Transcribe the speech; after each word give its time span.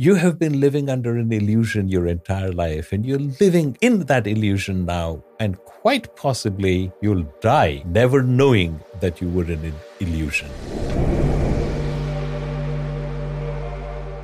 you 0.00 0.14
have 0.14 0.38
been 0.38 0.60
living 0.60 0.88
under 0.88 1.18
an 1.18 1.30
illusion 1.30 1.86
your 1.86 2.06
entire 2.06 2.52
life, 2.52 2.90
and 2.90 3.04
you're 3.04 3.18
living 3.38 3.76
in 3.82 4.06
that 4.06 4.26
illusion 4.26 4.86
now, 4.86 5.22
and 5.38 5.58
quite 5.66 6.16
possibly 6.16 6.90
you'll 7.02 7.26
die 7.42 7.82
never 7.84 8.22
knowing 8.22 8.80
that 9.00 9.20
you 9.20 9.28
were 9.28 9.44
in 9.44 9.62
an 9.62 9.74
illusion. 10.00 10.48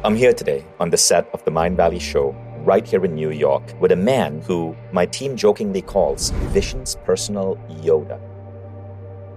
I'm 0.02 0.16
here 0.16 0.32
today 0.32 0.64
on 0.80 0.88
the 0.88 0.96
set 0.96 1.28
of 1.34 1.44
the 1.44 1.50
Mindvalley 1.50 2.00
Show, 2.00 2.34
right 2.64 2.88
here 2.88 3.04
in 3.04 3.14
New 3.14 3.30
York, 3.30 3.78
with 3.78 3.92
a 3.92 3.96
man 3.96 4.40
who 4.40 4.74
my 4.92 5.04
team 5.04 5.36
jokingly 5.36 5.82
calls 5.82 6.30
Vishen's 6.54 6.96
personal 7.04 7.56
Yoda. 7.84 8.18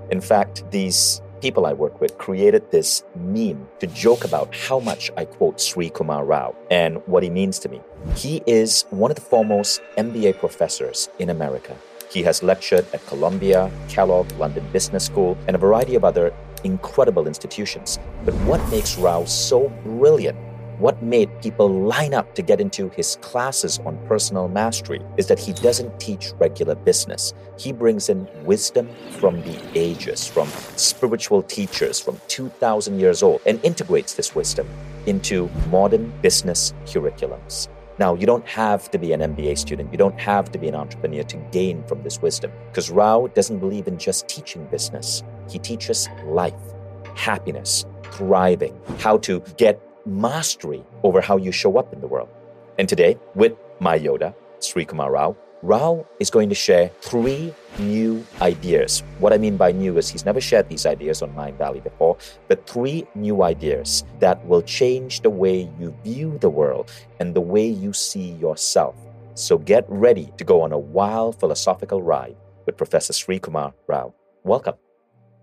In 0.09 0.21
fact, 0.21 0.63
these 0.71 1.21
people 1.41 1.65
I 1.65 1.73
work 1.73 2.01
with 2.01 2.17
created 2.17 2.69
this 2.71 3.03
meme 3.15 3.67
to 3.79 3.87
joke 3.87 4.23
about 4.23 4.53
how 4.53 4.79
much 4.79 5.11
I 5.17 5.25
quote 5.25 5.57
Srikumar 5.57 6.27
Rao 6.27 6.55
and 6.69 7.05
what 7.07 7.23
he 7.23 7.29
means 7.29 7.59
to 7.59 7.69
me. 7.69 7.81
He 8.15 8.41
is 8.45 8.85
one 8.89 9.11
of 9.11 9.15
the 9.15 9.21
foremost 9.21 9.81
MBA 9.97 10.39
professors 10.39 11.09
in 11.19 11.29
America. 11.29 11.75
He 12.11 12.23
has 12.23 12.41
lectured 12.41 12.85
at 12.93 13.05
Columbia, 13.05 13.71
Kellogg, 13.87 14.31
London 14.39 14.65
Business 14.73 15.05
School, 15.05 15.37
and 15.47 15.55
a 15.55 15.59
variety 15.59 15.95
of 15.95 16.03
other 16.03 16.33
incredible 16.63 17.27
institutions. 17.27 17.99
But 18.25 18.33
what 18.45 18.59
makes 18.69 18.97
Rao 18.97 19.25
so 19.25 19.69
brilliant 19.83 20.37
what 20.79 21.03
made 21.03 21.29
people 21.41 21.69
line 21.69 22.13
up 22.13 22.33
to 22.35 22.41
get 22.41 22.61
into 22.61 22.87
his 22.89 23.17
classes 23.21 23.79
on 23.79 23.97
personal 24.07 24.47
mastery 24.47 25.01
is 25.17 25.27
that 25.27 25.37
he 25.37 25.51
doesn't 25.51 25.99
teach 25.99 26.31
regular 26.39 26.73
business. 26.73 27.33
He 27.57 27.73
brings 27.73 28.07
in 28.07 28.27
wisdom 28.45 28.89
from 29.19 29.41
the 29.41 29.59
ages, 29.75 30.25
from 30.25 30.47
spiritual 30.77 31.43
teachers 31.43 31.99
from 31.99 32.19
2,000 32.29 32.97
years 32.97 33.21
old, 33.21 33.41
and 33.45 33.59
integrates 33.63 34.13
this 34.13 34.33
wisdom 34.33 34.67
into 35.05 35.49
modern 35.69 36.13
business 36.21 36.73
curriculums. 36.85 37.67
Now, 37.97 38.15
you 38.15 38.25
don't 38.25 38.47
have 38.47 38.89
to 38.91 38.97
be 38.97 39.11
an 39.11 39.19
MBA 39.19 39.57
student, 39.57 39.91
you 39.91 39.97
don't 39.97 40.17
have 40.17 40.49
to 40.53 40.57
be 40.57 40.69
an 40.69 40.75
entrepreneur 40.75 41.23
to 41.23 41.37
gain 41.51 41.83
from 41.83 42.01
this 42.03 42.21
wisdom, 42.21 42.53
because 42.69 42.89
Rao 42.89 43.27
doesn't 43.27 43.59
believe 43.59 43.89
in 43.89 43.97
just 43.97 44.29
teaching 44.29 44.65
business. 44.67 45.23
He 45.49 45.59
teaches 45.59 46.07
life, 46.23 46.53
happiness, 47.15 47.85
thriving, 48.11 48.79
how 48.99 49.17
to 49.17 49.41
get 49.57 49.81
mastery 50.09 50.83
over 51.03 51.21
how 51.21 51.37
you 51.37 51.51
show 51.51 51.77
up 51.77 51.93
in 51.93 52.01
the 52.01 52.07
world. 52.07 52.29
And 52.77 52.89
today, 52.89 53.17
with 53.35 53.53
my 53.79 53.97
Yoda, 53.97 54.33
Srikumar 54.59 55.11
Rao, 55.11 55.35
Rao 55.61 56.05
is 56.21 56.29
going 56.29 56.47
to 56.47 56.55
share 56.55 56.89
three 57.01 57.53
new 57.79 58.25
ideas. 58.41 59.03
What 59.19 59.33
I 59.33 59.37
mean 59.37 59.57
by 59.57 59.73
new 59.73 59.97
is 59.97 60.07
he's 60.07 60.25
never 60.25 60.39
shared 60.39 60.69
these 60.69 60.85
ideas 60.85 61.21
on 61.21 61.33
Mindvalley 61.33 61.83
before, 61.83 62.17
but 62.47 62.65
three 62.65 63.05
new 63.13 63.43
ideas 63.43 64.05
that 64.19 64.45
will 64.47 64.61
change 64.61 65.19
the 65.19 65.29
way 65.29 65.69
you 65.77 65.93
view 66.03 66.37
the 66.39 66.49
world 66.49 66.89
and 67.19 67.35
the 67.35 67.41
way 67.41 67.67
you 67.67 67.91
see 67.91 68.31
yourself. 68.39 68.95
So 69.33 69.57
get 69.57 69.83
ready 69.89 70.31
to 70.37 70.43
go 70.45 70.61
on 70.61 70.71
a 70.71 70.79
wild 70.79 71.37
philosophical 71.39 72.01
ride 72.01 72.37
with 72.65 72.77
Professor 72.77 73.11
Srikumar 73.11 73.73
Rao. 73.87 74.13
Welcome. 74.43 74.75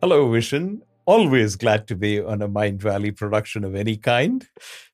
Hello, 0.01 0.29
Vishen 0.31 0.81
always 1.07 1.57
glad 1.57 1.87
to 1.87 1.95
be 1.95 2.21
on 2.21 2.43
a 2.43 2.49
Mindvalley 2.49 3.17
production 3.17 3.65
of 3.65 3.75
any 3.75 3.97
kind. 3.97 4.47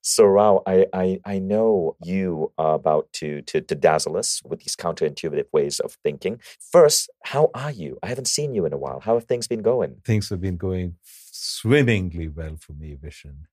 So, 0.02 0.24
Rao, 0.24 0.62
I, 0.66 0.86
I, 0.92 1.20
I 1.24 1.38
know 1.38 1.96
you 2.04 2.52
are 2.58 2.74
about 2.74 3.12
to, 3.14 3.42
to, 3.42 3.60
to 3.62 3.74
dazzle 3.74 4.16
us 4.16 4.42
with 4.44 4.60
these 4.60 4.77
counterintuitive 4.77 5.46
ways 5.52 5.80
of 5.80 5.96
thinking. 6.04 6.41
First, 6.60 7.10
how 7.24 7.50
are 7.54 7.72
you? 7.72 7.98
I 8.02 8.08
haven't 8.08 8.28
seen 8.28 8.54
you 8.54 8.66
in 8.66 8.72
a 8.72 8.78
while. 8.78 9.00
How 9.00 9.14
have 9.14 9.24
things 9.24 9.48
been 9.48 9.62
going? 9.62 9.96
Things 10.04 10.28
have 10.28 10.41
been 10.41 10.58
going 10.58 10.96
swimmingly 11.02 12.28
well 12.28 12.56
for 12.56 12.74
me, 12.74 12.97
Vishen. 13.02 13.47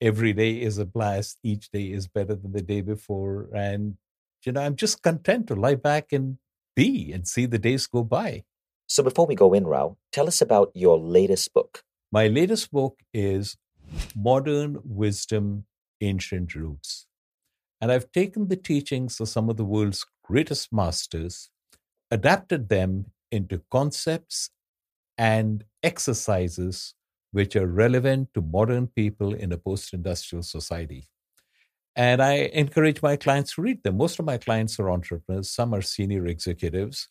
Every 0.00 0.32
day 0.32 0.60
is 0.60 0.78
a 0.78 0.84
blast. 0.84 1.38
Each 1.42 1.70
day 1.70 1.86
is 1.86 2.06
better 2.06 2.34
than 2.34 2.52
the 2.52 2.62
day 2.62 2.80
before. 2.80 3.48
And, 3.54 3.96
you 4.44 4.52
know, 4.52 4.60
I'm 4.60 4.76
just 4.76 5.02
content 5.02 5.48
to 5.48 5.54
lie 5.54 5.76
back 5.76 6.12
and 6.12 6.38
be 6.76 7.12
and 7.12 7.26
see 7.26 7.46
the 7.46 7.58
days 7.58 7.86
go 7.86 8.02
by. 8.04 8.44
So, 8.86 9.02
before 9.02 9.26
we 9.26 9.34
go 9.34 9.54
in, 9.54 9.66
Rao, 9.66 9.96
tell 10.12 10.26
us 10.26 10.42
about 10.42 10.70
your 10.74 10.98
latest 10.98 11.54
book. 11.54 11.82
My 12.14 12.28
latest 12.28 12.70
book 12.70 13.00
is 13.12 13.56
Modern 14.14 14.78
Wisdom 14.84 15.64
Ancient 16.00 16.54
Roots. 16.54 17.08
And 17.80 17.90
I've 17.90 18.12
taken 18.12 18.46
the 18.46 18.54
teachings 18.54 19.18
of 19.18 19.28
some 19.28 19.50
of 19.50 19.56
the 19.56 19.64
world's 19.64 20.06
greatest 20.22 20.72
masters, 20.72 21.50
adapted 22.12 22.68
them 22.68 23.06
into 23.32 23.62
concepts 23.68 24.50
and 25.18 25.64
exercises 25.82 26.94
which 27.32 27.56
are 27.56 27.66
relevant 27.66 28.28
to 28.34 28.42
modern 28.42 28.86
people 28.86 29.34
in 29.34 29.50
a 29.50 29.58
post 29.58 29.92
industrial 29.92 30.44
society. 30.44 31.08
And 31.96 32.22
I 32.22 32.48
encourage 32.52 33.02
my 33.02 33.16
clients 33.16 33.56
to 33.56 33.62
read 33.62 33.82
them. 33.82 33.96
Most 33.96 34.20
of 34.20 34.24
my 34.24 34.38
clients 34.38 34.78
are 34.78 34.88
entrepreneurs, 34.88 35.50
some 35.50 35.74
are 35.74 35.82
senior 35.82 36.26
executives. 36.26 37.08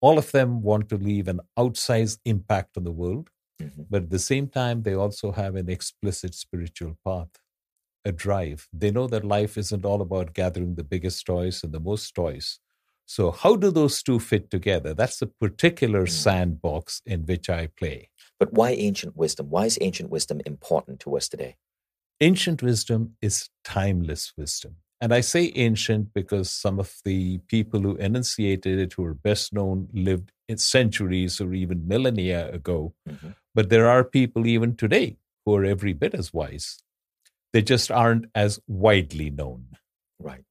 All 0.00 0.18
of 0.18 0.32
them 0.32 0.60
want 0.60 0.88
to 0.88 0.96
leave 0.96 1.28
an 1.28 1.38
outsized 1.56 2.18
impact 2.24 2.76
on 2.76 2.82
the 2.82 2.90
world. 2.90 3.30
Mm-hmm. 3.60 3.82
But 3.90 4.04
at 4.04 4.10
the 4.10 4.18
same 4.18 4.48
time, 4.48 4.82
they 4.82 4.94
also 4.94 5.32
have 5.32 5.54
an 5.56 5.68
explicit 5.68 6.34
spiritual 6.34 6.96
path, 7.04 7.28
a 8.04 8.12
drive. 8.12 8.68
They 8.72 8.90
know 8.90 9.06
that 9.08 9.24
life 9.24 9.58
isn't 9.58 9.84
all 9.84 10.00
about 10.00 10.34
gathering 10.34 10.74
the 10.74 10.84
biggest 10.84 11.26
toys 11.26 11.62
and 11.62 11.72
the 11.72 11.80
most 11.80 12.14
toys. 12.14 12.58
So, 13.06 13.30
how 13.30 13.56
do 13.56 13.70
those 13.70 14.02
two 14.02 14.20
fit 14.20 14.50
together? 14.50 14.94
That's 14.94 15.18
the 15.18 15.26
particular 15.26 16.02
mm-hmm. 16.02 16.12
sandbox 16.12 17.02
in 17.04 17.22
which 17.22 17.50
I 17.50 17.66
play. 17.66 18.10
But 18.38 18.52
why 18.52 18.70
ancient 18.70 19.16
wisdom? 19.16 19.50
Why 19.50 19.66
is 19.66 19.78
ancient 19.80 20.10
wisdom 20.10 20.40
important 20.46 21.00
to 21.00 21.16
us 21.16 21.28
today? 21.28 21.56
Ancient 22.20 22.62
wisdom 22.62 23.16
is 23.20 23.48
timeless 23.64 24.32
wisdom. 24.36 24.76
And 25.00 25.14
I 25.14 25.22
say 25.22 25.50
ancient 25.54 26.12
because 26.12 26.50
some 26.50 26.78
of 26.78 26.94
the 27.04 27.38
people 27.48 27.80
who 27.80 27.96
enunciated 27.96 28.78
it, 28.78 28.92
who 28.92 29.04
are 29.04 29.14
best 29.14 29.52
known, 29.52 29.88
lived 29.92 30.30
centuries 30.58 31.40
or 31.40 31.54
even 31.54 31.86
millennia 31.86 32.52
ago. 32.52 32.92
Mm-hmm. 33.08 33.28
But 33.54 33.68
there 33.68 33.88
are 33.88 34.04
people 34.04 34.46
even 34.46 34.76
today 34.76 35.16
who 35.44 35.56
are 35.56 35.64
every 35.64 35.92
bit 35.92 36.14
as 36.14 36.32
wise. 36.32 36.82
They 37.52 37.62
just 37.62 37.90
aren't 37.90 38.26
as 38.34 38.60
widely 38.68 39.30
known. 39.30 39.66
Right. 40.20 40.44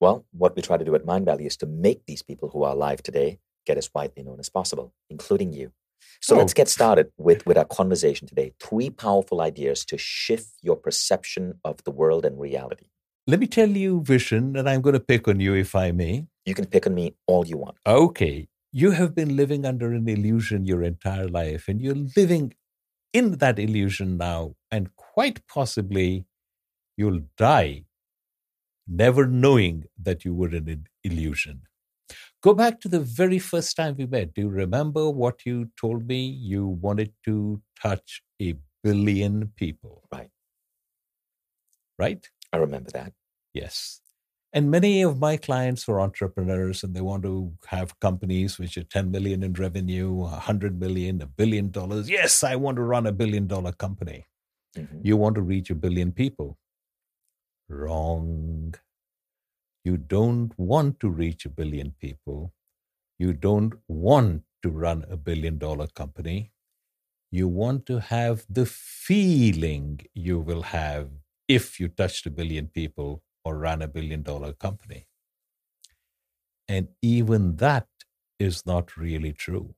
Well, 0.00 0.24
what 0.32 0.56
we 0.56 0.62
try 0.62 0.76
to 0.76 0.84
do 0.84 0.94
at 0.94 1.06
Mindvalley 1.06 1.46
is 1.46 1.56
to 1.58 1.66
make 1.66 2.06
these 2.06 2.22
people 2.22 2.48
who 2.48 2.64
are 2.64 2.72
alive 2.72 3.02
today 3.02 3.38
get 3.66 3.78
as 3.78 3.90
widely 3.94 4.22
known 4.24 4.40
as 4.40 4.48
possible, 4.48 4.92
including 5.10 5.52
you. 5.52 5.72
So 6.20 6.34
oh. 6.34 6.38
let's 6.38 6.54
get 6.54 6.68
started 6.68 7.12
with, 7.18 7.46
with 7.46 7.56
our 7.56 7.64
conversation 7.64 8.26
today. 8.26 8.52
Three 8.58 8.90
powerful 8.90 9.40
ideas 9.40 9.84
to 9.86 9.98
shift 9.98 10.54
your 10.62 10.76
perception 10.76 11.60
of 11.64 11.84
the 11.84 11.90
world 11.90 12.24
and 12.24 12.40
reality. 12.40 12.86
Let 13.26 13.40
me 13.40 13.46
tell 13.46 13.68
you, 13.68 14.00
Vishen, 14.00 14.58
and 14.58 14.68
I'm 14.68 14.80
going 14.80 14.94
to 14.94 15.00
pick 15.00 15.28
on 15.28 15.38
you 15.38 15.54
if 15.54 15.74
I 15.74 15.92
may. 15.92 16.26
You 16.46 16.54
can 16.54 16.66
pick 16.66 16.86
on 16.86 16.94
me 16.94 17.14
all 17.26 17.46
you 17.46 17.58
want. 17.58 17.76
Okay 17.86 18.48
you 18.72 18.92
have 18.92 19.14
been 19.14 19.36
living 19.36 19.64
under 19.64 19.92
an 19.92 20.08
illusion 20.08 20.64
your 20.66 20.82
entire 20.82 21.28
life, 21.28 21.68
and 21.68 21.80
you're 21.80 22.06
living 22.16 22.54
in 23.12 23.38
that 23.38 23.58
illusion 23.58 24.16
now, 24.18 24.54
and 24.70 24.94
quite 24.96 25.46
possibly 25.48 26.26
you'll 26.96 27.22
die 27.36 27.84
never 28.86 29.26
knowing 29.26 29.84
that 30.00 30.24
you 30.24 30.34
were 30.34 30.48
in 30.54 30.68
an 30.68 30.86
illusion. 31.04 31.62
Go 32.42 32.54
back 32.54 32.80
to 32.82 32.88
the 32.88 33.00
very 33.00 33.38
first 33.38 33.76
time 33.76 33.96
we 33.96 34.06
met. 34.06 34.34
Do 34.34 34.42
you 34.42 34.48
remember 34.50 35.10
what 35.10 35.46
you 35.46 35.70
told 35.80 36.06
me? 36.06 36.26
You 36.26 36.66
wanted 36.68 37.12
to 37.26 37.62
touch 37.82 38.22
a 38.40 38.56
billion 38.84 39.52
people. 39.56 40.04
Right. 40.12 40.30
Right? 41.98 42.26
I 42.52 42.56
remember 42.58 42.90
that. 42.92 43.12
Yes. 43.52 44.00
And 44.52 44.70
many 44.70 45.02
of 45.02 45.18
my 45.18 45.36
clients 45.36 45.86
are 45.88 46.00
entrepreneurs 46.00 46.82
and 46.82 46.94
they 46.94 47.02
want 47.02 47.22
to 47.24 47.52
have 47.66 48.00
companies 48.00 48.58
which 48.58 48.78
are 48.78 48.82
10 48.82 49.10
million 49.10 49.42
in 49.42 49.52
revenue, 49.52 50.10
100 50.10 50.80
million, 50.80 51.20
a 51.20 51.26
billion 51.26 51.70
dollars. 51.70 52.08
Yes, 52.08 52.42
I 52.42 52.56
want 52.56 52.76
to 52.76 52.82
run 52.82 53.06
a 53.06 53.12
billion 53.12 53.46
dollar 53.46 53.72
company. 53.72 54.24
Mm-hmm. 54.74 55.00
You 55.02 55.16
want 55.18 55.34
to 55.34 55.42
reach 55.42 55.68
a 55.70 55.74
billion 55.74 56.12
people. 56.12 56.56
Wrong. 57.68 58.74
You 59.84 59.98
don't 59.98 60.58
want 60.58 60.98
to 61.00 61.10
reach 61.10 61.44
a 61.44 61.50
billion 61.50 61.94
people. 62.00 62.52
You 63.18 63.34
don't 63.34 63.74
want 63.86 64.44
to 64.62 64.70
run 64.70 65.04
a 65.10 65.16
billion 65.16 65.58
dollar 65.58 65.88
company. 65.88 66.52
You 67.30 67.48
want 67.48 67.84
to 67.86 68.00
have 68.00 68.46
the 68.48 68.64
feeling 68.64 70.00
you 70.14 70.38
will 70.38 70.62
have 70.62 71.10
if 71.46 71.78
you 71.78 71.88
touched 71.88 72.24
a 72.24 72.30
billion 72.30 72.68
people 72.68 73.22
or 73.48 73.56
ran 73.56 73.80
a 73.82 73.88
billion 73.96 74.22
dollar 74.22 74.52
company. 74.52 75.06
And 76.68 76.88
even 77.00 77.56
that 77.56 77.88
is 78.38 78.64
not 78.66 78.96
really 78.96 79.32
true. 79.32 79.74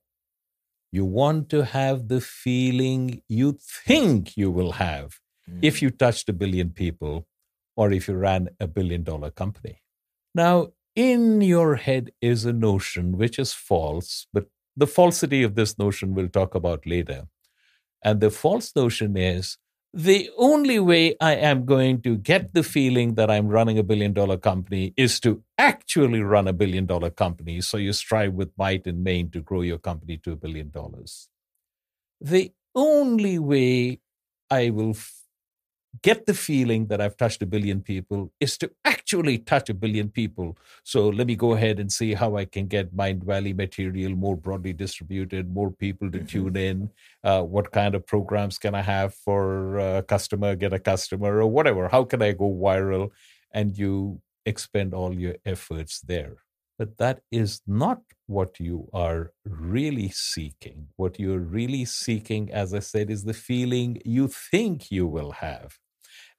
You 0.91 1.05
want 1.05 1.49
to 1.51 1.63
have 1.63 2.09
the 2.09 2.19
feeling 2.19 3.21
you 3.29 3.57
think 3.87 4.35
you 4.35 4.51
will 4.51 4.73
have 4.73 5.19
mm. 5.49 5.59
if 5.61 5.81
you 5.81 5.89
touched 5.89 6.27
a 6.27 6.33
billion 6.33 6.71
people 6.71 7.27
or 7.77 7.93
if 7.93 8.09
you 8.09 8.15
ran 8.15 8.49
a 8.59 8.67
billion 8.67 9.03
dollar 9.03 9.31
company. 9.31 9.81
Now, 10.35 10.55
in 10.95 11.39
your 11.39 11.75
head 11.77 12.11
is 12.19 12.43
a 12.45 12.51
notion 12.51 13.17
which 13.17 13.39
is 13.39 13.53
false, 13.53 14.27
but 14.33 14.47
the 14.75 14.87
falsity 14.87 15.43
of 15.43 15.55
this 15.55 15.79
notion 15.79 16.13
we'll 16.13 16.35
talk 16.39 16.55
about 16.55 16.85
later. 16.85 17.21
And 18.03 18.19
the 18.19 18.31
false 18.31 18.75
notion 18.75 19.15
is 19.15 19.57
the 19.93 20.29
only 20.37 20.79
way 20.79 21.15
I 21.19 21.35
am 21.35 21.65
going 21.65 22.01
to 22.03 22.15
get 22.17 22.53
the 22.53 22.63
feeling 22.63 23.15
that 23.15 23.29
I'm 23.29 23.47
running 23.47 23.77
a 23.77 23.83
billion 23.83 24.13
dollar 24.13 24.37
company 24.37 24.93
is 24.95 25.19
to 25.21 25.43
actually 25.57 26.21
run 26.21 26.47
a 26.47 26.53
billion 26.53 26.85
dollar 26.85 27.09
company. 27.09 27.59
So 27.61 27.77
you 27.77 27.91
strive 27.91 28.33
with 28.33 28.51
might 28.57 28.87
and 28.87 29.03
main 29.03 29.29
to 29.31 29.41
grow 29.41 29.61
your 29.61 29.79
company 29.79 30.17
to 30.17 30.31
a 30.31 30.35
billion 30.35 30.69
dollars. 30.69 31.27
The 32.21 32.51
only 32.73 33.37
way 33.37 33.99
I 34.49 34.69
will 34.69 34.95
get 36.03 36.25
the 36.25 36.33
feeling 36.33 36.87
that 36.87 37.01
I've 37.01 37.17
touched 37.17 37.41
a 37.41 37.45
billion 37.45 37.81
people 37.81 38.31
is 38.39 38.57
to 38.59 38.71
actually 38.85 39.37
touch 39.37 39.69
a 39.69 39.73
billion 39.73 40.09
people. 40.09 40.57
So 40.83 41.09
let 41.09 41.27
me 41.27 41.35
go 41.35 41.53
ahead 41.53 41.79
and 41.79 41.91
see 41.91 42.13
how 42.13 42.37
I 42.37 42.45
can 42.45 42.67
get 42.67 42.95
Mindvalley 42.95 43.55
material 43.55 44.15
more 44.15 44.37
broadly 44.37 44.73
distributed, 44.73 45.53
more 45.53 45.71
people 45.71 46.09
to 46.11 46.19
mm-hmm. 46.19 46.27
tune 46.27 46.55
in. 46.55 46.89
Uh, 47.23 47.43
what 47.43 47.71
kind 47.71 47.93
of 47.93 48.07
programs 48.07 48.57
can 48.57 48.73
I 48.73 48.81
have 48.81 49.13
for 49.13 49.77
a 49.79 50.03
customer, 50.03 50.55
get 50.55 50.73
a 50.73 50.79
customer, 50.79 51.41
or 51.41 51.47
whatever? 51.47 51.89
How 51.89 52.03
can 52.03 52.21
I 52.21 52.31
go 52.31 52.49
viral? 52.49 53.11
And 53.53 53.77
you 53.77 54.21
expend 54.45 54.93
all 54.93 55.13
your 55.13 55.35
efforts 55.45 55.99
there. 56.01 56.37
But 56.79 56.97
that 56.97 57.21
is 57.31 57.61
not 57.67 58.01
what 58.31 58.59
you 58.59 58.89
are 58.93 59.33
really 59.45 60.09
seeking. 60.09 60.87
What 60.95 61.19
you're 61.19 61.39
really 61.39 61.85
seeking, 61.85 62.51
as 62.51 62.73
I 62.73 62.79
said, 62.79 63.09
is 63.11 63.23
the 63.23 63.33
feeling 63.33 64.01
you 64.05 64.27
think 64.27 64.91
you 64.91 65.05
will 65.07 65.31
have. 65.31 65.77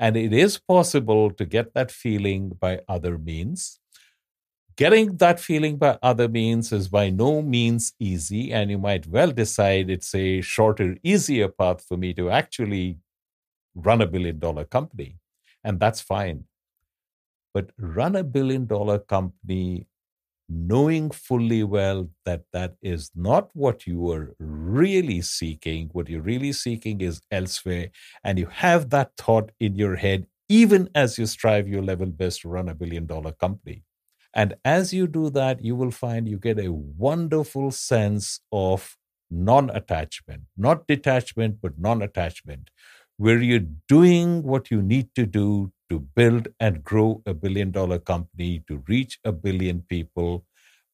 And 0.01 0.17
it 0.17 0.33
is 0.33 0.59
possible 0.59 1.31
to 1.31 1.45
get 1.45 1.75
that 1.75 1.91
feeling 1.91 2.51
by 2.61 2.81
other 2.89 3.19
means. 3.19 3.79
Getting 4.77 5.17
that 5.19 5.39
feeling 5.39 5.77
by 5.77 5.99
other 6.03 6.29
means 6.29 6.73
is 6.73 6.89
by 6.89 7.11
no 7.11 7.43
means 7.43 7.93
easy, 8.01 8.53
and 8.53 8.71
you 8.71 8.79
might 8.79 9.07
well 9.07 9.31
decide 9.31 9.91
it's 9.91 10.15
a 10.15 10.41
shorter, 10.41 10.97
easier 11.03 11.49
path 11.49 11.85
for 11.85 11.97
me 11.97 12.15
to 12.15 12.31
actually 12.31 12.99
run 13.75 14.01
a 14.01 14.07
billion 14.07 14.39
dollar 14.39 14.65
company. 14.65 15.19
And 15.63 15.79
that's 15.79 16.01
fine. 16.01 16.45
But 17.55 17.71
run 17.79 18.17
a 18.17 18.25
billion 18.25 18.67
dollar 18.67 18.99
company 18.99 19.87
knowing 20.49 21.11
fully 21.11 21.63
well 21.63 22.09
that 22.25 22.43
that 22.53 22.75
is 22.83 23.11
not 23.15 23.51
what 23.55 23.87
you 23.87 24.11
are 24.11 24.35
really 24.39 25.21
seeking. 25.23 25.89
What 25.93 26.09
you're 26.09 26.23
really 26.23 26.53
seeking 26.53 27.01
is 27.01 27.23
elsewhere. 27.31 27.91
And 28.25 28.39
you 28.39 28.47
have 28.47 28.91
that 28.91 29.13
thought 29.17 29.51
in 29.61 29.77
your 29.77 29.97
head, 29.97 30.27
even 30.49 30.89
as 30.95 31.19
you 31.19 31.27
strive 31.27 31.69
your 31.69 31.83
level 31.83 32.07
best 32.07 32.43
to 32.43 32.49
run 32.49 32.69
a 32.69 32.75
billion 32.75 33.07
dollar 33.07 33.33
company. 33.33 33.85
And 34.35 34.55
as 34.65 34.93
you 34.93 35.07
do 35.07 35.31
that, 35.31 35.63
you 35.63 35.77
will 35.77 35.91
find 35.91 36.27
you 36.29 36.39
get 36.39 36.59
a 36.59 36.73
wonderful 36.73 37.71
sense 37.71 38.41
of 38.51 38.97
non 39.31 39.71
attachment, 39.71 40.43
not 40.57 40.87
detachment, 40.87 41.61
but 41.61 41.79
non 41.79 42.03
attachment, 42.03 42.71
where 43.17 43.41
you're 43.41 43.67
doing 43.89 44.43
what 44.43 44.71
you 44.71 44.83
need 44.83 45.15
to 45.15 45.27
do 45.27 45.73
to 45.93 46.01
build 46.01 46.49
and 46.59 46.83
grow 46.83 47.23
a 47.27 47.35
billion 47.35 47.71
dollar 47.71 47.99
company, 47.99 48.65
to 48.67 48.83
reach 48.89 49.19
a 49.25 49.31
billion 49.31 49.83
people. 49.83 50.47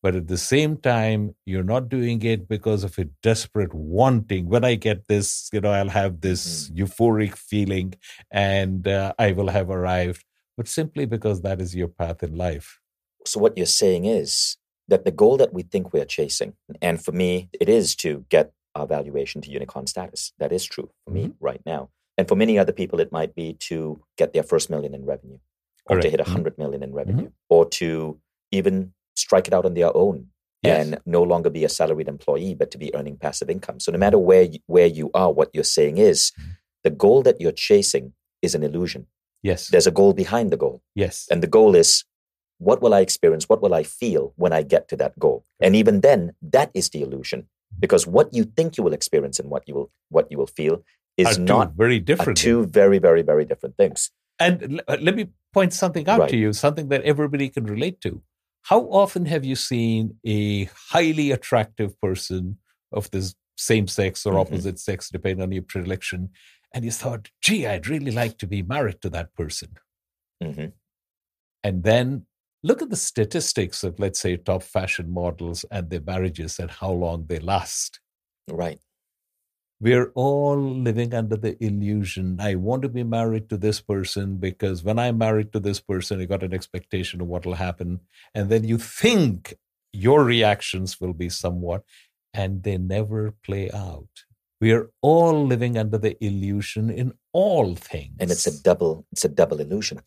But 0.02 0.16
at 0.16 0.26
the 0.26 0.38
same 0.38 0.76
time, 0.76 1.36
you're 1.46 1.70
not 1.74 1.88
doing 1.88 2.20
it 2.22 2.48
because 2.48 2.82
of 2.82 2.98
a 2.98 3.04
desperate 3.22 3.72
wanting. 3.72 4.48
When 4.48 4.64
I 4.64 4.74
get 4.74 5.06
this, 5.06 5.48
you 5.52 5.60
know, 5.60 5.70
I'll 5.70 5.96
have 6.02 6.20
this 6.20 6.68
mm-hmm. 6.68 6.82
euphoric 6.82 7.36
feeling 7.36 7.94
and 8.32 8.88
uh, 8.88 9.12
I 9.20 9.30
will 9.32 9.50
have 9.50 9.70
arrived, 9.70 10.24
but 10.56 10.66
simply 10.66 11.06
because 11.06 11.42
that 11.42 11.60
is 11.60 11.76
your 11.76 11.88
path 11.88 12.24
in 12.24 12.36
life. 12.36 12.80
So, 13.24 13.38
what 13.38 13.56
you're 13.56 13.66
saying 13.66 14.04
is 14.04 14.56
that 14.88 15.04
the 15.04 15.12
goal 15.12 15.36
that 15.36 15.52
we 15.52 15.62
think 15.62 15.92
we're 15.92 16.12
chasing, 16.18 16.54
and 16.82 17.04
for 17.04 17.12
me, 17.12 17.50
it 17.60 17.68
is 17.68 17.94
to 17.96 18.24
get 18.30 18.52
our 18.74 18.86
valuation 18.86 19.42
to 19.42 19.50
unicorn 19.50 19.86
status. 19.86 20.32
That 20.38 20.50
is 20.50 20.64
true 20.64 20.90
for 21.04 21.12
mm-hmm. 21.12 21.28
me 21.28 21.34
right 21.40 21.62
now. 21.64 21.90
And 22.18 22.28
for 22.28 22.34
many 22.34 22.58
other 22.58 22.72
people, 22.72 23.00
it 23.00 23.12
might 23.12 23.34
be 23.34 23.54
to 23.60 24.02
get 24.18 24.32
their 24.32 24.42
first 24.42 24.68
million 24.68 24.92
in 24.92 25.06
revenue, 25.06 25.38
or 25.86 25.96
Correct. 25.96 26.02
to 26.02 26.10
hit 26.10 26.20
a 26.20 26.24
100 26.24 26.56
mm-hmm. 26.56 26.82
in 26.82 26.92
revenue, 26.92 27.26
mm-hmm. 27.26 27.48
or 27.48 27.64
to 27.70 28.18
even 28.50 28.92
strike 29.16 29.46
it 29.46 29.54
out 29.54 29.64
on 29.64 29.74
their 29.74 29.96
own 29.96 30.26
yes. 30.62 30.86
and 30.86 30.98
no 31.06 31.22
longer 31.22 31.48
be 31.48 31.64
a 31.64 31.68
salaried 31.68 32.08
employee, 32.08 32.54
but 32.54 32.70
to 32.72 32.78
be 32.78 32.94
earning 32.94 33.16
passive 33.16 33.48
income. 33.48 33.80
So 33.80 33.92
no 33.92 33.98
matter 33.98 34.18
where 34.18 34.42
you, 34.42 34.58
where 34.66 34.86
you 34.86 35.10
are, 35.14 35.32
what 35.32 35.50
you're 35.52 35.64
saying 35.64 35.98
is 35.98 36.32
mm-hmm. 36.38 36.50
the 36.84 36.90
goal 36.90 37.22
that 37.22 37.40
you're 37.40 37.52
chasing 37.52 38.12
is 38.42 38.54
an 38.54 38.62
illusion. 38.62 39.06
Yes. 39.42 39.68
There's 39.68 39.86
a 39.86 39.92
goal 39.92 40.12
behind 40.12 40.50
the 40.50 40.56
goal. 40.56 40.82
Yes. 40.94 41.26
And 41.30 41.42
the 41.42 41.46
goal 41.46 41.76
is 41.76 42.04
what 42.58 42.82
will 42.82 42.94
I 42.94 43.00
experience? 43.00 43.48
What 43.48 43.62
will 43.62 43.74
I 43.74 43.84
feel 43.84 44.32
when 44.36 44.52
I 44.52 44.62
get 44.62 44.88
to 44.88 44.96
that 44.96 45.16
goal? 45.18 45.44
And 45.60 45.76
even 45.76 46.00
then, 46.00 46.32
that 46.42 46.70
is 46.74 46.90
the 46.90 47.02
illusion. 47.02 47.42
Mm-hmm. 47.42 47.80
Because 47.80 48.06
what 48.06 48.34
you 48.34 48.44
think 48.44 48.76
you 48.76 48.82
will 48.82 48.92
experience 48.92 49.38
and 49.38 49.48
what 49.48 49.62
you 49.68 49.74
will 49.74 49.90
what 50.08 50.30
you 50.30 50.38
will 50.38 50.48
feel 50.48 50.82
is 51.18 51.36
are 51.36 51.40
not 51.40 51.72
very 51.74 51.98
different. 51.98 52.38
two 52.38 52.64
very, 52.66 52.98
very, 52.98 53.22
very 53.22 53.44
different 53.44 53.76
things. 53.76 54.10
And 54.38 54.80
l- 54.88 54.98
let 55.00 55.16
me 55.16 55.26
point 55.52 55.72
something 55.72 56.08
out 56.08 56.20
right. 56.20 56.30
to 56.30 56.36
you, 56.36 56.52
something 56.52 56.88
that 56.88 57.02
everybody 57.02 57.48
can 57.48 57.64
relate 57.64 58.00
to. 58.02 58.22
How 58.62 58.82
often 58.82 59.26
have 59.26 59.44
you 59.44 59.56
seen 59.56 60.16
a 60.24 60.64
highly 60.90 61.32
attractive 61.32 62.00
person 62.00 62.58
of 62.92 63.10
the 63.10 63.34
same 63.56 63.88
sex 63.88 64.24
or 64.24 64.30
mm-hmm. 64.30 64.40
opposite 64.40 64.78
sex, 64.78 65.10
depending 65.10 65.42
on 65.42 65.50
your 65.50 65.62
predilection, 65.62 66.30
and 66.72 66.84
you 66.84 66.92
thought, 66.92 67.30
gee, 67.42 67.66
I'd 67.66 67.88
really 67.88 68.12
like 68.12 68.38
to 68.38 68.46
be 68.46 68.62
married 68.62 69.00
to 69.02 69.10
that 69.10 69.34
person? 69.34 69.70
Mm-hmm. 70.42 70.66
And 71.64 71.82
then 71.82 72.26
look 72.62 72.80
at 72.80 72.90
the 72.90 72.96
statistics 72.96 73.82
of, 73.82 73.98
let's 73.98 74.20
say, 74.20 74.36
top 74.36 74.62
fashion 74.62 75.12
models 75.12 75.64
and 75.70 75.90
their 75.90 76.00
marriages 76.00 76.60
and 76.60 76.70
how 76.70 76.92
long 76.92 77.26
they 77.26 77.40
last. 77.40 77.98
Right 78.48 78.78
we're 79.80 80.10
all 80.14 80.58
living 80.58 81.14
under 81.14 81.36
the 81.36 81.62
illusion 81.64 82.38
I 82.40 82.56
want 82.56 82.82
to 82.82 82.88
be 82.88 83.04
married 83.04 83.48
to 83.50 83.56
this 83.56 83.80
person 83.80 84.36
because 84.36 84.82
when 84.82 84.98
I'm 84.98 85.18
married 85.18 85.52
to 85.52 85.60
this 85.60 85.80
person, 85.80 86.20
I 86.20 86.24
got 86.24 86.42
an 86.42 86.52
expectation 86.52 87.20
of 87.20 87.28
what 87.28 87.46
will 87.46 87.54
happen. 87.54 88.00
And 88.34 88.50
then 88.50 88.64
you 88.64 88.78
think 88.78 89.54
your 89.92 90.24
reactions 90.24 91.00
will 91.00 91.14
be 91.14 91.28
somewhat, 91.28 91.82
and 92.34 92.62
they 92.62 92.76
never 92.76 93.34
play 93.44 93.70
out. 93.70 94.08
We're 94.60 94.90
all 95.00 95.46
living 95.46 95.78
under 95.78 95.98
the 95.98 96.22
illusion 96.24 96.90
in 96.90 97.14
all 97.32 97.74
things. 97.76 98.16
And 98.18 98.30
it's 98.30 98.46
a 98.46 98.62
double, 98.62 99.06
it's 99.12 99.24
a 99.24 99.28
double 99.28 99.60
illusion. 99.60 100.00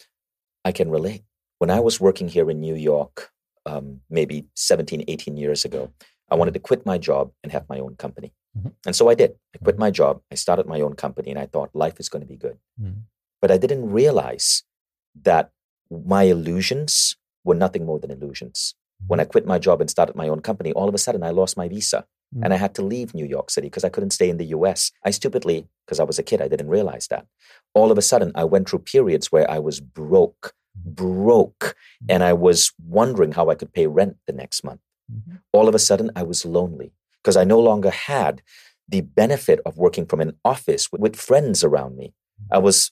I 0.65 0.71
can 0.71 0.89
relate. 0.89 1.23
When 1.59 1.69
I 1.69 1.79
was 1.79 1.99
working 1.99 2.27
here 2.27 2.49
in 2.49 2.59
New 2.59 2.75
York, 2.75 3.31
um, 3.65 4.01
maybe 4.09 4.47
17, 4.55 5.05
18 5.07 5.37
years 5.37 5.63
ago, 5.63 5.91
I 6.29 6.35
wanted 6.35 6.53
to 6.55 6.59
quit 6.59 6.85
my 6.85 6.97
job 6.97 7.31
and 7.43 7.51
have 7.51 7.69
my 7.69 7.79
own 7.79 7.95
company. 7.95 8.33
Mm-hmm. 8.57 8.69
And 8.85 8.95
so 8.95 9.09
I 9.09 9.15
did. 9.15 9.35
I 9.55 9.57
quit 9.63 9.79
my 9.79 9.91
job. 9.91 10.21
I 10.31 10.35
started 10.35 10.65
my 10.65 10.81
own 10.81 10.93
company 10.95 11.31
and 11.31 11.39
I 11.39 11.45
thought 11.45 11.69
life 11.73 11.99
is 11.99 12.09
going 12.09 12.21
to 12.21 12.27
be 12.27 12.35
good. 12.35 12.57
Mm-hmm. 12.81 13.01
But 13.41 13.51
I 13.51 13.57
didn't 13.57 13.89
realize 13.89 14.63
that 15.23 15.51
my 15.89 16.23
illusions 16.23 17.15
were 17.43 17.55
nothing 17.55 17.85
more 17.85 17.99
than 17.99 18.11
illusions. 18.11 18.75
When 19.07 19.19
I 19.19 19.23
mm-hmm. 19.23 19.31
quit 19.31 19.45
my 19.45 19.57
job 19.57 19.81
and 19.81 19.89
started 19.89 20.15
my 20.15 20.27
own 20.27 20.41
company, 20.41 20.71
all 20.73 20.87
of 20.87 20.95
a 20.95 20.99
sudden 20.99 21.23
I 21.23 21.31
lost 21.31 21.57
my 21.57 21.67
visa 21.67 22.05
mm-hmm. 22.33 22.43
and 22.43 22.53
I 22.53 22.57
had 22.57 22.75
to 22.75 22.81
leave 22.81 23.13
New 23.13 23.25
York 23.25 23.49
City 23.49 23.67
because 23.67 23.83
I 23.83 23.89
couldn't 23.89 24.11
stay 24.11 24.29
in 24.29 24.37
the 24.37 24.45
US. 24.57 24.91
I 25.03 25.11
stupidly, 25.11 25.67
because 25.85 25.99
I 25.99 26.03
was 26.03 26.19
a 26.19 26.23
kid, 26.23 26.41
I 26.41 26.47
didn't 26.47 26.69
realize 26.69 27.07
that. 27.07 27.25
All 27.73 27.91
of 27.91 27.97
a 27.97 28.01
sudden 28.01 28.31
I 28.35 28.43
went 28.43 28.69
through 28.69 28.79
periods 28.79 29.31
where 29.31 29.49
I 29.49 29.59
was 29.59 29.79
broke, 29.79 30.53
mm-hmm. 30.77 30.91
broke, 30.91 31.75
and 32.07 32.23
I 32.23 32.33
was 32.33 32.73
wondering 32.85 33.31
how 33.31 33.49
I 33.49 33.55
could 33.55 33.73
pay 33.73 33.87
rent 33.87 34.17
the 34.27 34.33
next 34.33 34.63
month. 34.63 34.81
Mm-hmm. 35.11 35.37
All 35.51 35.67
of 35.67 35.73
a 35.73 35.79
sudden 35.79 36.11
I 36.15 36.23
was 36.23 36.45
lonely 36.45 36.93
because 37.23 37.37
I 37.37 37.43
no 37.43 37.59
longer 37.59 37.89
had 37.89 38.41
the 38.87 39.01
benefit 39.01 39.59
of 39.65 39.77
working 39.77 40.05
from 40.05 40.21
an 40.21 40.33
office 40.43 40.91
with, 40.91 41.15
friends 41.15 41.63
around 41.63 41.97
me. 41.97 42.13
I 42.51 42.57
was 42.57 42.91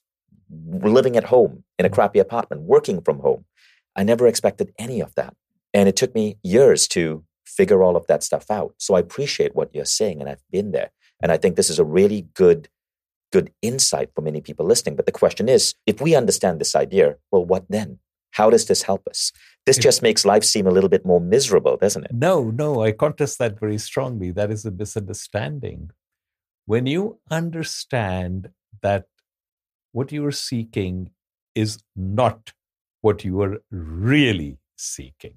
living 0.50 1.18
at 1.18 1.26
home 1.26 1.64
in 1.78 1.86
a 1.86 1.90
crappy 1.90 2.20
apartment, 2.20 2.64
working 2.64 3.02
from 3.02 3.20
home. 3.20 3.46
I 3.96 4.04
never 4.04 4.28
expected 4.28 4.72
any 4.80 5.02
of 5.02 5.14
that. 5.16 5.36
And 5.74 5.90
it 5.90 5.96
took 5.96 6.16
me 6.16 6.38
years 6.42 6.88
to 6.90 7.24
figure 7.46 7.84
all 7.84 7.96
of 7.96 8.08
that 8.08 8.24
stuff 8.24 8.50
out. 8.50 8.74
So 8.78 8.96
I 8.96 9.00
appreciate 9.00 9.56
what 9.56 9.74
you're 9.74 9.86
saying, 9.86 10.22
and 10.22 10.30
I've 10.30 10.44
been 10.52 10.72
there. 10.72 10.92
And 11.22 11.32
I 11.32 11.38
think 11.38 11.56
this 11.56 11.70
is 11.70 11.80
a 11.80 11.84
really 11.84 12.28
good, 12.34 12.70
good 13.32 13.52
insight 13.62 14.10
for 14.16 14.22
many 14.22 14.42
people 14.42 14.66
listening. 14.66 14.96
But 14.96 15.06
the 15.06 15.12
question 15.12 15.50
is, 15.50 15.76
if 15.86 16.00
we 16.00 16.16
understand 16.16 16.60
this 16.60 16.76
idea, 16.76 17.18
well, 17.32 17.44
what 17.44 17.66
then? 17.70 18.00
How 18.32 18.50
does 18.50 18.66
this 18.66 18.84
help 18.84 19.08
us? 19.08 19.32
This 19.66 19.78
just 19.78 20.02
makes 20.02 20.26
life 20.26 20.44
seem 20.44 20.66
a 20.66 20.72
little 20.72 20.90
bit 20.90 21.06
more 21.06 21.20
miserable, 21.22 21.78
doesn't 21.78 22.06
it? 22.06 22.12
No, 22.14 22.50
no, 22.50 22.82
I 22.82 22.92
contest 22.92 23.38
that 23.40 23.60
very 23.60 23.78
strongly. 23.78 24.32
That 24.32 24.52
is 24.52 24.66
a 24.66 24.72
misunderstanding. 24.72 25.92
When 26.66 26.86
you 26.86 27.20
understand 27.30 28.50
that 28.82 29.06
what 29.92 30.12
you 30.12 30.26
are 30.26 30.32
seeking 30.32 31.12
is 31.56 31.80
not 31.96 32.54
what 33.02 33.24
you 33.24 33.42
are 33.42 33.58
really 33.72 34.58
seeking. 34.78 35.36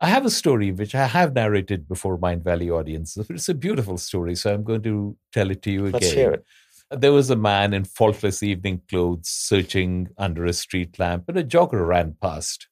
I 0.00 0.08
have 0.08 0.26
a 0.26 0.30
story 0.30 0.72
which 0.72 0.94
I 0.94 1.06
have 1.06 1.34
narrated 1.34 1.88
before 1.88 2.18
Mind 2.18 2.42
Mindvalley 2.42 2.70
audience. 2.70 3.16
It's 3.16 3.48
a 3.48 3.54
beautiful 3.54 3.98
story, 3.98 4.34
so 4.34 4.52
I'm 4.52 4.64
going 4.64 4.82
to 4.82 5.16
tell 5.32 5.50
it 5.50 5.62
to 5.62 5.70
you 5.70 5.86
again. 5.86 6.00
Let's 6.00 6.12
hear 6.12 6.32
it. 6.32 6.44
There 6.92 7.12
was 7.12 7.30
a 7.30 7.36
man 7.36 7.72
in 7.72 7.84
faultless 7.84 8.42
evening 8.42 8.82
clothes 8.88 9.28
searching 9.28 10.08
under 10.18 10.44
a 10.44 10.52
street 10.52 10.98
lamp, 10.98 11.24
and 11.28 11.38
a 11.38 11.44
jogger 11.44 11.86
ran 11.86 12.16
past. 12.20 12.68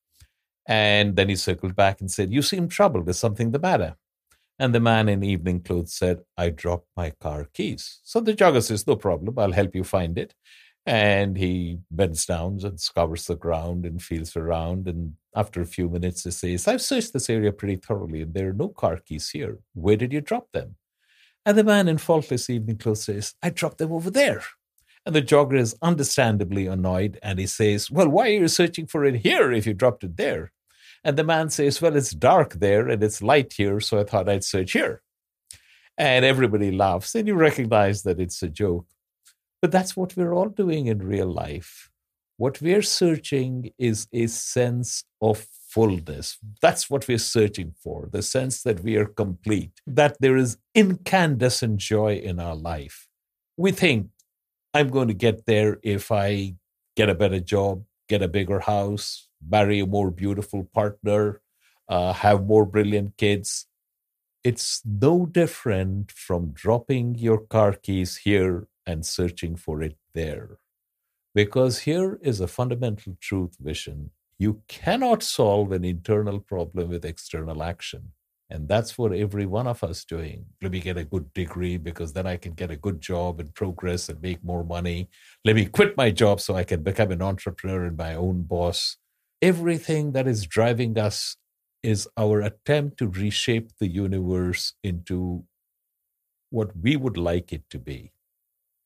And 0.67 1.17
then 1.17 1.29
he 1.29 1.37
circled 1.37 1.75
back 1.75 2.01
and 2.01 2.11
said, 2.11 2.33
You 2.33 2.43
seem 2.43 2.69
troubled. 2.69 3.09
Is 3.09 3.19
something 3.19 3.51
the 3.51 3.59
matter? 3.59 3.97
And 4.59 4.75
the 4.75 4.81
man 4.81 5.09
in 5.09 5.25
evening 5.25 5.63
clothes 5.63 5.95
said, 5.95 6.21
I 6.37 6.51
dropped 6.51 6.87
my 6.97 7.11
car 7.21 7.49
keys. 7.55 8.01
So 8.05 8.21
the 8.21 8.35
jogger 8.35 8.63
says, 8.63 8.87
No 8.87 8.97
problem. 8.97 9.39
I'll 9.39 9.53
help 9.53 9.75
you 9.75 9.85
find 9.85 10.19
it. 10.19 10.35
And 10.87 11.37
he 11.37 11.79
bends 11.91 12.27
down 12.27 12.61
and 12.63 12.81
scours 12.81 13.27
the 13.27 13.37
ground 13.37 13.87
and 13.87 14.03
feels 14.03 14.37
around. 14.37 14.87
And 14.87 15.15
after 15.35 15.61
a 15.61 15.67
few 15.67 15.89
minutes, 15.89 16.25
he 16.25 16.31
says, 16.31 16.69
I've 16.69 16.83
searched 16.83 17.13
this 17.13 17.31
area 17.31 17.53
pretty 17.53 17.77
thoroughly 17.77 18.23
and 18.23 18.35
there 18.35 18.51
are 18.51 18.55
no 18.55 18.69
car 18.69 18.97
keys 18.97 19.31
here. 19.31 19.59
Where 19.75 19.97
did 19.97 20.13
you 20.13 20.21
drop 20.21 20.49
them? 20.53 20.77
And 21.47 21.57
the 21.57 21.65
man 21.65 21.89
in 21.89 21.99
faultless 21.99 22.51
evening 22.51 22.79
clothes 22.79 23.05
says, 23.05 23.35
I 23.43 23.51
dropped 23.51 23.79
them 23.79 23.93
over 23.93 24.11
there. 24.11 24.43
And 25.07 25.15
the 25.15 25.23
jogger 25.23 25.59
is 25.59 25.75
understandably 25.81 26.67
annoyed 26.67 27.19
and 27.23 27.39
he 27.39 27.47
says, 27.47 27.91
Well, 27.91 28.09
why 28.09 28.27
are 28.29 28.41
you 28.41 28.49
searching 28.49 28.87
for 28.87 29.05
it 29.05 29.17
here 29.17 29.51
if 29.51 29.67
you 29.67 29.73
dropped 29.73 30.05
it 30.05 30.17
there? 30.17 30.53
And 31.03 31.17
the 31.17 31.25
man 31.25 31.49
says, 31.49 31.81
Well, 31.81 31.97
it's 31.97 32.11
dark 32.11 32.55
there 32.55 32.89
and 32.89 33.03
it's 33.03 33.23
light 33.23 33.55
here, 33.55 33.81
so 33.81 33.99
I 33.99 34.05
thought 34.05 34.29
I'd 34.29 34.45
search 34.45 34.73
here. 34.73 35.03
And 35.97 36.25
everybody 36.25 36.71
laughs 36.71 37.15
and 37.15 37.27
you 37.27 37.35
recognize 37.35 38.03
that 38.03 38.21
it's 38.21 38.43
a 38.43 38.49
joke. 38.49 38.87
But 39.63 39.73
that's 39.73 39.97
what 39.97 40.17
we're 40.17 40.35
all 40.35 40.49
doing 40.49 40.87
in 40.87 40.99
real 40.99 41.31
life. 41.31 41.91
What 42.37 42.61
we're 42.61 42.83
searching 42.83 43.73
is 43.79 44.07
a 44.13 44.27
sense 44.27 45.05
of 45.21 45.47
fullness. 45.75 46.39
That's 46.61 46.91
what 46.91 47.07
we're 47.07 47.19
searching 47.19 47.75
for 47.83 48.09
the 48.11 48.23
sense 48.23 48.63
that 48.63 48.81
we 48.81 48.97
are 48.97 49.07
complete, 49.07 49.73
that 49.87 50.17
there 50.21 50.37
is 50.37 50.59
incandescent 50.75 51.77
joy 51.79 52.17
in 52.17 52.41
our 52.41 52.57
life. 52.57 53.09
We 53.57 53.71
think, 53.73 54.09
I'm 54.75 54.89
going 54.89 55.09
to 55.09 55.15
get 55.15 55.47
there 55.47 55.79
if 55.83 56.11
I 56.13 56.55
get 56.97 57.09
a 57.09 57.15
better 57.15 57.41
job, 57.41 57.85
get 58.09 58.23
a 58.23 58.29
bigger 58.29 58.61
house, 58.61 59.29
marry 59.55 59.81
a 59.81 59.87
more 59.87 60.11
beautiful 60.11 60.65
partner, 60.75 61.41
uh, 61.89 62.13
have 62.13 62.47
more 62.47 62.67
brilliant 62.67 63.17
kids. 63.17 63.67
It's 64.43 64.83
no 64.85 65.27
different 65.27 66.13
from 66.13 66.53
dropping 66.53 67.17
your 67.17 67.39
car 67.39 67.73
keys 67.73 68.19
here 68.19 68.69
and 68.87 69.05
searching 69.05 69.57
for 69.57 69.83
it 69.83 69.97
there. 70.15 70.59
Because 71.35 71.81
here 71.81 72.19
is 72.23 72.41
a 72.41 72.49
fundamental 72.49 73.17
truth 73.21 73.57
Vishen. 73.63 74.11
You 74.41 74.63
cannot 74.69 75.23
solve 75.23 75.71
an 75.71 75.85
internal 75.85 76.41
problem 76.41 76.89
with 76.89 77.05
external 77.05 77.63
action. 77.63 78.13
And 78.49 78.67
that's 78.67 78.97
what 78.97 79.13
every 79.13 79.45
one 79.45 79.67
of 79.67 79.85
us 79.85 80.03
doing. 80.03 80.47
Let 80.63 80.73
me 80.73 80.81
get 80.81 80.97
a 80.97 81.05
good 81.05 81.31
degree 81.35 81.77
because 81.77 82.15
then 82.15 82.27
I 82.27 82.39
can 82.39 82.55
get 82.55 82.71
a 82.71 82.77
good 82.77 83.03
job 83.03 83.39
and 83.39 83.55
progress 83.55 84.09
and 84.09 84.21
make 84.23 84.43
more 84.43 84.65
money. 84.65 85.11
Let 85.45 85.57
me 85.57 85.67
quit 85.67 85.95
my 85.95 86.11
job 86.11 86.41
so 86.41 86.55
I 86.55 86.65
can 86.65 86.83
become 86.83 87.11
an 87.11 87.21
entrepreneur 87.21 87.85
and 87.85 87.99
my 87.99 88.15
own 88.15 88.45
boss. 88.45 88.97
Everything 89.43 90.13
that 90.13 90.27
is 90.27 90.47
driving 90.47 90.99
us 90.99 91.37
is 91.83 92.09
our 92.17 92.41
attempt 92.41 92.97
to 93.01 93.09
reshape 93.09 93.73
the 93.79 93.89
universe 93.89 94.73
into 94.83 95.45
what 96.49 96.71
we 96.81 96.97
would 96.97 97.19
like 97.19 97.53
it 97.53 97.69
to 97.69 97.79
be. 97.79 98.13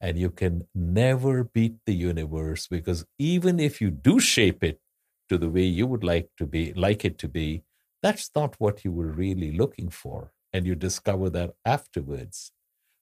And 0.01 0.19
you 0.19 0.31
can 0.31 0.67
never 0.75 1.45
beat 1.45 1.77
the 1.87 1.95
universe 1.95 2.67
because 2.67 3.07
even 3.21 3.61
if 3.61 3.81
you 3.81 3.93
do 3.93 4.19
shape 4.19 4.65
it 4.65 4.81
to 5.29 5.39
the 5.39 5.51
way 5.51 5.63
you 5.63 5.87
would 5.87 6.05
like 6.05 6.31
to 6.39 6.47
be, 6.47 6.73
like 6.75 7.05
it 7.05 7.19
to 7.19 7.29
be, 7.29 7.63
that's 8.03 8.31
not 8.35 8.57
what 8.59 8.85
you 8.85 8.93
were 8.93 9.13
really 9.13 9.53
looking 9.53 9.89
for. 9.89 10.33
And 10.53 10.67
you 10.67 10.75
discover 10.75 11.31
that 11.31 11.55
afterwards. 11.65 12.53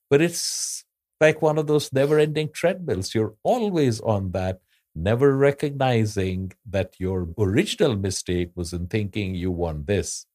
But 0.08 0.22
it's 0.22 0.84
like 1.20 1.42
one 1.42 1.58
of 1.58 1.66
those 1.66 1.92
never 1.92 2.18
ending 2.18 2.50
treadmills. 2.52 3.14
You're 3.14 3.34
always 3.42 4.00
on 4.00 4.32
that, 4.32 4.60
never 4.94 5.36
recognizing 5.36 6.52
that 6.68 6.94
your 6.98 7.28
original 7.38 7.96
mistake 7.96 8.52
was 8.54 8.72
in 8.72 8.86
thinking 8.86 9.34
you 9.34 9.50
want 9.50 9.86
this 9.86 10.26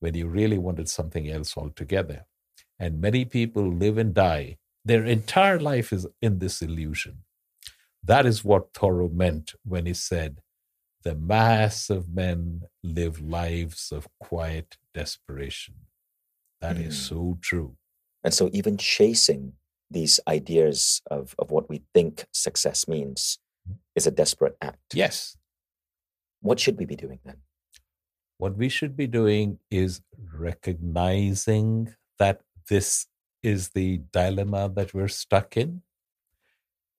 when 0.00 0.14
you 0.14 0.26
really 0.26 0.58
wanted 0.58 0.88
something 0.88 1.30
else 1.30 1.56
altogether. 1.56 2.26
And 2.78 3.00
many 3.00 3.24
people 3.24 3.68
live 3.68 3.98
and 3.98 4.14
die. 4.14 4.58
Their 4.84 5.04
entire 5.04 5.60
life 5.60 5.92
is 5.92 6.06
in 6.22 6.38
this 6.38 6.62
illusion. 6.62 7.24
That 8.02 8.26
is 8.26 8.44
what 8.44 8.72
Thoreau 8.72 9.10
meant 9.10 9.54
when 9.64 9.86
he 9.86 9.94
said, 9.94 10.40
the 11.02 11.14
mass 11.14 11.90
of 11.90 12.08
men 12.08 12.62
live 12.82 13.20
lives 13.20 13.92
of 13.92 14.08
quiet 14.18 14.76
desperation. 14.94 15.74
That 16.60 16.76
mm. 16.76 16.88
is 16.88 17.00
so 17.00 17.38
true. 17.40 17.76
And 18.22 18.34
so, 18.34 18.50
even 18.52 18.76
chasing 18.76 19.54
these 19.90 20.20
ideas 20.28 21.02
of, 21.10 21.34
of 21.38 21.50
what 21.50 21.68
we 21.68 21.82
think 21.94 22.26
success 22.32 22.86
means 22.86 23.38
hmm. 23.66 23.74
is 23.96 24.06
a 24.06 24.10
desperate 24.10 24.56
act. 24.62 24.94
Yes. 24.94 25.36
What 26.42 26.60
should 26.60 26.78
we 26.78 26.84
be 26.84 26.96
doing 26.96 27.18
then? 27.24 27.38
What 28.38 28.56
we 28.56 28.68
should 28.68 28.96
be 28.96 29.06
doing 29.06 29.58
is 29.70 30.00
recognizing 30.32 31.94
that 32.18 32.40
this 32.68 33.06
is 33.42 33.70
the 33.70 34.02
dilemma 34.12 34.70
that 34.74 34.94
we're 34.94 35.08
stuck 35.08 35.56
in, 35.56 35.82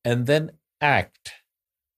and 0.03 0.27
then 0.27 0.51
act 0.81 1.34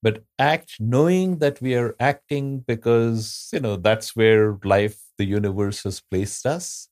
but 0.04 0.22
act 0.38 0.76
knowing 0.80 1.38
that 1.40 1.62
we 1.62 1.74
are 1.76 1.96
acting 2.00 2.60
because 2.68 3.50
you 3.54 3.60
know 3.60 3.76
that's 3.78 4.16
where 4.16 4.60
life 4.64 5.00
the 5.18 5.26
universe 5.26 5.84
has 5.84 6.02
placed 6.12 6.46
us 6.46 6.90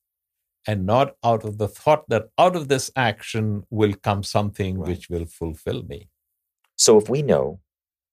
and 0.68 0.86
not 0.86 1.16
out 1.24 1.44
of 1.44 1.58
the 1.58 1.68
thought 1.68 2.08
that 2.08 2.30
out 2.38 2.56
of 2.56 2.68
this 2.68 2.90
action 2.96 3.64
will 3.70 3.94
come 4.02 4.24
something 4.24 4.80
right. 4.80 4.90
which 4.90 5.10
will 5.10 5.26
fulfill 5.26 5.84
me. 5.84 6.08
So 6.76 6.98
if 6.98 7.10
we 7.10 7.22
know 7.22 7.60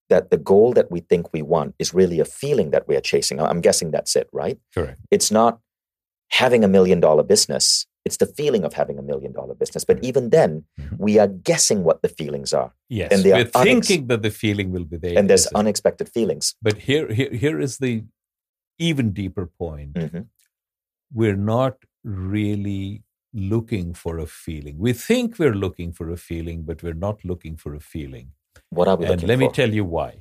that 0.08 0.30
the 0.30 0.38
goal 0.38 0.72
that 0.72 0.90
we 0.90 1.00
think 1.00 1.32
we 1.32 1.42
want 1.42 1.74
is 1.78 1.94
really 1.94 2.18
a 2.18 2.24
feeling 2.24 2.70
that 2.70 2.88
we 2.88 2.96
are 2.96 3.00
chasing 3.00 3.38
i'm 3.40 3.60
guessing 3.60 3.90
that's 3.90 4.16
it 4.16 4.28
right? 4.32 4.58
Correct. 4.74 4.98
It's 5.10 5.30
not 5.30 5.60
having 6.30 6.64
a 6.64 6.68
million 6.68 7.00
dollar 7.00 7.22
business 7.22 7.86
it's 8.04 8.16
the 8.16 8.26
feeling 8.26 8.64
of 8.64 8.72
having 8.72 8.98
a 8.98 9.02
million 9.02 9.32
dollar 9.32 9.54
business. 9.54 9.84
But 9.84 10.02
even 10.02 10.30
then, 10.30 10.64
mm-hmm. 10.80 10.96
we 10.98 11.18
are 11.18 11.28
guessing 11.28 11.84
what 11.84 12.02
the 12.02 12.08
feelings 12.08 12.52
are. 12.52 12.72
Yes, 12.88 13.12
and 13.12 13.22
they 13.22 13.32
we're 13.32 13.50
are 13.54 13.64
thinking 13.64 14.04
unex- 14.04 14.08
that 14.08 14.22
the 14.22 14.30
feeling 14.30 14.70
will 14.70 14.84
be 14.84 14.96
there. 14.96 15.18
And 15.18 15.28
there's 15.28 15.46
unexpected 15.48 16.08
feelings. 16.08 16.54
But 16.62 16.78
here, 16.78 17.12
here, 17.12 17.32
here 17.32 17.60
is 17.60 17.78
the 17.78 18.04
even 18.78 19.12
deeper 19.12 19.46
point. 19.46 19.94
Mm-hmm. 19.94 20.20
We're 21.12 21.36
not 21.36 21.76
really 22.04 23.02
looking 23.34 23.94
for 23.94 24.18
a 24.18 24.26
feeling. 24.26 24.78
We 24.78 24.92
think 24.92 25.38
we're 25.38 25.54
looking 25.54 25.92
for 25.92 26.10
a 26.10 26.16
feeling, 26.16 26.62
but 26.62 26.82
we're 26.82 26.94
not 26.94 27.24
looking 27.24 27.56
for 27.56 27.74
a 27.74 27.80
feeling. 27.80 28.32
What 28.70 28.88
are 28.88 28.96
we 28.96 29.06
and 29.06 29.22
let 29.22 29.34
for? 29.34 29.40
me 29.40 29.48
tell 29.50 29.72
you 29.72 29.84
why. 29.84 30.20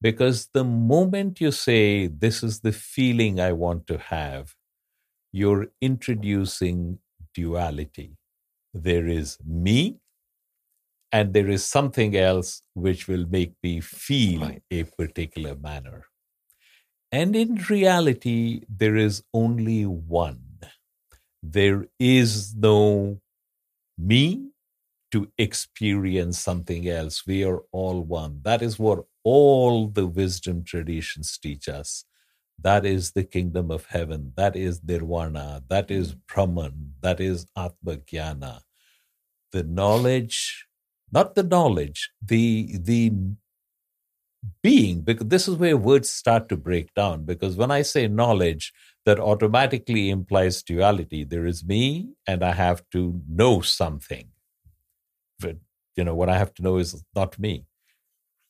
Because 0.00 0.48
the 0.54 0.64
moment 0.64 1.40
you 1.40 1.50
say, 1.50 2.06
This 2.06 2.42
is 2.42 2.60
the 2.60 2.72
feeling 2.72 3.40
I 3.40 3.52
want 3.52 3.86
to 3.88 3.98
have, 3.98 4.54
you're 5.32 5.68
introducing 5.80 6.98
duality. 7.34 8.16
There 8.74 9.06
is 9.06 9.38
me, 9.44 9.98
and 11.12 11.32
there 11.32 11.48
is 11.48 11.64
something 11.64 12.16
else 12.16 12.62
which 12.74 13.08
will 13.08 13.26
make 13.28 13.54
me 13.62 13.80
feel 13.80 14.52
a 14.70 14.84
particular 14.84 15.56
manner. 15.56 16.06
And 17.12 17.34
in 17.34 17.56
reality, 17.68 18.62
there 18.68 18.96
is 18.96 19.24
only 19.34 19.84
one. 19.84 20.42
There 21.42 21.86
is 21.98 22.54
no 22.54 23.20
me 23.98 24.50
to 25.10 25.30
experience 25.36 26.38
something 26.38 26.88
else. 26.88 27.26
We 27.26 27.44
are 27.44 27.62
all 27.72 28.02
one. 28.02 28.40
That 28.44 28.62
is 28.62 28.78
what 28.78 29.04
all 29.24 29.88
the 29.88 30.06
wisdom 30.06 30.62
traditions 30.62 31.36
teach 31.36 31.68
us. 31.68 32.04
That 32.62 32.84
is 32.84 33.12
the 33.12 33.24
kingdom 33.24 33.70
of 33.70 33.86
heaven. 33.86 34.32
That 34.36 34.56
is 34.56 34.80
nirvana. 34.82 35.62
That 35.68 35.90
is 35.90 36.12
hmm. 36.12 36.18
Brahman. 36.28 36.94
That 37.00 37.20
is 37.20 37.46
Atma 37.56 37.96
Jnana. 37.96 38.60
The 39.52 39.64
knowledge, 39.64 40.66
not 41.10 41.34
the 41.34 41.42
knowledge, 41.42 42.10
the 42.24 42.78
the 42.78 43.12
being, 44.62 45.00
because 45.02 45.26
this 45.26 45.48
is 45.48 45.56
where 45.56 45.76
words 45.76 46.10
start 46.10 46.48
to 46.48 46.56
break 46.56 46.94
down. 46.94 47.24
Because 47.24 47.56
when 47.56 47.70
I 47.70 47.82
say 47.82 48.06
knowledge, 48.08 48.72
that 49.04 49.18
automatically 49.18 50.08
implies 50.10 50.62
duality. 50.62 51.24
There 51.24 51.46
is 51.46 51.64
me, 51.64 52.10
and 52.26 52.42
I 52.42 52.52
have 52.52 52.82
to 52.92 53.20
know 53.28 53.60
something. 53.60 54.28
But 55.40 55.56
you 55.96 56.04
know, 56.04 56.14
what 56.14 56.28
I 56.28 56.38
have 56.38 56.54
to 56.54 56.62
know 56.62 56.76
is 56.76 57.02
not 57.14 57.38
me 57.38 57.64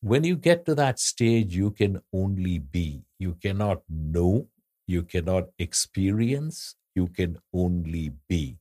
when 0.00 0.24
you 0.24 0.36
get 0.36 0.64
to 0.66 0.74
that 0.74 0.98
stage, 0.98 1.54
you 1.54 1.70
can 1.70 2.00
only 2.12 2.58
be. 2.58 3.02
You 3.20 3.36
cannot 3.40 3.82
know, 3.88 4.48
you 4.86 5.02
cannot 5.02 5.50
experience, 5.58 6.74
you 6.94 7.06
can 7.06 7.38
only 7.52 8.12
be. 8.28 8.56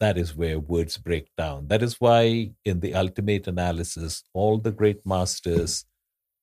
That 0.00 0.18
is 0.18 0.34
where 0.34 0.58
words 0.58 0.96
break 0.96 1.28
down. 1.36 1.68
That 1.68 1.82
is 1.82 2.00
why, 2.00 2.52
in 2.64 2.80
the 2.80 2.94
ultimate 2.94 3.46
analysis, 3.46 4.24
all 4.32 4.58
the 4.58 4.72
great 4.72 5.06
masters 5.06 5.84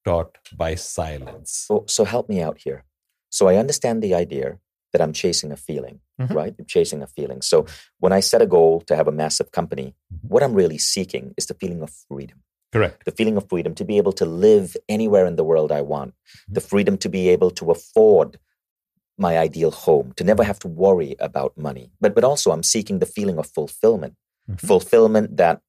taught 0.05 0.37
by 0.55 0.75
silence. 0.75 1.65
So, 1.67 1.85
so 1.87 2.05
help 2.05 2.29
me 2.29 2.39
out 2.41 2.59
here. 2.59 2.85
So 3.29 3.47
I 3.47 3.55
understand 3.55 4.01
the 4.01 4.15
idea 4.15 4.59
that 4.93 5.01
I'm 5.01 5.13
chasing 5.13 5.51
a 5.51 5.57
feeling, 5.57 6.01
mm-hmm. 6.19 6.33
right? 6.33 6.53
I'm 6.57 6.65
chasing 6.65 7.01
a 7.01 7.07
feeling. 7.07 7.41
So 7.41 7.65
when 7.99 8.13
I 8.13 8.19
set 8.19 8.41
a 8.41 8.45
goal 8.45 8.81
to 8.81 8.95
have 8.95 9.07
a 9.07 9.11
massive 9.11 9.51
company, 9.51 9.95
mm-hmm. 10.13 10.27
what 10.27 10.43
I'm 10.43 10.53
really 10.53 10.77
seeking 10.77 11.33
is 11.37 11.47
the 11.47 11.55
feeling 11.55 11.81
of 11.81 11.91
freedom. 12.07 12.43
Correct. 12.71 13.03
The 13.05 13.11
feeling 13.11 13.37
of 13.37 13.49
freedom 13.49 13.75
to 13.75 13.85
be 13.85 13.97
able 13.97 14.13
to 14.13 14.25
live 14.25 14.77
anywhere 14.87 15.25
in 15.25 15.35
the 15.35 15.43
world 15.43 15.71
I 15.71 15.81
want, 15.81 16.11
mm-hmm. 16.11 16.53
the 16.53 16.61
freedom 16.61 16.97
to 16.99 17.09
be 17.09 17.29
able 17.29 17.51
to 17.51 17.71
afford 17.71 18.39
my 19.17 19.37
ideal 19.37 19.71
home, 19.71 20.13
to 20.15 20.23
never 20.23 20.43
have 20.43 20.59
to 20.59 20.67
worry 20.67 21.15
about 21.19 21.57
money. 21.57 21.91
But 21.99 22.15
but 22.15 22.23
also 22.23 22.51
I'm 22.51 22.63
seeking 22.63 22.99
the 22.99 23.05
feeling 23.05 23.37
of 23.37 23.47
fulfillment. 23.47 24.15
Mm-hmm. 24.49 24.65
Fulfillment 24.65 25.37
that 25.37 25.61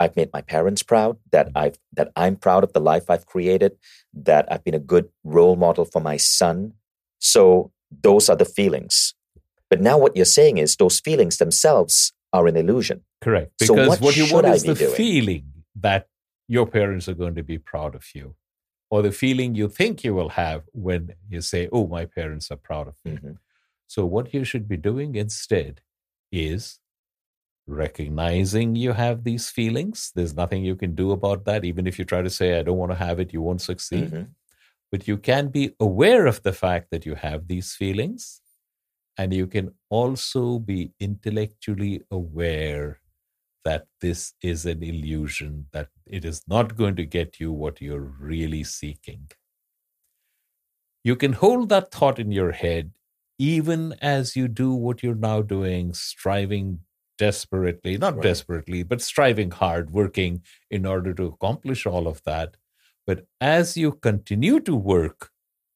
I've 0.00 0.16
made 0.16 0.30
my 0.32 0.42
parents 0.42 0.82
proud, 0.82 1.16
that 1.32 1.50
I've 1.54 1.78
that 1.92 2.12
I'm 2.16 2.36
proud 2.36 2.64
of 2.64 2.72
the 2.72 2.80
life 2.80 3.08
I've 3.08 3.26
created, 3.26 3.76
that 4.12 4.50
I've 4.50 4.64
been 4.64 4.74
a 4.74 4.80
good 4.80 5.08
role 5.24 5.56
model 5.56 5.84
for 5.84 6.00
my 6.00 6.16
son. 6.16 6.74
So 7.18 7.72
those 8.02 8.28
are 8.28 8.36
the 8.36 8.44
feelings. 8.44 9.14
But 9.70 9.80
now 9.80 9.98
what 9.98 10.16
you're 10.16 10.24
saying 10.24 10.58
is 10.58 10.76
those 10.76 11.00
feelings 11.00 11.38
themselves 11.38 12.12
are 12.32 12.46
an 12.46 12.56
illusion. 12.56 13.02
Correct. 13.20 13.52
So 13.62 13.74
what 13.74 14.00
what, 14.00 14.16
you 14.16 14.26
should 14.26 14.34
want 14.34 14.46
I 14.46 14.54
is 14.54 14.62
be 14.62 14.68
the 14.68 14.74
doing? 14.74 14.94
feeling 14.94 15.44
that 15.76 16.08
your 16.48 16.66
parents 16.66 17.08
are 17.08 17.14
going 17.14 17.34
to 17.36 17.42
be 17.44 17.58
proud 17.58 17.94
of 17.94 18.06
you, 18.14 18.34
or 18.90 19.02
the 19.02 19.12
feeling 19.12 19.54
you 19.54 19.68
think 19.68 20.04
you 20.04 20.14
will 20.14 20.30
have 20.30 20.64
when 20.72 21.14
you 21.30 21.40
say, 21.42 21.68
Oh, 21.72 21.86
my 21.88 22.06
parents 22.06 22.50
are 22.50 22.56
proud 22.56 22.88
of 22.88 22.96
me. 23.04 23.12
Mhm. 23.18 23.38
So, 23.88 24.06
what 24.06 24.34
you 24.34 24.44
should 24.44 24.68
be 24.68 24.76
doing 24.78 25.14
instead 25.16 25.82
is 26.32 26.80
recognizing 27.66 28.74
you 28.76 28.92
have 28.92 29.24
these 29.24 29.50
feelings. 29.50 30.12
There's 30.14 30.34
nothing 30.34 30.64
you 30.64 30.76
can 30.76 30.94
do 30.94 31.12
about 31.12 31.44
that. 31.44 31.64
Even 31.64 31.86
if 31.86 31.98
you 31.98 32.04
try 32.04 32.22
to 32.22 32.30
say, 32.30 32.58
I 32.58 32.62
don't 32.62 32.78
want 32.78 32.92
to 32.92 32.96
have 32.98 33.20
it, 33.20 33.32
you 33.32 33.42
won't 33.42 33.60
succeed. 33.60 34.10
Mhm. 34.10 34.28
But 34.92 35.08
you 35.08 35.18
can 35.18 35.48
be 35.48 35.74
aware 35.80 36.26
of 36.26 36.42
the 36.42 36.52
fact 36.52 36.90
that 36.90 37.06
you 37.06 37.14
have 37.16 37.48
these 37.48 37.74
feelings. 37.74 38.40
And 39.18 39.34
you 39.34 39.46
can 39.48 39.74
also 39.90 40.58
be 40.60 40.92
intellectually 41.00 42.02
aware 42.10 43.00
that 43.64 43.86
this 44.00 44.34
is 44.42 44.66
an 44.66 44.82
illusion, 44.82 45.68
that 45.72 45.90
it 46.06 46.24
is 46.24 46.42
not 46.48 46.76
going 46.76 46.96
to 46.96 47.06
get 47.06 47.40
you 47.40 47.52
what 47.52 47.80
you're 47.80 48.00
really 48.00 48.64
seeking. 48.64 49.28
You 51.04 51.16
can 51.16 51.32
hold 51.34 51.68
that 51.68 51.90
thought 51.92 52.18
in 52.18 52.32
your 52.32 52.52
head 52.52 52.92
even 53.40 53.92
as 54.02 54.34
you 54.34 54.48
do 54.48 54.72
what 54.74 55.00
you're 55.02 55.14
now 55.14 55.42
doing, 55.42 55.92
striving 55.94 56.80
desperately, 57.18 57.96
not 57.96 58.18
Right. 58.18 58.20
desperately, 58.20 58.82
but 58.82 59.00
striving 59.00 59.52
hard, 59.52 59.92
working 59.92 60.42
in 60.72 60.84
order 60.84 61.14
to 61.14 61.26
accomplish 61.26 61.86
all 61.86 62.08
of 62.08 62.20
that. 62.24 62.56
But 63.06 63.26
as 63.40 63.76
you 63.76 63.92
continue 63.92 64.58
to 64.60 64.74
work, 64.74 65.30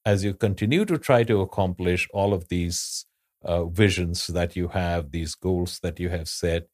as 0.05 0.25
you 0.25 0.35
continue 0.35 0.85
to 0.87 0.99
try 0.99 1.23
to 1.23 1.41
accomplish 1.41 2.09
all 2.13 2.35
of 2.35 2.49
these 2.49 3.07
uh, 3.45 3.67
visions 3.67 4.27
that 4.27 4.57
you 4.57 4.69
have, 4.69 5.13
these 5.13 5.37
goals 5.37 5.79
that 5.85 6.01
you 6.01 6.09
have 6.09 6.29
set, 6.29 6.67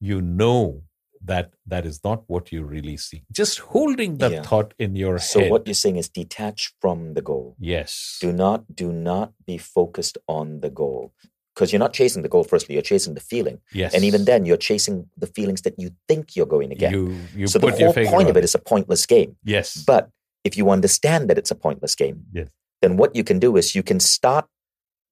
you 0.00 0.20
know 0.20 0.82
that 1.24 1.52
that 1.66 1.84
is 1.84 2.00
not 2.04 2.22
what 2.28 2.52
you 2.52 2.64
really 2.64 2.96
see. 2.96 3.22
Just 3.32 3.58
holding 3.58 4.18
that 4.18 4.32
Yeah. 4.32 4.42
thought 4.42 4.72
in 4.78 4.94
your 4.96 5.18
So 5.18 5.40
head. 5.40 5.46
So 5.46 5.50
what 5.50 5.66
you're 5.66 5.74
saying 5.74 5.96
is 5.96 6.08
detach 6.08 6.72
from 6.80 7.14
the 7.14 7.22
goal. 7.22 7.56
yes. 7.58 8.18
Do 8.20 8.32
not 8.32 8.60
do 8.74 8.92
not 8.92 9.32
be 9.46 9.58
focused 9.58 10.16
on 10.28 10.60
the 10.60 10.70
goal. 10.70 11.12
Because 11.54 11.72
you're 11.72 11.80
not 11.80 11.92
chasing 11.92 12.22
the 12.22 12.28
goal 12.28 12.44
firstly, 12.44 12.74
you're 12.76 12.82
chasing 12.94 13.14
the 13.14 13.20
feeling. 13.20 13.58
yes. 13.74 13.92
And 13.94 14.04
even 14.04 14.24
then 14.26 14.44
you're 14.46 14.56
chasing 14.70 15.08
the 15.16 15.26
feelings 15.26 15.62
that 15.62 15.74
you 15.76 15.90
think 16.06 16.36
you're 16.36 16.46
going 16.46 16.68
to 16.70 16.76
get. 16.76 16.92
you, 16.92 17.16
you 17.34 17.48
so 17.48 17.58
the 17.58 17.72
whole 17.72 17.92
point 17.92 18.28
of 18.30 18.36
it 18.36 18.44
is 18.44 18.54
a 18.54 18.60
pointless 18.60 19.04
game. 19.06 19.36
Yes. 19.42 19.82
But 19.84 20.10
if 20.44 20.56
you 20.56 20.70
understand 20.70 21.28
that 21.28 21.36
it's 21.36 21.50
a 21.50 21.56
pointless 21.56 21.96
game, 21.96 22.22
Yes. 22.32 22.48
then 22.80 22.96
what 22.96 23.16
you 23.16 23.24
can 23.24 23.40
do 23.40 23.56
is 23.56 23.74
you 23.74 23.82
can 23.82 23.98
start 23.98 24.46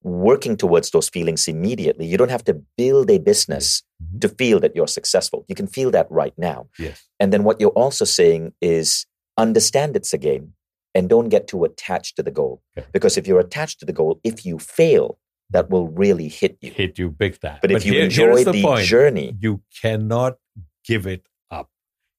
working 0.03 0.55
towards 0.55 0.91
those 0.91 1.09
feelings 1.09 1.47
immediately. 1.47 2.05
You 2.05 2.17
don't 2.17 2.29
have 2.31 2.43
to 2.45 2.53
build 2.77 3.09
a 3.11 3.17
business 3.17 3.83
Mhm. 4.01 4.21
to 4.21 4.29
feel 4.29 4.59
that 4.59 4.75
you're 4.75 4.87
successful. 4.87 5.43
You 5.47 5.55
can 5.55 5.67
feel 5.67 5.91
that 5.91 6.07
right 6.09 6.33
now. 6.37 6.67
yes. 6.79 7.03
And 7.19 7.33
then 7.33 7.43
what 7.43 7.59
you're 7.59 7.71
also 7.83 8.05
saying 8.05 8.53
is 8.61 9.05
understand 9.37 9.95
it's 9.95 10.13
a 10.13 10.17
game 10.17 10.53
and 10.95 11.09
don't 11.09 11.29
get 11.29 11.47
too 11.47 11.63
attached 11.63 12.15
to 12.17 12.23
the 12.23 12.31
goal. 12.31 12.61
Okay. 12.77 12.87
Because 12.93 13.17
if 13.17 13.27
you're 13.27 13.39
attached 13.39 13.79
to 13.79 13.85
the 13.85 13.93
goal, 13.93 14.19
if 14.23 14.45
you 14.45 14.59
fail, 14.59 15.19
that 15.49 15.69
will 15.69 15.87
really 15.87 16.27
hit 16.27 16.57
you. 16.61 16.71
Hit 16.71 16.99
you 16.99 17.09
big 17.09 17.39
time. 17.39 17.59
But 17.61 17.71
if 17.71 17.85
you 17.85 17.93
here- 17.93 18.03
enjoy 18.05 18.43
the, 18.43 18.51
the 18.51 18.61
point. 18.63 18.85
journey, 18.85 19.35
you 19.39 19.61
cannot 19.81 20.37
give 20.85 21.07
it 21.07 21.25
up. 21.49 21.69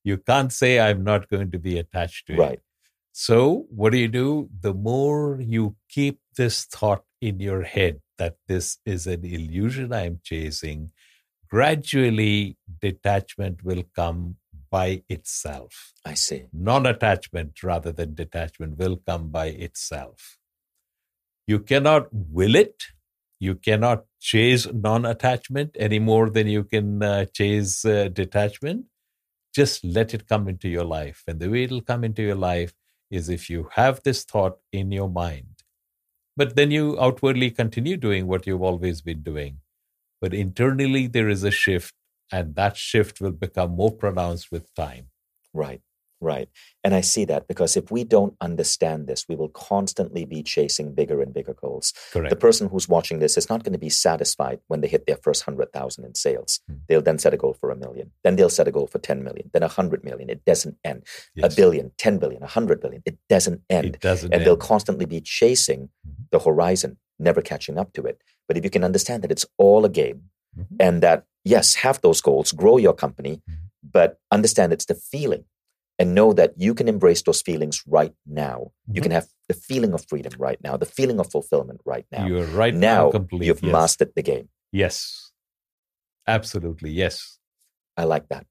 You 0.04 0.16
can't 0.18 0.52
say, 0.52 0.80
I'm 0.80 1.04
not 1.04 1.28
going 1.28 1.50
to 1.52 1.58
be 1.58 1.78
attached 1.78 2.26
to 2.28 2.32
it. 2.34 2.38
right, 2.38 2.60
So, 3.12 3.66
what 3.70 3.92
do 3.92 3.98
you 3.98 4.08
do? 4.08 4.48
The 4.60 4.74
more 4.74 5.40
you 5.40 5.76
keep 5.88 6.20
this 6.36 6.64
thought 6.64 7.04
in 7.20 7.40
your 7.40 7.62
head 7.62 8.00
that 8.18 8.36
this 8.46 8.78
is 8.84 9.06
an 9.06 9.24
illusion 9.24 9.92
I'm 9.92 10.20
chasing, 10.22 10.92
gradually 11.48 12.56
detachment 12.80 13.64
will 13.64 13.84
come 13.94 14.36
by 14.70 15.02
itself. 15.08 15.94
I 16.04 16.14
see. 16.14 16.44
Non 16.52 16.86
attachment 16.86 17.62
rather 17.62 17.92
than 17.92 18.14
detachment 18.14 18.76
will 18.78 18.96
come 19.06 19.30
by 19.30 19.46
itself. 19.46 20.36
You 21.46 21.58
cannot 21.60 22.08
will 22.12 22.54
it. 22.54 22.82
You 23.40 23.54
cannot 23.54 24.04
chase 24.20 24.66
non 24.72 25.06
attachment 25.06 25.76
any 25.78 25.98
more 25.98 26.28
than 26.28 26.46
you 26.46 26.64
can 26.64 27.02
uh, 27.02 27.24
chase 27.26 27.84
uh, 27.84 28.08
detachment. 28.08 28.86
Just 29.54 29.84
let 29.84 30.12
it 30.12 30.28
come 30.28 30.48
into 30.48 30.68
your 30.68 30.84
life. 30.84 31.22
And 31.26 31.40
the 31.40 31.48
way 31.48 31.64
it'll 31.64 31.80
come 31.80 32.04
into 32.04 32.22
your 32.22 32.34
life 32.34 32.74
is 33.10 33.28
if 33.28 33.48
you 33.50 33.68
have 33.72 34.02
this 34.02 34.24
thought 34.24 34.58
in 34.72 34.92
your 34.92 35.08
mind, 35.08 35.62
but 36.36 36.56
then 36.56 36.70
you 36.70 36.98
outwardly 37.00 37.50
continue 37.50 37.96
doing 37.96 38.26
what 38.26 38.46
you've 38.46 38.62
always 38.62 39.02
been 39.02 39.22
doing. 39.22 39.58
But 40.20 40.34
internally, 40.34 41.06
there 41.08 41.28
is 41.28 41.44
a 41.44 41.50
shift, 41.50 41.94
and 42.32 42.54
that 42.56 42.76
shift 42.76 43.20
will 43.20 43.32
become 43.32 43.72
more 43.72 43.92
pronounced 43.92 44.52
with 44.52 44.74
time. 44.74 45.08
Right, 45.54 45.82
right. 46.20 46.48
And 46.84 46.94
I 46.94 47.00
see 47.00 47.24
that 47.26 47.46
because 47.48 47.76
if 47.76 47.90
we 47.90 48.04
don't 48.04 48.34
understand 48.40 49.06
this, 49.06 49.26
we 49.28 49.36
will 49.36 49.48
constantly 49.50 50.24
be 50.24 50.42
chasing 50.42 50.94
bigger 50.94 51.20
and 51.22 51.32
bigger 51.32 51.54
goals. 51.54 51.92
Correct. 52.12 52.30
The 52.30 52.36
person 52.36 52.68
who's 52.68 52.88
watching 52.88 53.18
this 53.18 53.36
is 53.36 53.48
not 53.48 53.62
going 53.64 53.72
to 53.72 53.78
be 53.78 53.90
satisfied 53.90 54.60
when 54.68 54.80
they 54.80 54.88
hit 54.88 55.06
their 55.06 55.16
first 55.16 55.46
100,000 55.46 56.04
in 56.04 56.14
sales. 56.14 56.60
Hmm. 56.68 56.74
They'll 56.88 57.02
then 57.02 57.18
set 57.18 57.34
a 57.34 57.36
goal 57.36 57.54
for 57.54 57.70
a 57.70 57.76
million. 57.76 58.10
Then 58.24 58.36
they'll 58.36 58.48
set 58.50 58.68
a 58.68 58.72
goal 58.72 58.86
for 58.86 58.98
10 58.98 59.22
million, 59.22 59.50
then 59.52 59.62
100 59.62 60.04
million. 60.04 60.30
It 60.30 60.44
doesn't 60.44 60.76
end. 60.84 61.04
Yes. 61.34 61.52
A 61.52 61.56
billion, 61.56 61.92
10 61.98 62.18
billion, 62.18 62.40
100 62.40 62.80
billion. 62.80 63.02
It 63.04 63.18
doesn't 63.28 63.62
end. 63.70 63.86
It 63.96 64.00
doesn't. 64.00 64.32
and 64.32 64.44
they'll 64.44 64.56
constantly 64.56 65.04
be 65.06 65.20
chasing 65.20 65.90
Mhm. 66.06 66.30
the 66.30 66.38
horizon, 66.40 66.98
never 67.18 67.40
catching 67.42 67.78
up 67.78 67.92
to 67.94 68.02
it. 68.02 68.20
But 68.46 68.56
if 68.56 68.64
you 68.64 68.70
can 68.70 68.84
understand 68.84 69.22
that 69.22 69.30
it's 69.32 69.46
all 69.58 69.84
a 69.84 69.88
game 69.88 70.30
Mhm. 70.58 70.76
and 70.80 71.02
that, 71.02 71.24
yes, 71.44 71.74
have 71.76 72.00
those 72.00 72.20
goals, 72.20 72.52
grow 72.52 72.76
your 72.78 72.94
company, 72.94 73.42
Mhm. 73.48 73.54
but 73.82 74.18
understand 74.30 74.72
it's 74.72 74.86
the 74.86 74.94
feeling 74.94 75.44
and 75.98 76.14
know 76.14 76.32
that 76.32 76.52
you 76.56 76.74
can 76.74 76.88
embrace 76.88 77.22
those 77.22 77.42
feelings 77.42 77.82
right 77.86 78.14
now. 78.26 78.72
You 78.92 79.00
Mhm. 79.00 79.04
can 79.04 79.12
have 79.12 79.28
the 79.48 79.54
feeling 79.54 79.92
of 79.94 80.04
freedom 80.08 80.32
right 80.38 80.60
now, 80.62 80.76
the 80.76 80.86
feeling 80.86 81.18
of 81.20 81.30
fulfillment 81.30 81.80
right 81.84 82.06
now. 82.12 82.26
You're 82.26 82.46
right 82.46 82.74
now. 82.74 83.10
Complete. 83.10 83.46
you've 83.46 83.62
yes. 83.62 83.72
mastered 83.72 84.12
the 84.14 84.22
game. 84.22 84.48
Yes. 84.72 85.32
Absolutely. 86.26 86.90
Yes. 86.90 87.38
I 87.96 88.04
like 88.04 88.28
that. 88.28 88.46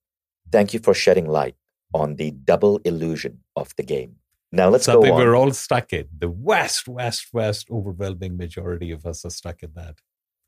Thank 0.51 0.73
you 0.73 0.79
for 0.79 0.93
shedding 0.93 1.27
light 1.27 1.55
on 1.93 2.15
the 2.15 2.31
double 2.31 2.77
illusion 2.83 3.43
of 3.55 3.73
the 3.77 3.83
game. 3.83 4.17
Now 4.51 4.69
let's 4.69 4.85
Something 4.85 5.09
go 5.11 5.15
on. 5.15 5.21
we're 5.21 5.35
all 5.35 5.51
stuck 5.51 5.93
in. 5.93 6.07
The 6.17 6.27
vast, 6.29 6.85
vast, 6.87 7.27
vast, 7.33 7.69
overwhelming 7.69 8.37
majority 8.37 8.91
of 8.91 9.05
us 9.05 9.23
are 9.25 9.29
stuck 9.29 9.61
in 9.63 9.71
that. 9.75 9.99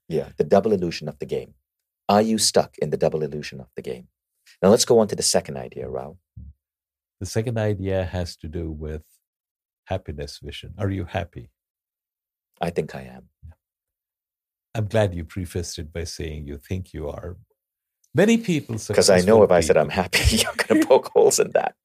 Yeah, 0.07 0.29
the 0.37 0.43
double 0.43 0.71
illusion 0.73 1.07
of 1.07 1.19
the 1.19 1.25
game. 1.25 1.53
Are 2.07 2.21
you 2.21 2.37
stuck 2.39 2.77
in 2.79 2.89
the 2.89 2.97
double 2.97 3.21
illusion 3.21 3.59
of 3.61 3.67
the 3.75 3.81
game? 3.81 4.07
Now 4.61 4.69
let's 4.69 4.85
go 4.85 4.99
on 4.99 5.07
to 5.09 5.15
the 5.15 5.21
second 5.23 5.57
idea, 5.57 5.87
Rao. 5.87 6.17
The 7.19 7.25
second 7.25 7.57
idea 7.57 8.05
has 8.05 8.37
to 8.37 8.47
do 8.47 8.71
with 8.71 9.03
happiness 9.85 10.39
Vishen. 10.43 10.73
Are 10.77 10.89
you 10.89 11.05
happy? 11.05 11.49
I 12.61 12.69
think 12.69 12.95
I 12.95 13.01
am. 13.01 13.29
I'm 14.75 14.85
glad 14.85 15.13
you 15.13 15.25
prefaced 15.25 15.79
it 15.79 15.91
by 15.91 16.03
saying 16.03 16.47
you 16.47 16.57
think 16.57 16.93
you 16.93 17.09
are. 17.09 17.37
Many 18.13 18.37
people, 18.37 18.77
Because 18.87 19.09
I 19.09 19.21
know 19.21 19.43
if 19.43 19.51
I 19.51 19.61
said 19.61 19.77
I'm 19.77 19.89
happy, 19.89 20.19
you're 20.37 20.53
going 20.55 20.81
to 20.81 20.87
poke 20.87 21.09
holes 21.13 21.39
in 21.39 21.51
that. 21.51 21.75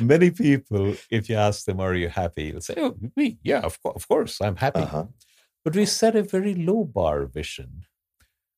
Many 0.00 0.30
people, 0.30 0.94
if 1.10 1.28
you 1.28 1.36
ask 1.36 1.64
them, 1.64 1.80
"Are 1.80 1.94
you 1.94 2.08
happy?" 2.08 2.50
They'll 2.50 2.60
say, 2.60 2.74
"Oh, 2.76 2.96
me, 3.16 3.38
yeah, 3.42 3.60
of, 3.60 3.80
course, 3.82 3.96
of 3.96 4.08
course, 4.08 4.40
I'm 4.40 4.56
happy." 4.56 4.80
Uh-huh. 4.80 5.06
But 5.64 5.74
we 5.74 5.86
set 5.86 6.16
a 6.16 6.22
very 6.22 6.54
low 6.54 6.84
bar 6.84 7.26
Vishen. 7.26 7.84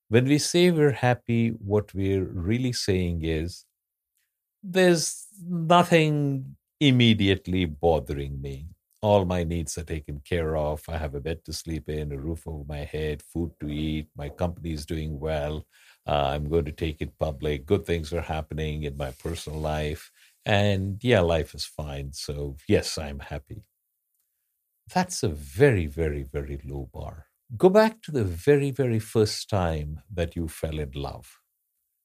When 0.08 0.24
we 0.26 0.38
say 0.38 0.70
we're 0.70 0.92
happy, 0.92 1.50
what 1.50 1.94
we're 1.94 2.24
really 2.24 2.72
saying 2.72 3.24
is 3.24 3.65
there's 4.62 5.26
nothing 5.46 6.56
immediately 6.80 7.64
bothering 7.64 8.40
me. 8.40 8.68
All 9.02 9.24
my 9.24 9.44
needs 9.44 9.78
are 9.78 9.84
taken 9.84 10.20
care 10.20 10.56
of. 10.56 10.82
I 10.88 10.96
have 10.98 11.14
a 11.14 11.20
bed 11.20 11.44
to 11.44 11.52
sleep 11.52 11.88
in, 11.88 12.12
a 12.12 12.18
roof 12.18 12.46
over 12.46 12.64
my 12.66 12.78
head, 12.84 13.22
food 13.22 13.52
to 13.60 13.68
eat. 13.68 14.08
My 14.16 14.28
company 14.28 14.72
is 14.72 14.86
doing 14.86 15.20
well. 15.20 15.64
Uh, 16.06 16.30
I'm 16.34 16.48
going 16.48 16.64
to 16.64 16.72
take 16.72 17.00
it 17.00 17.18
public. 17.18 17.66
Good 17.66 17.84
things 17.86 18.12
are 18.12 18.22
happening 18.22 18.82
in 18.84 18.96
my 18.96 19.12
personal 19.12 19.60
life. 19.60 20.10
And 20.44 20.98
yeah, 21.02 21.20
life 21.20 21.54
is 21.54 21.64
fine. 21.64 22.12
So, 22.12 22.56
yes, 22.68 22.98
I'm 22.98 23.20
happy. 23.20 23.62
That's 24.92 25.22
a 25.22 25.28
very, 25.28 25.86
very, 25.86 26.22
very 26.22 26.60
low 26.64 26.88
bar. 26.92 27.26
Go 27.56 27.68
back 27.68 28.02
to 28.02 28.10
the 28.10 28.24
very, 28.24 28.70
very 28.70 28.98
first 28.98 29.48
time 29.48 30.00
that 30.12 30.36
you 30.36 30.48
fell 30.48 30.78
in 30.78 30.90
love. 30.94 31.38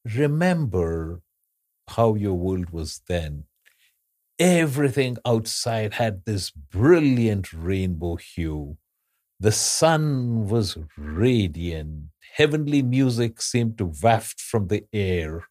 Remember 0.05 1.21
how 1.91 2.15
your 2.15 2.33
world 2.33 2.69
was 2.71 3.01
then. 3.07 3.45
Everything 4.39 5.17
outside 5.25 5.93
had 5.95 6.25
this 6.25 6.51
brilliant 6.51 7.53
rainbow 7.53 8.15
hue. 8.15 8.77
The 9.39 9.51
sun 9.51 10.47
was 10.47 10.77
radiant. 10.97 12.09
Heavenly 12.35 12.81
music 12.81 13.41
seemed 13.41 13.77
to 13.77 13.91
waft 14.01 14.39
from 14.39 14.67
the 14.67 14.85
air. 14.93 15.47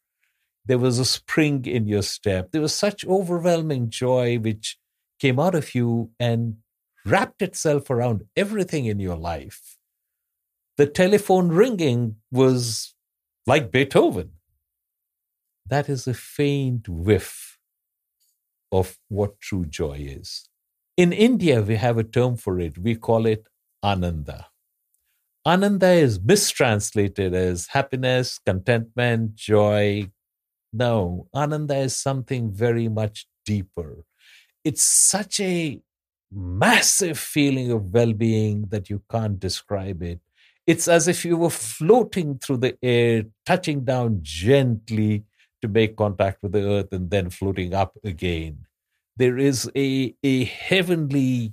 There 0.65 0.79
was 0.79 0.99
a 0.99 1.05
spring 1.05 1.67
in 1.67 1.87
your 1.87 2.03
step. 2.03 2.53
There 2.53 2.63
was 2.63 2.75
such 2.75 3.07
overwhelming 3.07 3.91
joy 3.91 4.39
which 4.39 4.79
came 5.19 5.39
out 5.39 5.55
of 5.55 5.75
you 5.75 6.11
and 6.19 6.57
wrapped 7.05 7.43
itself 7.43 7.91
around 7.91 8.25
everything 8.37 8.87
in 8.87 9.01
your 9.01 9.17
life. 9.17 9.77
The 10.77 10.87
telephone 10.87 11.49
ringing 11.49 12.17
was 12.31 12.95
like 13.47 13.71
Beethoven. 13.71 14.33
That 15.71 15.89
is 15.89 16.09
a 16.09 16.15
faint 16.15 16.89
whiff 16.89 17.57
of 18.73 18.99
what 19.09 19.41
true 19.41 19.65
joy 19.65 19.99
is. 20.01 20.49
In 20.97 21.13
India, 21.13 21.63
we 21.63 21.77
have 21.77 21.97
a 21.97 22.03
term 22.03 22.37
for 22.37 22.59
it. 22.59 22.77
We 22.77 22.97
call 22.97 23.25
it 23.25 23.47
ananda. 23.81 24.49
Ananda 25.47 25.93
is 25.93 26.21
mistranslated 26.21 27.35
as 27.35 27.69
happiness, 27.69 28.41
contentment, 28.45 29.37
joy. 29.37 30.11
No, 30.73 31.29
Ananda 31.33 31.77
is 31.77 31.95
something 31.97 32.51
very 32.53 32.89
much 32.89 33.27
deeper. 33.47 34.05
It's 34.65 34.83
such 34.83 35.39
a 35.39 35.81
massive 36.33 37.19
feeling 37.19 37.71
of 37.71 37.95
well 37.95 38.13
being 38.13 38.67
that 38.71 38.91
you 38.91 39.03
can't 39.09 39.39
describe 39.39 40.03
it. 40.03 40.21
It's 40.67 40.89
as 40.89 41.07
if 41.07 41.25
you 41.25 41.37
were 41.37 41.51
floating 41.51 42.39
through 42.39 42.59
the 42.59 42.77
air, 42.83 43.25
touching 43.47 43.85
down 43.85 44.19
gently 44.23 45.25
to 45.63 45.69
make 45.69 45.97
contact 45.97 46.43
with 46.43 46.53
the 46.53 46.67
earth, 46.69 46.93
and 46.93 47.11
then 47.11 47.31
floating 47.31 47.75
up 47.75 47.97
again. 48.05 48.67
There 49.17 49.39
is 49.39 49.71
a, 49.77 50.15
a 50.23 50.45
heavenly 50.45 51.53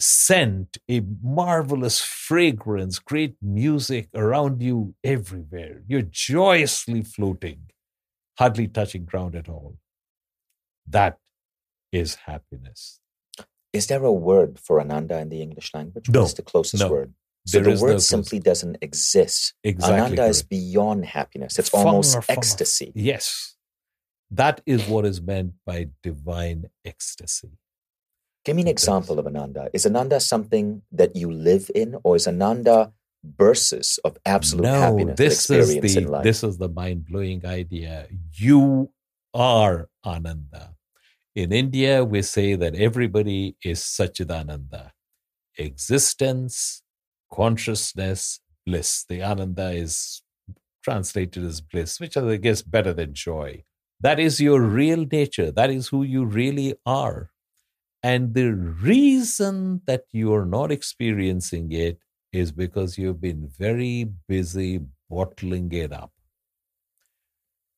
scent, 0.00 0.78
a 0.90 1.02
marvelous 1.22 2.00
fragrance, 2.00 2.98
great 2.98 3.36
music 3.40 4.08
around 4.14 4.62
you 4.62 4.94
everywhere. 5.04 5.82
You're 5.86 6.02
joyously 6.02 7.02
floating, 7.02 7.70
hardly 8.38 8.66
touching 8.68 9.04
ground 9.04 9.34
at 9.36 9.48
all. 9.48 9.76
That 10.86 11.18
is 11.92 12.16
happiness. 12.16 13.00
Is 13.72 13.86
there 13.86 14.04
a 14.04 14.12
word 14.12 14.58
for 14.58 14.80
Ananda 14.80 15.18
in 15.18 15.28
the 15.28 15.40
English 15.42 15.72
language? 15.74 16.08
No. 16.08 16.22
What's 16.22 16.34
the 16.34 16.42
closest 16.42 16.82
No. 16.82 16.90
word? 16.90 17.14
So 17.46 17.60
There 17.60 17.74
the 17.74 17.82
word 17.82 17.92
no 17.92 17.98
simply 17.98 18.38
doesn't 18.38 18.78
exist. 18.80 19.54
Exactly 19.62 19.94
Ananda 20.00 20.24
is 20.26 20.42
beyond 20.42 21.04
happiness. 21.04 21.58
It's 21.58 21.72
almost 21.74 22.18
ecstasy. 22.28 22.92
Yes. 22.94 23.56
That 24.30 24.62
is 24.64 24.88
what 24.88 25.04
is 25.04 25.20
meant 25.20 25.52
by 25.66 25.88
divine 26.02 26.70
ecstasy. 26.84 27.50
Give 28.44 28.56
me 28.56 28.62
an 28.62 28.68
example 28.68 29.18
of 29.18 29.26
Ananda. 29.26 29.70
Is 29.72 29.86
Ananda 29.86 30.20
something 30.20 30.82
that 30.92 31.16
you 31.16 31.30
live 31.30 31.70
in, 31.74 31.96
or 32.02 32.16
is 32.16 32.26
Ananda 32.26 32.92
bursts 33.24 33.98
of 33.98 34.18
absolute 34.26 34.64
no, 34.64 34.80
happiness 34.80 35.16
this 35.16 35.50
is 35.50 35.80
the 35.80 36.20
this 36.22 36.44
is 36.44 36.58
the 36.58 36.68
mind 36.68 37.06
blowing 37.06 37.44
idea. 37.46 38.06
You 38.34 38.90
are 39.32 39.88
Ananda. 40.04 40.74
In 41.34 41.52
India, 41.52 42.04
we 42.04 42.22
say 42.22 42.54
that 42.54 42.74
everybody 42.74 43.56
is 43.64 43.80
Sachidananda. 43.80 44.92
Existence, 45.58 46.82
consciousness, 47.32 48.40
bliss. 48.66 49.04
The 49.08 49.22
Ananda 49.22 49.70
is 49.70 50.22
translated 50.82 51.44
as 51.44 51.60
bliss, 51.60 52.00
which 52.00 52.16
I 52.16 52.36
guess 52.36 52.62
better 52.62 52.92
than 52.92 53.14
joy. 53.14 53.64
That 54.00 54.20
is 54.20 54.40
your 54.40 54.60
real 54.60 55.06
nature. 55.10 55.50
That 55.50 55.70
is 55.70 55.88
who 55.88 56.02
you 56.02 56.24
really 56.24 56.74
are. 56.84 57.30
And 58.02 58.34
the 58.34 58.52
reason 58.52 59.80
that 59.86 60.04
you 60.12 60.34
are 60.34 60.44
not 60.44 60.70
experiencing 60.70 61.72
it 61.72 61.98
is 62.32 62.52
because 62.52 62.98
you've 62.98 63.20
been 63.20 63.48
very 63.48 64.10
busy 64.28 64.80
bottling 65.08 65.72
it 65.72 65.92
up. 65.92 66.10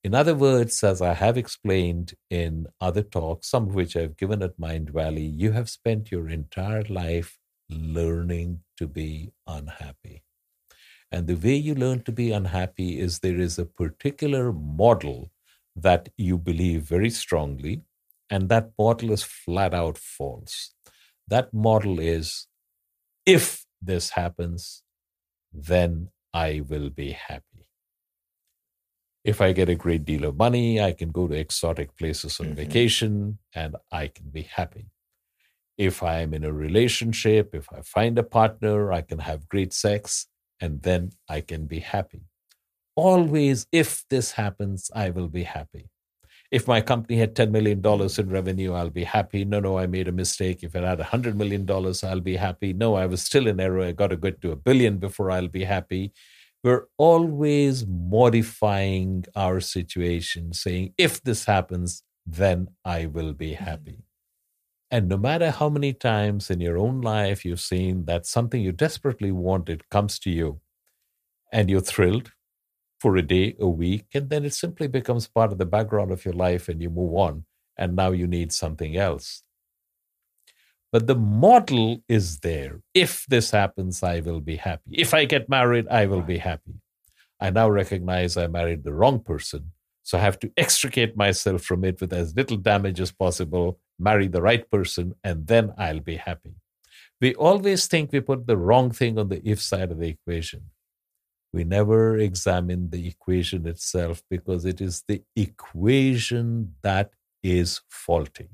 In 0.02 0.14
other 0.14 0.34
words, 0.34 0.82
as 0.82 1.02
I 1.02 1.14
have 1.14 1.36
explained 1.36 2.14
in 2.30 2.66
other 2.80 3.02
talks, 3.02 3.48
some 3.48 3.68
of 3.68 3.74
which 3.74 3.96
I've 3.96 4.16
given 4.16 4.42
at 4.42 4.58
Mindvalley, 4.58 5.30
you 5.36 5.52
have 5.52 5.68
spent 5.68 6.10
your 6.10 6.28
entire 6.28 6.84
life 6.84 7.38
learning 7.68 8.62
to 8.78 8.86
be 8.86 9.32
unhappy. 9.46 10.22
And 11.12 11.26
the 11.26 11.36
way 11.36 11.54
you 11.54 11.74
learn 11.74 12.02
to 12.04 12.12
be 12.12 12.32
unhappy 12.32 12.98
is 13.00 13.20
there 13.20 13.38
is 13.38 13.58
a 13.58 13.66
particular 13.66 14.52
model 14.52 15.30
that 15.74 16.08
you 16.16 16.38
believe 16.38 16.82
very 16.82 17.10
strongly, 17.10 17.82
and 18.30 18.48
that 18.48 18.70
model 18.78 19.12
is 19.12 19.22
flat 19.22 19.74
out 19.74 19.98
false. 19.98 20.74
That 21.28 21.52
model 21.54 21.98
is 22.00 22.48
if 23.26 23.66
this 23.82 24.10
happens, 24.10 24.82
then 25.52 26.10
I 26.34 26.62
will 26.68 26.90
be 26.90 27.12
happy. 27.12 27.66
If 29.24 29.40
I 29.40 29.52
get 29.52 29.68
a 29.68 29.74
great 29.74 30.04
deal 30.04 30.24
of 30.24 30.36
money, 30.36 30.80
I 30.80 30.92
can 30.92 31.10
go 31.10 31.26
to 31.26 31.34
exotic 31.34 31.96
places 31.96 32.38
on 32.40 32.48
Mhm. 32.48 32.54
vacation 32.54 33.38
and 33.54 33.76
I 33.90 34.08
can 34.08 34.30
be 34.30 34.42
happy. 34.42 34.86
If 35.78 36.02
I 36.02 36.20
am 36.20 36.32
in 36.32 36.44
a 36.44 36.52
relationship, 36.52 37.54
if 37.54 37.70
I 37.72 37.82
find 37.82 38.18
a 38.18 38.22
partner, 38.22 38.92
I 38.92 39.02
can 39.02 39.18
have 39.18 39.48
great 39.48 39.72
sex 39.72 40.26
and 40.60 40.82
then 40.82 41.12
I 41.28 41.42
can 41.42 41.66
be 41.66 41.80
happy. 41.80 42.22
Always, 42.94 43.66
if 43.72 44.04
this 44.08 44.32
happens, 44.32 44.90
I 44.94 45.10
will 45.10 45.28
be 45.28 45.42
happy. 45.42 45.90
If 46.50 46.66
my 46.66 46.80
company 46.80 47.18
had 47.18 47.34
$10 47.34 47.50
million 47.50 47.82
in 47.84 48.30
revenue, 48.30 48.72
I'll 48.72 48.88
be 48.88 49.04
happy. 49.04 49.44
No, 49.44 49.60
no, 49.60 49.76
I 49.76 49.86
made 49.86 50.08
a 50.08 50.12
mistake. 50.12 50.60
If 50.62 50.74
it 50.74 50.84
had 50.84 51.00
$100 51.00 51.34
million, 51.34 51.68
I'll 51.68 52.20
be 52.20 52.36
happy. 52.36 52.72
No, 52.72 52.94
I 52.94 53.06
was 53.06 53.20
still 53.22 53.46
in 53.48 53.60
error. 53.60 53.82
I 53.82 53.92
got 53.92 54.08
to 54.08 54.16
get 54.16 54.40
to 54.42 54.52
a 54.52 54.56
billion 54.56 54.98
before 54.98 55.30
I'll 55.30 55.48
be 55.48 55.64
happy. 55.64 56.12
We're 56.64 56.86
always 56.96 57.86
modifying 57.86 59.26
our 59.34 59.60
situation, 59.60 60.52
saying, 60.52 60.94
if 60.96 61.22
this 61.22 61.44
happens, 61.44 62.02
then 62.24 62.68
I 62.84 63.06
will 63.06 63.34
be 63.34 63.52
happy. 63.54 64.05
And 64.90 65.08
no 65.08 65.16
matter 65.16 65.50
how 65.50 65.68
many 65.68 65.92
times 65.92 66.50
in 66.50 66.60
your 66.60 66.78
own 66.78 67.00
life 67.00 67.44
you've 67.44 67.60
seen 67.60 68.04
that 68.04 68.24
something 68.26 68.62
you 68.62 68.72
desperately 68.72 69.32
wanted 69.32 69.88
comes 69.88 70.18
to 70.20 70.30
you 70.30 70.60
and 71.52 71.68
you're 71.68 71.80
thrilled 71.80 72.32
for 73.00 73.16
a 73.16 73.22
day, 73.22 73.56
a 73.60 73.68
week, 73.68 74.06
and 74.14 74.30
then 74.30 74.44
it 74.44 74.54
simply 74.54 74.86
becomes 74.86 75.26
part 75.26 75.52
of 75.52 75.58
the 75.58 75.66
background 75.66 76.12
of 76.12 76.24
your 76.24 76.34
life 76.34 76.68
and 76.68 76.80
you 76.80 76.88
move 76.88 77.14
on, 77.14 77.44
and 77.76 77.94
now 77.94 78.10
you 78.10 78.26
need 78.26 78.52
something 78.52 78.96
else. 78.96 79.42
But 80.92 81.06
the 81.06 81.16
model 81.16 82.02
is 82.08 82.38
there. 82.38 82.80
If 82.94 83.26
this 83.28 83.50
happens, 83.50 84.02
I 84.02 84.20
will 84.20 84.40
be 84.40 84.56
happy. 84.56 84.92
If 84.92 85.12
I 85.12 85.24
get 85.24 85.48
married, 85.48 85.88
I 85.88 86.06
will 86.06 86.22
be 86.22 86.38
happy. 86.38 86.80
I 87.38 87.50
now 87.50 87.68
recognize 87.68 88.36
I 88.36 88.46
married 88.46 88.82
the 88.82 88.94
wrong 88.94 89.20
person. 89.20 89.72
So 90.04 90.16
I 90.16 90.22
have 90.22 90.38
to 90.38 90.50
extricate 90.56 91.16
myself 91.16 91.62
from 91.62 91.84
it 91.84 92.00
with 92.00 92.12
as 92.12 92.34
little 92.34 92.56
damage 92.56 93.00
as 93.00 93.12
possible, 93.12 93.78
marry 93.98 94.28
the 94.28 94.42
right 94.42 94.68
person, 94.70 95.14
and 95.24 95.46
then 95.46 95.72
I'll 95.78 96.00
be 96.00 96.16
happy. 96.16 96.54
We 97.20 97.34
always 97.34 97.86
think 97.86 98.12
we 98.12 98.20
put 98.20 98.46
the 98.46 98.56
wrong 98.56 98.90
thing 98.90 99.18
on 99.18 99.28
the 99.28 99.40
if 99.48 99.60
side 99.60 99.90
of 99.90 99.98
the 99.98 100.08
equation. 100.08 100.70
We 101.52 101.64
never 101.64 102.18
examine 102.18 102.90
the 102.90 103.08
equation 103.08 103.66
itself 103.66 104.22
because 104.28 104.64
it 104.66 104.80
is 104.80 105.02
the 105.08 105.22
equation 105.34 106.74
that 106.82 107.10
is 107.42 107.80
faulty. 107.88 108.50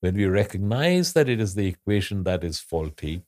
When 0.00 0.16
we 0.16 0.26
recognize 0.26 1.12
that 1.12 1.28
it 1.28 1.40
is 1.40 1.54
the 1.54 1.68
equation 1.68 2.24
that 2.24 2.42
is 2.42 2.58
faulty, 2.58 3.22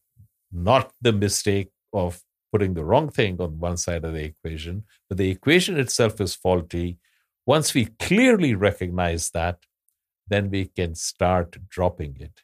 not 0.51 0.93
the 1.01 1.13
mistake 1.13 1.71
of 1.93 2.23
putting 2.51 2.75
the 2.75 2.85
wrong 2.85 3.11
thing 3.11 3.41
on 3.41 3.59
one 3.59 3.77
side 3.77 4.05
of 4.05 4.15
the 4.15 4.25
equation, 4.25 4.85
but 5.09 5.19
the 5.19 5.31
equation 5.31 5.79
itself 5.79 6.21
is 6.21 6.35
faulty. 6.35 6.99
Once 7.47 7.75
we 7.75 7.87
clearly 7.99 8.55
recognize 8.55 9.31
that, 9.31 9.59
then 10.29 10.51
we 10.51 10.67
can 10.67 10.95
start 10.95 11.57
dropping 11.69 12.17
it. 12.21 12.43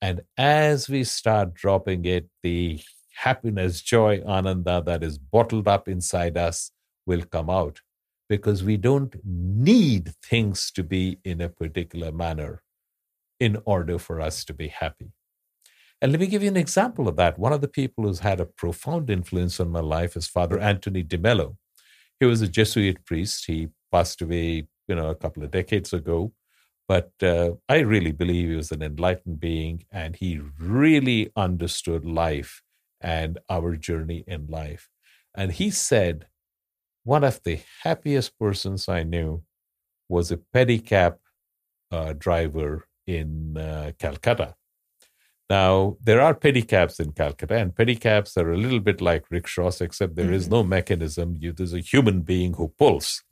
And 0.00 0.22
as 0.36 0.88
we 0.88 1.04
start 1.04 1.54
dropping 1.54 2.04
it, 2.04 2.28
the 2.42 2.80
happiness, 3.14 3.80
joy, 3.80 4.22
ananda 4.26 4.82
that 4.84 5.02
is 5.02 5.18
bottled 5.18 5.68
up 5.68 5.88
inside 5.88 6.36
us 6.36 6.70
will 7.06 7.22
come 7.22 7.48
out 7.48 7.80
because 8.28 8.64
we 8.64 8.76
don't 8.76 9.14
need 9.24 10.12
things 10.22 10.70
to 10.72 10.82
be 10.82 11.18
in 11.24 11.40
a 11.40 11.48
particular 11.48 12.10
manner 12.10 12.62
in 13.40 13.58
order 13.64 13.98
for 13.98 14.20
us 14.20 14.44
to 14.44 14.54
be 14.54 14.68
happy. 14.68 15.12
And 16.00 16.12
let 16.12 16.20
me 16.20 16.26
give 16.26 16.42
you 16.42 16.48
an 16.48 16.56
example 16.56 17.08
of 17.08 17.16
that. 17.16 17.38
One 17.38 17.52
of 17.52 17.60
the 17.60 17.68
people 17.68 18.04
who's 18.04 18.20
had 18.20 18.40
a 18.40 18.46
profound 18.46 19.10
influence 19.10 19.58
on 19.60 19.70
my 19.70 19.80
life 19.80 20.16
is 20.16 20.28
Father 20.28 20.58
Anthony 20.58 21.02
de 21.02 21.18
Mello. 21.18 21.56
He 22.20 22.26
was 22.26 22.42
a 22.42 22.48
Jesuit 22.48 23.04
priest. 23.04 23.44
He 23.46 23.68
passed 23.90 24.20
away, 24.20 24.66
you 24.88 24.94
know, 24.94 25.08
a 25.08 25.14
couple 25.14 25.42
of 25.42 25.50
decades 25.50 25.92
ago. 25.92 26.32
But 26.86 27.10
uh, 27.22 27.52
I 27.68 27.78
really 27.78 28.12
believe 28.12 28.48
he 28.50 28.56
was 28.56 28.70
an 28.72 28.82
enlightened 28.82 29.40
being 29.40 29.84
and 29.90 30.16
he 30.16 30.40
really 30.58 31.30
understood 31.36 32.04
life 32.04 32.62
and 33.00 33.38
our 33.48 33.76
journey 33.76 34.24
in 34.26 34.46
life. 34.48 34.88
And 35.34 35.52
he 35.52 35.70
said, 35.70 36.26
one 37.04 37.24
of 37.24 37.40
the 37.44 37.60
happiest 37.82 38.38
persons 38.38 38.88
I 38.88 39.02
knew 39.02 39.42
was 40.08 40.30
a 40.30 40.36
pedicab 40.54 41.16
uh, 41.90 42.12
driver 42.14 42.86
in 43.06 43.56
uh, 43.56 43.92
Calcutta. 43.98 44.54
Now, 45.50 45.96
there 46.02 46.22
are 46.22 46.34
pedicabs 46.34 46.98
in 47.00 47.12
Calcutta, 47.12 47.56
and 47.56 47.74
pedicabs 47.74 48.36
are 48.38 48.50
a 48.52 48.56
little 48.56 48.80
bit 48.80 49.00
like 49.02 49.30
rickshaws, 49.30 49.80
except 49.82 50.16
there 50.16 50.32
is 50.32 50.46
Mhm. 50.46 50.50
no 50.50 50.62
mechanism. 50.64 51.36
You, 51.38 51.52
there's 51.52 51.74
a 51.74 51.80
human 51.80 52.22
being 52.22 52.54
who 52.54 52.68
pulls, 52.68 53.22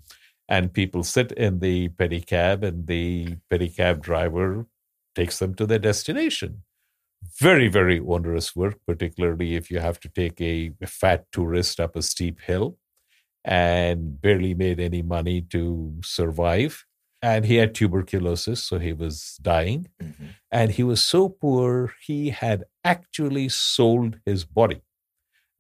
and 0.48 0.72
people 0.72 1.05
sit 1.05 1.33
in 1.33 1.61
the 1.61 1.88
pedicab, 1.90 2.62
and 2.64 2.87
the 2.87 3.37
pedicab 3.50 4.00
driver 4.02 4.66
takes 5.14 5.38
them 5.38 5.55
to 5.55 5.66
their 5.66 5.78
destination. 5.78 6.62
Very, 7.40 7.68
very 7.68 8.00
onerous 8.00 8.57
work, 8.57 8.78
particularly 8.87 9.57
if 9.57 9.70
you 9.70 9.81
have 9.81 10.00
to 10.00 10.09
take 10.09 10.40
a, 10.40 10.72
fat 10.87 11.26
tourist 11.33 11.81
up 11.81 11.96
a 11.96 12.02
steep 12.02 12.40
hill 12.40 12.78
and 13.44 14.20
barely 14.20 14.55
made 14.55 14.81
any 14.81 15.02
money 15.02 15.42
to 15.42 15.94
survive. 16.05 16.85
And 17.22 17.44
he 17.44 17.57
had 17.57 17.74
tuberculosis, 17.74 18.64
so 18.64 18.78
he 18.78 18.92
was 18.92 19.38
dying. 19.42 19.88
Mhm. 20.02 20.35
And 20.50 20.72
he 20.72 20.83
was 20.83 21.02
so 21.02 21.28
poor, 21.28 21.94
he 22.05 22.31
had 22.31 22.64
actually 22.85 23.48
sold 23.48 24.18
his 24.26 24.44
body. 24.44 24.83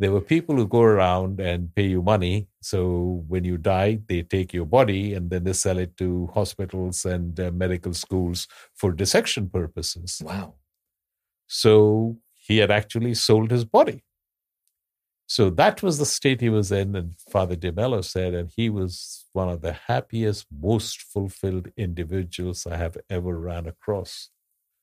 There 0.02 0.10
were 0.10 0.20
people 0.20 0.56
who 0.56 0.66
go 0.66 0.82
around 0.82 1.38
and 1.38 1.72
pay 1.76 1.86
you 1.86 2.02
money. 2.02 2.48
So 2.60 3.22
when 3.28 3.44
you 3.44 3.56
die, 3.56 4.00
they 4.08 4.22
take 4.24 4.52
your 4.52 4.66
body 4.66 5.14
and 5.14 5.30
then 5.30 5.44
they 5.44 5.52
sell 5.52 5.78
it 5.78 5.96
to 5.98 6.28
hospitals 6.34 7.04
and 7.04 7.38
uh, 7.38 7.52
medical 7.52 7.94
schools 7.94 8.48
for 8.74 8.90
dissection 8.90 9.48
purposes. 9.48 10.20
Wow. 10.24 10.54
So 11.46 12.16
he 12.34 12.58
had 12.58 12.72
actually 12.72 13.14
sold 13.14 13.52
his 13.52 13.64
body. 13.64 14.02
So 15.28 15.50
that 15.50 15.84
was 15.84 15.98
the 15.98 16.04
state 16.04 16.40
he 16.40 16.48
was 16.48 16.72
in. 16.72 16.96
And 16.96 17.14
Father 17.30 17.54
De 17.54 17.70
Mello 17.70 18.00
said, 18.00 18.34
and 18.34 18.50
he 18.56 18.70
was 18.70 19.26
one 19.34 19.50
of 19.50 19.60
the 19.60 19.72
happiest, 19.86 20.46
most 20.50 21.00
fulfilled 21.00 21.68
individuals 21.76 22.66
I 22.66 22.76
have 22.76 22.96
ever 23.08 23.38
ran 23.38 23.68
across. 23.68 24.30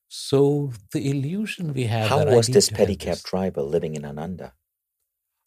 So 0.08 0.72
the 0.94 1.10
illusion 1.10 1.74
we 1.74 1.84
have. 1.84 2.08
How 2.08 2.26
was 2.26 2.48
this 2.48 2.70
pedicab 2.70 3.22
driver 3.24 3.62
living 3.62 3.96
in 3.96 4.06
Ananda 4.06 4.54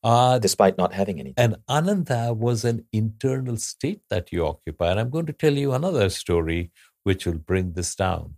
Uh, 0.02 0.38
despite 0.38 0.76
not 0.76 0.92
having 0.92 1.20
anything? 1.20 1.34
and 1.36 1.56
Ananda 1.68 2.34
was 2.34 2.64
an 2.64 2.84
internal 2.92 3.56
state 3.56 4.00
that 4.10 4.32
you 4.32 4.44
occupy. 4.44 4.90
And 4.90 4.98
I'm 4.98 5.10
going 5.10 5.26
to 5.26 5.32
tell 5.32 5.52
you 5.52 5.72
another 5.72 6.10
story 6.10 6.72
which 7.04 7.24
will 7.26 7.38
bring 7.38 7.72
this 7.72 7.94
down. 7.94 8.34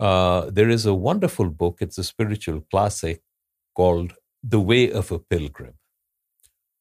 Uh, 0.00 0.50
there 0.50 0.68
is 0.68 0.86
a 0.86 0.94
wonderful 0.94 1.50
book, 1.50 1.78
it's 1.80 1.98
a 1.98 2.04
spiritual 2.04 2.64
classic 2.70 3.22
called 3.74 4.14
The 4.42 4.60
Way 4.60 4.90
of 4.90 5.12
a 5.12 5.18
Pilgrim. 5.18 5.74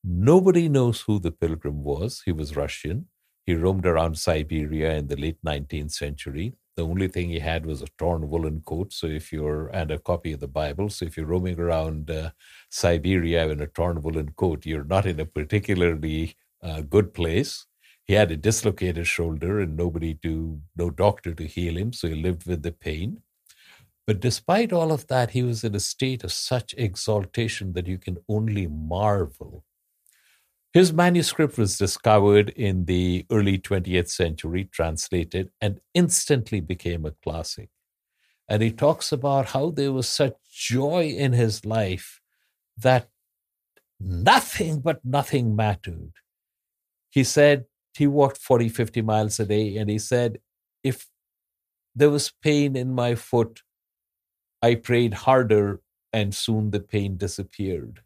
Nobody 0.03 0.67
knows 0.67 1.01
who 1.01 1.19
the 1.19 1.31
pilgrim 1.31 1.83
was. 1.83 2.23
He 2.25 2.31
was 2.31 2.55
Russian. 2.57 3.07
He 3.45 3.55
roamed 3.55 3.85
around 3.85 4.17
Siberia 4.17 4.95
in 4.95 5.07
the 5.07 5.15
late 5.15 5.37
19th 5.45 5.91
century. 5.91 6.55
The 6.75 6.85
only 6.85 7.07
thing 7.07 7.29
he 7.29 7.39
had 7.39 7.65
was 7.65 7.81
a 7.81 7.87
torn 7.97 8.29
woolen 8.29 8.61
coat. 8.65 8.93
So 8.93 9.07
if 9.07 9.31
you're, 9.31 9.67
and 9.67 9.91
a 9.91 9.99
copy 9.99 10.33
of 10.33 10.39
the 10.39 10.47
Bible. 10.47 10.89
So 10.89 11.05
if 11.05 11.17
you're 11.17 11.27
roaming 11.27 11.59
around 11.59 12.09
uh, 12.09 12.31
Siberia 12.69 13.47
in 13.49 13.61
a 13.61 13.67
torn 13.67 14.01
woolen 14.01 14.31
coat, 14.35 14.65
you're 14.65 14.83
not 14.83 15.05
in 15.05 15.19
a 15.19 15.25
particularly 15.25 16.35
uh, 16.63 16.81
good 16.81 17.13
place. 17.13 17.65
He 18.05 18.13
had 18.13 18.31
a 18.31 18.37
dislocated 18.37 19.07
shoulder 19.07 19.59
and 19.59 19.77
nobody 19.77 20.15
to, 20.15 20.59
no 20.75 20.89
doctor 20.89 21.33
to 21.35 21.45
heal 21.45 21.77
him. 21.77 21.93
So 21.93 22.07
he 22.07 22.15
lived 22.15 22.47
with 22.47 22.63
the 22.63 22.71
pain. 22.71 23.21
But 24.05 24.19
despite 24.19 24.73
all 24.73 24.91
of 24.91 25.07
that, 25.07 25.31
he 25.31 25.43
was 25.43 25.63
in 25.63 25.75
a 25.75 25.79
state 25.79 26.23
of 26.23 26.33
such 26.33 26.73
exaltation 26.77 27.73
that 27.73 27.87
you 27.87 27.97
can 27.97 28.17
only 28.27 28.67
marvel. 28.67 29.63
His 30.73 30.91
manuscript 30.91 31.59
was 31.59 31.77
discovered 31.77 32.49
in 32.49 32.85
the 32.85 33.27
early 33.31 33.59
20th 33.59 34.09
century, 34.09 34.63
translated, 34.65 35.51
and 35.61 35.79
instantly 35.93 36.61
became 36.61 37.05
a 37.05 37.11
classic. 37.11 37.69
And 38.49 38.63
he 38.63 38.71
talks 38.71 39.11
about 39.11 39.49
how 39.49 39.69
there 39.69 39.91
was 39.91 40.09
such 40.09 40.33
joy 40.51 41.09
in 41.09 41.33
his 41.33 41.63
life 41.63 42.19
that 42.75 43.07
nothing 43.99 44.79
but 44.79 45.05
nothing 45.05 45.55
mattered. 45.55 46.13
He 47.11 47.23
said 47.23 47.65
he 47.93 48.07
walked 48.07 48.39
40, 48.39 48.69
50 48.69 49.03
miles 49.03 49.39
a 49.39 49.45
day, 49.45 49.77
and 49.77 49.91
he 49.91 49.99
said, 49.99 50.39
if 50.83 51.07
there 51.95 52.09
was 52.09 52.33
pain 52.41 52.75
in 52.75 52.95
my 52.95 53.13
foot, 53.13 53.61
I 54.59 54.73
prayed 54.73 55.13
harder, 55.13 55.81
and 56.11 56.33
soon 56.33 56.71
the 56.71 56.79
pain 56.79 57.17
disappeared. 57.17 58.01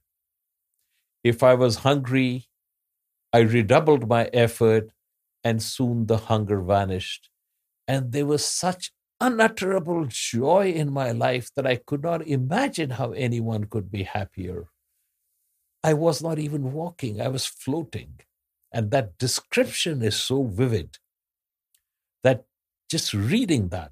If 1.24 1.44
I 1.44 1.54
was 1.54 1.78
hungry, 1.78 2.47
I 3.34 3.40
redoubled 3.40 4.08
my 4.08 4.26
effort, 4.34 4.92
and 5.44 5.62
soon 5.62 6.08
the 6.08 6.18
hunger 6.18 6.62
vanished. 6.62 7.30
And 7.88 8.12
there 8.12 8.26
was 8.26 8.46
such 8.46 8.92
unutterable 9.20 10.06
joy 10.10 10.72
in 10.72 10.92
my 10.92 11.12
life 11.12 11.50
that 11.56 11.66
I 11.66 11.78
could 11.78 12.04
not 12.04 12.28
imagine 12.28 12.92
how 12.92 13.12
anyone 13.12 13.66
could 13.66 13.92
be 13.92 14.04
happier. 14.04 14.68
I 15.84 15.94
was 15.94 16.22
not 16.22 16.40
even 16.40 16.74
walking, 16.74 17.22
I 17.22 17.28
was 17.28 17.46
floating. 17.46 18.20
And 18.72 18.92
that 18.92 19.18
description 19.18 20.02
is 20.02 20.16
so 20.16 20.44
vivid 20.44 20.98
that 22.24 22.46
just 22.90 23.14
reading 23.14 23.70
that 23.70 23.92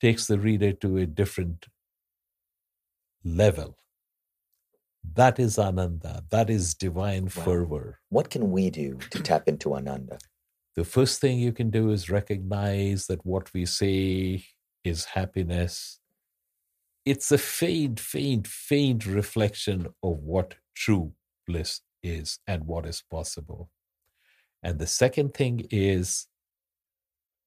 takes 0.00 0.26
the 0.26 0.38
reader 0.38 0.72
to 0.72 0.96
a 0.98 1.06
different 1.06 1.66
level. 3.24 3.78
That 5.04 5.38
is 5.38 5.58
Ananda. 5.58 6.24
That 6.30 6.48
is 6.48 6.74
divine 6.74 7.24
Wow. 7.24 7.44
fervor. 7.44 8.00
What 8.08 8.30
can 8.30 8.50
we 8.50 8.70
do 8.70 8.96
to 9.10 9.22
tap 9.22 9.48
into 9.48 9.74
Ananda? 9.74 10.18
The 10.74 10.84
first 10.84 11.20
thing 11.20 11.38
you 11.38 11.52
can 11.52 11.70
do 11.70 11.90
is 11.90 12.08
recognize 12.08 13.06
that 13.08 13.24
what 13.26 13.52
we 13.52 13.66
say 13.66 14.44
is 14.84 15.04
happiness. 15.04 16.00
It's 17.04 17.30
a 17.32 17.38
faint, 17.38 18.00
faint, 18.00 18.46
faint 18.46 19.04
reflection 19.06 19.88
of 20.02 20.18
what 20.20 20.54
true 20.74 21.12
bliss 21.46 21.80
is 22.02 22.38
and 22.46 22.64
what 22.66 22.86
is 22.86 23.02
possible. 23.10 23.70
And 24.62 24.78
the 24.78 24.86
second 24.86 25.34
thing 25.34 25.66
is 25.70 26.26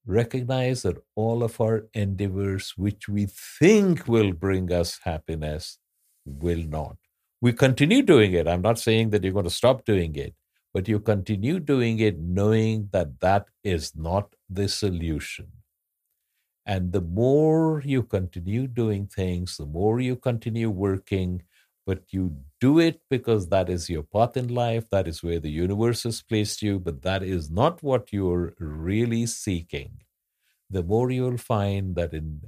recognize 0.05 0.83
that 0.83 0.97
all 1.15 1.41
of 1.43 1.59
our 1.59 1.87
endeavors, 1.93 2.73
which 2.77 3.07
we 3.09 3.25
think 3.25 4.07
will 4.07 4.33
bring 4.33 4.71
us 4.71 4.99
happiness, 5.03 5.79
will 6.25 6.63
not. 6.63 6.97
We 7.41 7.53
continue 7.53 8.01
doing 8.01 8.33
it. 8.33 8.47
I'm 8.47 8.61
not 8.61 8.79
saying 8.79 9.11
that 9.11 9.23
you're 9.23 9.33
going 9.33 9.45
to 9.45 9.51
stop 9.51 9.85
doing 9.85 10.15
it, 10.15 10.35
but 10.73 10.87
you 10.87 10.99
continue 10.99 11.59
doing 11.59 11.99
it 11.99 12.19
knowing 12.19 12.89
that 12.91 13.19
that 13.21 13.47
is 13.63 13.95
not 13.95 14.35
the 14.49 14.67
solution. 14.67 15.47
And 16.65 16.91
the 16.91 17.01
more 17.01 17.81
you 17.85 18.03
continue 18.03 18.67
doing 18.67 19.07
things, 19.07 19.57
the 19.57 19.65
more 19.65 19.99
you 19.99 20.15
continue 20.15 20.69
working, 20.69 21.43
but 21.85 22.01
you 22.09 22.35
do 22.59 22.79
it 22.79 23.01
because 23.09 23.47
that 23.49 23.69
is 23.69 23.89
your 23.89 24.01
path 24.01 24.35
in 24.35 24.47
life, 24.47 24.89
that 24.89 25.07
is 25.07 25.21
where 25.21 25.39
the 25.39 25.51
universe 25.51 26.03
has 26.03 26.23
placed 26.23 26.63
you, 26.63 26.79
but 26.79 27.03
that 27.03 27.21
is 27.21 27.51
not 27.51 27.83
what 27.83 28.11
you're 28.11 28.55
really 28.57 29.27
seeking. 29.27 29.91
The 30.71 30.83
more 30.83 31.11
you'll 31.11 31.37
find 31.37 31.95
that 31.95 32.13
in 32.13 32.41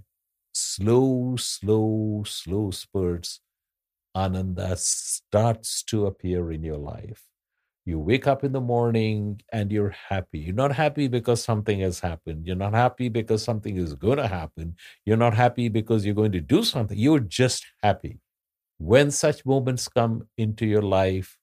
slow, 0.54 1.36
slow, 1.38 2.24
slow 2.26 2.72
spurts, 2.72 3.42
Ananda 4.18 4.76
starts 4.78 5.84
to 5.84 6.08
appear 6.08 6.52
in 6.52 6.64
your 6.64 6.78
life. 6.78 7.24
You 7.86 8.00
wake 8.00 8.26
up 8.28 8.44
in 8.44 8.52
the 8.52 8.60
morning 8.60 9.42
and 9.54 9.72
you're 9.72 9.96
happy. 10.10 10.40
You're 10.40 10.56
not 10.56 10.74
happy 10.74 11.08
because 11.08 11.44
something 11.44 11.80
has 11.82 12.00
happened. 12.00 12.48
You're 12.48 12.64
not 12.66 12.74
happy 12.74 13.10
because 13.10 13.44
something 13.44 13.78
is 13.78 13.94
going 13.94 14.18
to 14.18 14.28
happen. 14.28 14.76
You're 15.06 15.24
not 15.26 15.36
happy 15.36 15.70
because 15.70 16.04
you're 16.04 16.22
going 16.22 16.32
to 16.32 16.42
do 16.42 16.64
something. 16.64 16.98
You're 16.98 17.20
just 17.20 17.66
happy. 17.84 18.20
When 18.80 19.12
such 19.12 19.46
moments 19.46 19.88
come 19.88 20.28
into 20.38 20.66
your 20.66 20.82
life, 20.82 21.38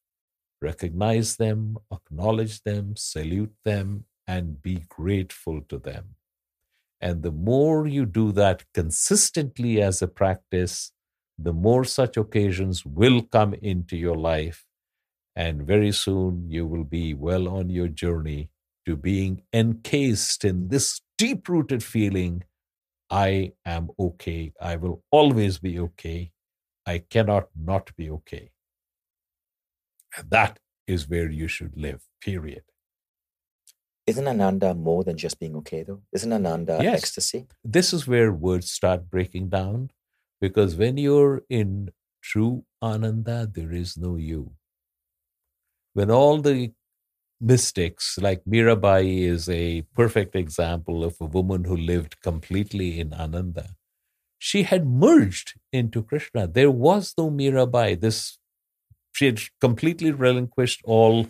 recognize 0.61 1.37
them, 1.37 1.79
acknowledge 1.93 2.63
them, 2.63 2.95
salute 2.97 3.55
them, 3.65 4.05
and 4.27 4.61
be 4.61 4.85
grateful 4.89 5.61
to 5.69 5.79
them. 5.79 6.17
And 7.01 7.23
the 7.23 7.33
more 7.33 7.87
you 7.87 8.05
do 8.05 8.33
that 8.33 8.65
consistently 8.75 9.81
as 9.81 10.03
a 10.03 10.09
practice, 10.09 10.91
the 11.39 11.53
more 11.53 11.85
such 11.85 12.17
occasions 12.17 12.85
will 12.87 13.23
come 13.23 13.55
into 13.55 13.97
your 13.97 14.17
life. 14.17 14.65
And 15.37 15.67
very 15.67 15.93
soon 15.93 16.51
you 16.51 16.67
will 16.67 16.85
be 16.85 17.15
well 17.15 17.49
on 17.49 17.71
your 17.71 17.89
journey 17.89 18.51
to 18.87 18.97
being 18.97 19.43
encased 19.53 20.45
in 20.45 20.69
this 20.69 21.01
deep 21.19 21.49
rooted 21.49 21.83
feeling 21.83 22.45
I 23.11 23.53
am 23.65 23.91
okay. 23.99 24.53
I 24.61 24.77
will 24.77 25.03
always 25.11 25.59
be 25.59 25.79
okay. 25.79 26.33
I 26.87 26.99
cannot 26.99 27.49
not 27.57 27.95
be 27.97 28.11
okay. 28.11 28.51
And 30.17 30.31
that 30.31 30.59
is 30.87 31.09
where 31.09 31.31
you 31.31 31.49
should 31.49 31.77
live, 31.77 32.03
period. 32.21 32.63
Isn't 34.07 34.29
Ananda 34.29 34.75
more 34.75 35.03
than 35.05 35.17
just 35.17 35.41
being 35.41 35.57
okay, 35.57 35.83
though? 35.83 36.03
Isn't 36.13 36.33
Ananda 36.33 36.79
Yes. 36.83 37.03
ecstasy? 37.03 37.47
this 37.65 37.93
is 37.93 38.07
where 38.07 38.33
words 38.33 38.71
start 38.71 39.09
breaking 39.11 39.49
down 39.49 39.91
because 40.45 40.77
when 40.83 40.97
you're 41.05 41.43
in 41.61 41.71
true 42.31 42.65
ananda 42.91 43.39
there 43.59 43.73
is 43.83 43.97
no 44.07 44.17
you 44.17 44.43
when 46.01 46.11
all 46.11 46.41
the 46.49 46.59
mystics 47.53 48.11
like 48.27 48.43
mirabai 48.57 49.01
is 49.35 49.49
a 49.49 49.65
perfect 50.01 50.37
example 50.43 51.09
of 51.09 51.17
a 51.21 51.33
woman 51.39 51.65
who 51.65 51.77
lived 51.93 52.21
completely 52.29 52.91
in 53.05 53.13
ananda 53.27 53.67
she 54.45 54.65
had 54.65 54.87
merged 54.87 55.55
into 55.73 56.03
Krishna. 56.03 56.47
There 56.47 56.71
was 56.71 57.15
no 57.17 57.31
Mirabai. 57.31 57.99
This 57.99 58.39
she 59.13 59.25
had 59.25 59.41
completely 59.59 60.11
relinquished 60.11 60.83
all 60.85 61.29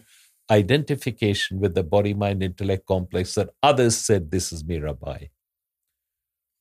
identification 0.50 1.60
with 1.60 1.76
the 1.76 1.84
body 1.84 2.12
mind 2.12 2.42
intellect 2.42 2.86
complex 2.86 3.34
that 3.34 3.50
others 3.62 3.96
said 3.96 4.32
this 4.32 4.52
is 4.52 4.64
Mirabai. 4.64 5.28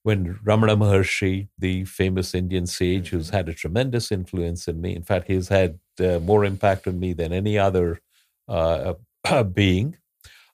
When 0.03 0.35
Ramana 0.45 0.77
Maharshi, 0.77 1.47
the 1.57 1.85
famous 1.85 2.35
Indian 2.35 2.67
sage 2.67 3.09
who's 3.09 3.29
had 3.29 3.47
a 3.47 3.53
tremendous 3.53 4.11
influence 4.11 4.67
in 4.67 4.81
me, 4.81 4.95
in 4.95 5.03
fact, 5.03 5.27
he's 5.27 5.47
had 5.47 5.79
uh, 5.99 6.19
more 6.19 6.43
impact 6.43 6.87
on 6.87 6.99
me 6.99 7.13
than 7.13 7.31
any 7.31 7.57
other 7.57 8.01
uh, 8.47 8.93
being, 9.53 9.97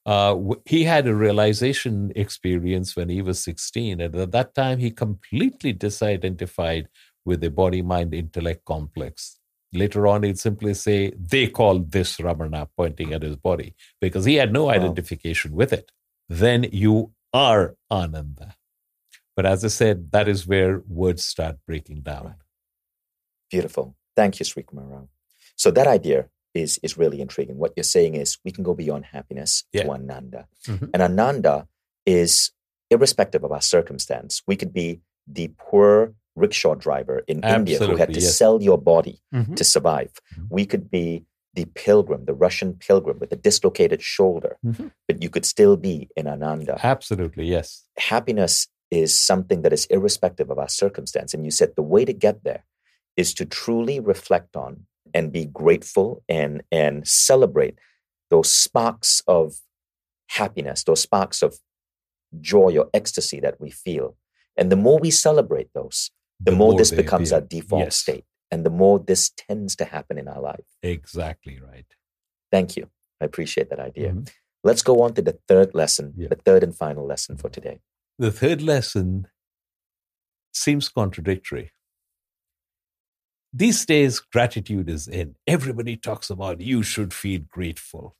uh, 0.05 0.35
he 0.65 0.83
had 0.83 1.07
a 1.07 1.13
realization 1.13 2.11
experience 2.15 2.95
when 2.95 3.09
he 3.09 3.21
was 3.21 3.39
16. 3.43 4.01
And 4.01 4.15
at 4.15 4.31
that 4.31 4.55
time, 4.55 4.79
he 4.79 4.91
completely 4.91 5.73
disidentified 5.73 6.87
with 7.25 7.41
the 7.41 7.49
body 7.49 7.81
mind 7.81 8.13
intellect 8.13 8.65
complex. 8.65 9.39
Later 9.71 10.07
on, 10.07 10.23
he'd 10.23 10.39
simply 10.39 10.73
say, 10.73 11.11
they 11.11 11.47
call 11.47 11.79
this 11.79 12.17
Ramana, 12.17 12.67
pointing 12.75 13.13
at 13.13 13.21
his 13.21 13.35
body, 13.35 13.75
because 14.01 14.25
he 14.25 14.35
had 14.35 14.51
no 14.51 14.65
wow. 14.65 14.71
identification 14.71 15.51
with 15.53 15.71
it. 15.71 15.91
Then 16.27 16.65
you 16.71 17.11
are 17.33 17.75
Ananda. 17.91 18.55
But 19.39 19.45
as 19.45 19.63
I 19.63 19.69
said, 19.69 20.11
that 20.11 20.27
is 20.27 20.45
where 20.45 20.83
words 20.85 21.23
start 21.23 21.59
breaking 21.65 22.01
down. 22.01 22.35
Beautiful. 23.49 23.95
Thank 24.13 24.37
you, 24.37 24.45
Srikumar 24.45 25.07
So 25.55 25.71
that 25.71 25.87
idea 25.87 26.27
is, 26.53 26.77
is 26.83 26.97
really 26.97 27.21
intriguing. 27.21 27.57
What 27.57 27.71
you're 27.77 27.85
saying 27.85 28.15
is 28.15 28.37
we 28.43 28.51
can 28.51 28.65
go 28.65 28.73
beyond 28.73 29.05
happiness 29.05 29.63
yeah. 29.71 29.83
to 29.83 29.91
Ananda. 29.91 30.45
Mm-hmm. 30.67 30.87
And 30.93 31.01
Ananda 31.01 31.69
is 32.05 32.51
irrespective 32.89 33.45
of 33.45 33.53
our 33.53 33.61
circumstance. 33.61 34.41
We 34.45 34.57
could 34.57 34.73
be 34.73 34.99
the 35.25 35.53
poor 35.57 36.15
rickshaw 36.35 36.75
driver 36.75 37.23
in 37.25 37.37
Absolutely, 37.45 37.73
India 37.75 37.87
who 37.87 37.95
had 37.95 38.13
to 38.13 38.19
yes. 38.19 38.37
sell 38.37 38.61
your 38.61 38.77
body 38.77 39.21
mm-hmm. 39.33 39.53
to 39.53 39.63
survive. 39.63 40.11
Mm-hmm. 40.33 40.47
We 40.49 40.65
could 40.65 40.91
be 40.91 41.23
the 41.53 41.63
pilgrim, 41.75 42.25
the 42.25 42.33
Russian 42.33 42.73
pilgrim 42.73 43.19
with 43.19 43.31
a 43.31 43.37
dislocated 43.37 44.01
shoulder, 44.01 44.57
mm-hmm. 44.65 44.87
but 45.07 45.23
you 45.23 45.29
could 45.29 45.45
still 45.45 45.77
be 45.77 46.09
in 46.17 46.27
Ananda. 46.27 46.77
Absolutely, 46.83 47.45
yes. 47.45 47.85
Happiness 47.97 48.67
is 48.91 49.17
something 49.17 49.61
that 49.61 49.73
is 49.73 49.85
irrespective 49.85 50.49
of 50.49 50.59
our 50.59 50.69
circumstance. 50.69 51.33
And 51.33 51.45
you 51.45 51.51
said 51.51 51.73
the 51.75 51.83
way 51.83 52.05
to 52.05 52.13
get 52.13 52.43
there 52.43 52.65
is 53.15 53.33
to 53.35 53.45
truly 53.45 53.99
reflect 53.99 54.55
on 54.55 54.85
and 55.13 55.31
be 55.31 55.45
grateful 55.45 56.23
and, 56.27 56.61
and 56.71 57.07
celebrate 57.07 57.77
those 58.29 58.51
sparks 58.51 59.21
of 59.27 59.55
happiness, 60.29 60.83
those 60.83 61.01
sparks 61.01 61.41
of 61.41 61.59
joy 62.39 62.77
or 62.77 62.89
ecstasy 62.93 63.39
that 63.39 63.59
we 63.59 63.71
feel. 63.71 64.15
And 64.55 64.71
the 64.71 64.75
more 64.75 64.99
we 64.99 65.11
celebrate 65.11 65.69
those, 65.73 66.11
the, 66.39 66.51
the 66.51 66.57
more, 66.57 66.71
more, 66.71 66.77
this 66.77 66.91
becomes 66.91 67.31
our 67.31 67.41
default 67.41 67.85
yes. 67.85 67.95
state 67.97 68.25
and 68.51 68.65
the 68.65 68.69
more 68.69 68.99
this 68.99 69.31
tends 69.35 69.75
to 69.77 69.85
happen 69.85 70.17
in 70.17 70.27
our 70.27 70.41
life. 70.41 70.65
Exactly 70.81 71.59
right. 71.59 71.85
Thank 72.51 72.77
you. 72.77 72.89
I 73.21 73.25
appreciate 73.25 73.69
that 73.69 73.79
idea. 73.79 74.09
Mm-hmm. 74.09 74.23
Let's 74.63 74.81
go 74.81 75.01
on 75.01 75.13
to 75.13 75.21
the 75.21 75.37
third 75.47 75.73
lesson, 75.73 76.13
yeah. 76.17 76.27
the 76.29 76.35
third 76.35 76.63
and 76.63 76.75
final 76.75 77.05
lesson 77.05 77.37
for 77.37 77.49
today. 77.49 77.79
The 78.19 78.31
third 78.33 78.61
lesson 78.61 79.27
seems 80.53 80.89
contradictory. 80.89 81.71
These 83.53 83.85
days, 83.85 84.19
gratitude 84.19 84.89
is 84.89 85.07
in. 85.07 85.35
Everybody 85.47 85.95
talks 85.95 86.29
about 86.29 86.59
you 86.59 86.83
should 86.83 87.13
feel 87.13 87.39
grateful. 87.49 88.17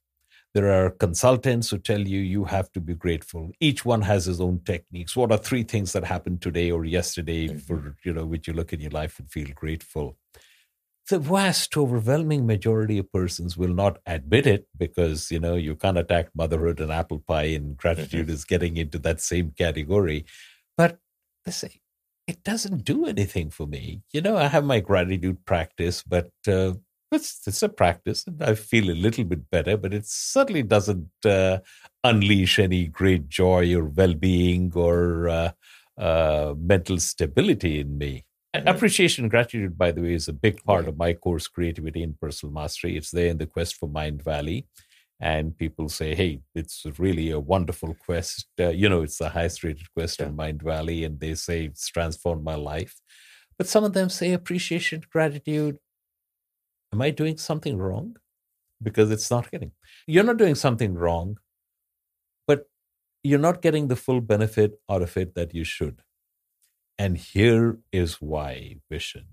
There 0.54 0.72
are 0.72 0.90
consultants 0.90 1.70
who 1.70 1.80
tell 1.80 2.00
you 2.00 2.20
you 2.20 2.46
have 2.46 2.72
to 2.72 2.80
be 2.80 2.94
grateful. 2.94 3.52
Each 3.60 3.84
one 3.84 4.02
has 4.04 4.26
his 4.26 4.40
own 4.40 4.62
techniques. 4.66 5.18
What 5.18 5.34
are 5.34 5.38
three 5.38 5.64
things 5.64 5.92
that 5.92 6.06
happened 6.06 6.42
today 6.42 6.72
or 6.72 6.86
yesterday 6.86 7.50
mm-hmm. 7.50 7.58
for 7.58 7.98
you 8.06 8.14
know 8.14 8.26
which 8.26 8.48
you 8.48 8.54
look 8.54 8.72
in 8.72 8.80
your 8.80 8.92
life 8.92 9.20
and 9.20 9.30
feel 9.30 9.50
grateful? 9.54 10.18
The 11.10 11.18
vast 11.18 11.76
overwhelming 11.76 12.46
majority 12.46 13.00
of 13.00 13.12
persons 13.12 13.58
will 13.58 13.74
not 13.74 13.98
admit 14.06 14.46
it 14.46 14.68
because 14.78 15.32
you 15.32 15.40
know 15.40 15.56
you 15.56 15.76
can't 15.76 15.98
attack 15.98 16.30
motherhood 16.36 16.80
and 16.80 16.92
apple 16.92 17.20
pie 17.20 17.56
and 17.58 17.76
gratitude 17.76 18.28
mm-hmm. 18.28 18.34
is 18.36 18.46
getting 18.46 18.78
into 18.78 19.00
that 19.00 19.20
same 19.20 19.52
category. 19.58 20.26
But 20.78 21.00
they 21.46 21.52
say 21.52 21.82
it 22.28 22.44
doesn't 22.44 22.84
do 22.84 23.08
anything 23.08 23.50
for 23.50 23.66
me. 23.66 24.04
You 24.14 24.22
know, 24.22 24.38
I 24.38 24.48
have 24.48 24.64
my 24.64 24.82
gratitude 24.82 25.44
practice, 25.46 26.04
but 26.04 26.30
uh, 26.48 26.74
it's 27.12 27.42
it's 27.48 27.64
a 27.64 27.70
practice, 27.70 28.28
and 28.28 28.44
I 28.44 28.54
feel 28.54 28.92
a 28.92 29.02
little 29.06 29.24
bit 29.24 29.50
better. 29.50 29.78
But 29.78 29.96
it 29.96 30.06
certainly 30.06 30.62
doesn't 30.62 31.10
uh, 31.26 31.58
unleash 32.04 32.60
any 32.60 32.86
great 32.86 33.28
joy 33.30 33.76
or 33.76 33.86
well-being 33.86 34.74
or 34.76 35.28
uh, 35.28 35.52
uh 35.98 36.54
mental 36.56 37.00
stability 37.00 37.80
in 37.80 37.98
me. 37.98 38.26
Appreciation 38.54 39.26
and 39.26 39.32
gratitude, 39.32 39.78
by 39.78 39.92
the 39.92 40.02
way, 40.02 40.14
is 40.14 40.28
a 40.28 40.34
big 40.34 40.64
part 40.64 40.88
of 40.88 40.98
my 40.98 41.14
course, 41.14 41.48
Creativity 41.48 42.02
and 42.02 42.20
Personal 42.20 42.54
Mastery. 42.54 42.98
It's 42.98 43.12
there 43.12 43.28
in 43.28 43.38
the 43.38 43.46
Quest 43.46 43.76
for 43.76 43.88
Mindvalley. 43.88 44.66
and 45.22 45.58
people 45.58 45.90
say, 45.90 46.16
"Hey, 46.16 46.42
it's 46.56 46.86
really 46.98 47.30
a 47.30 47.40
wonderful 47.40 47.94
quest. 48.06 48.48
Uh, 48.60 48.70
you 48.70 48.88
know, 48.88 49.02
it's 49.02 49.18
the 49.18 49.30
highest 49.30 49.64
rated 49.64 49.92
quest 49.94 50.20
yeah. 50.20 50.28
in 50.28 50.36
Mindvalley," 50.38 51.06
and 51.06 51.20
they 51.20 51.36
say 51.36 51.66
it's 51.66 51.88
transformed 51.90 52.44
my 52.44 52.56
life. 52.56 53.02
But 53.58 53.68
some 53.68 53.84
of 53.84 53.94
them 53.94 54.10
say 54.10 54.32
appreciation, 54.32 55.04
gratitude. 55.12 55.78
Am 56.94 57.02
I 57.02 57.12
doing 57.12 57.38
something 57.38 57.78
wrong? 57.78 58.16
Because 58.82 59.12
it's 59.12 59.30
not 59.30 59.52
getting. 59.52 59.74
You're 60.08 60.24
not 60.24 60.38
doing 60.38 60.56
something 60.56 60.94
wrong, 60.96 61.38
but 62.48 62.70
you're 63.24 63.40
not 63.40 63.62
getting 63.62 63.90
the 63.90 63.98
full 63.98 64.22
benefit 64.22 64.80
out 64.90 65.02
of 65.02 65.18
it 65.18 65.36
that 65.36 65.54
you 65.54 65.66
should. 65.66 66.02
And 67.00 67.18
here 67.18 67.80
is 67.92 68.22
why, 68.22 68.78
Vishen. 68.92 69.26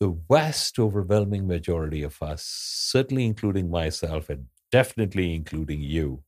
The 0.00 0.16
vast 0.30 0.78
overwhelming 0.78 1.46
majority 1.46 2.02
of 2.02 2.22
us, 2.22 2.42
certainly 2.44 3.26
including 3.26 3.70
myself 3.70 4.30
and 4.30 4.46
definitely 4.72 5.34
including 5.34 5.82
you, 5.82 6.24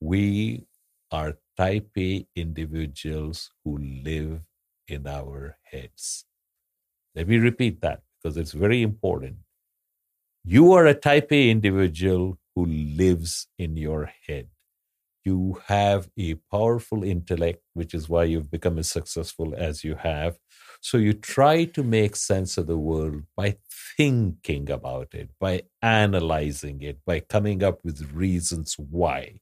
we 0.00 0.66
are 1.12 1.38
type 1.56 1.90
A 1.98 2.26
individuals 2.36 3.50
who 3.64 3.78
live 3.78 4.42
in 4.88 5.06
our 5.06 5.58
heads. 5.62 6.26
Let 7.14 7.28
me 7.28 7.38
repeat 7.38 7.80
that 7.82 8.02
because 8.22 8.36
it's 8.36 8.52
very 8.52 8.82
important. 8.82 9.38
You 10.44 10.72
are 10.72 10.86
a 10.86 10.94
type 10.94 11.32
A 11.32 11.50
individual 11.50 12.38
who 12.54 12.66
lives 12.66 13.48
in 13.58 13.76
your 13.78 14.12
head. 14.26 14.48
You 15.24 15.60
have 15.66 16.08
a 16.18 16.34
powerful 16.50 17.04
intellect, 17.04 17.62
which 17.74 17.94
is 17.94 18.08
why 18.08 18.24
you've 18.24 18.50
become 18.50 18.78
as 18.78 18.90
successful 18.90 19.54
as 19.56 19.84
you 19.84 19.94
have. 19.96 20.38
So 20.80 20.96
you 20.96 21.12
try 21.12 21.64
to 21.66 21.82
make 21.82 22.16
sense 22.16 22.56
of 22.56 22.66
the 22.66 22.78
world 22.78 23.24
by 23.36 23.58
thinking 23.96 24.70
about 24.70 25.12
it, 25.14 25.30
by 25.38 25.62
analyzing 25.82 26.82
it, 26.82 27.00
by 27.04 27.20
coming 27.20 27.62
up 27.62 27.84
with 27.84 28.12
reasons 28.12 28.76
why. 28.78 29.40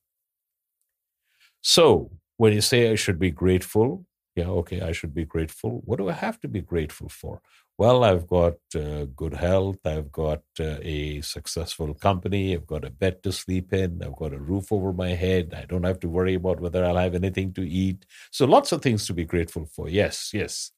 So 1.60 2.10
when 2.36 2.52
you 2.52 2.60
say 2.60 2.90
I 2.90 2.94
should 2.94 3.18
be 3.18 3.30
grateful, 3.30 4.06
yeah, 4.34 4.46
okay, 4.48 4.80
I 4.80 4.92
should 4.92 5.14
be 5.14 5.24
grateful. 5.24 5.82
What 5.84 5.98
do 5.98 6.08
I 6.08 6.12
have 6.12 6.40
to 6.40 6.48
be 6.48 6.60
grateful 6.60 7.08
for? 7.08 7.40
Well, 7.78 8.02
I've 8.02 8.26
got 8.26 8.54
uh, 8.74 9.04
good 9.16 9.34
health. 9.34 9.78
I've 9.86 10.10
got 10.10 10.42
uh, 10.60 10.78
a 10.82 11.20
successful 11.22 11.94
company. 11.94 12.54
I've 12.54 12.66
got 12.66 12.84
a 12.84 12.90
bed 12.90 13.22
to 13.22 13.32
sleep 13.32 13.72
in. 13.72 14.02
I've 14.02 14.16
got 14.16 14.32
a 14.34 14.38
roof 14.38 14.72
over 14.72 14.92
my 14.92 15.10
head. 15.10 15.54
I 15.56 15.64
don't 15.64 15.84
have 15.84 16.00
to 16.00 16.08
worry 16.08 16.34
about 16.34 16.60
whether 16.60 16.84
I'll 16.84 16.96
have 16.96 17.14
anything 17.14 17.52
to 17.54 17.62
eat. 17.68 18.04
So, 18.32 18.46
lots 18.46 18.72
of 18.72 18.82
things 18.82 19.06
to 19.06 19.14
be 19.14 19.24
grateful 19.24 19.66
for. 19.66 19.88
Yes, 19.88 20.30
yes. 20.34 20.72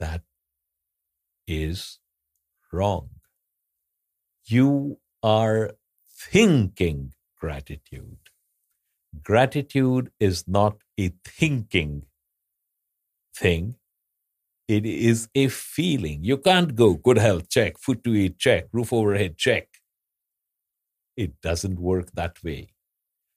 That 0.00 0.22
is 1.46 1.98
wrong. 2.72 3.10
You 4.44 4.98
are 5.22 5.72
thinking 6.16 7.14
gratitude. 7.38 8.18
Gratitude 9.22 10.12
is 10.20 10.46
not 10.46 10.78
a 10.98 11.12
thinking 11.24 12.06
thing. 13.34 13.76
It 14.76 14.86
is 14.86 15.28
a 15.34 15.46
feeling. 15.48 16.24
You 16.24 16.36
can't 16.38 16.74
go 16.74 16.94
good 16.94 17.18
health, 17.18 17.48
check, 17.48 17.78
food 17.78 18.02
to 18.04 18.14
eat, 18.14 18.38
check, 18.38 18.66
roof 18.72 18.92
overhead, 18.92 19.36
check. 19.38 19.68
It 21.16 21.40
doesn't 21.40 21.78
work 21.80 22.12
that 22.12 22.42
way. 22.44 22.68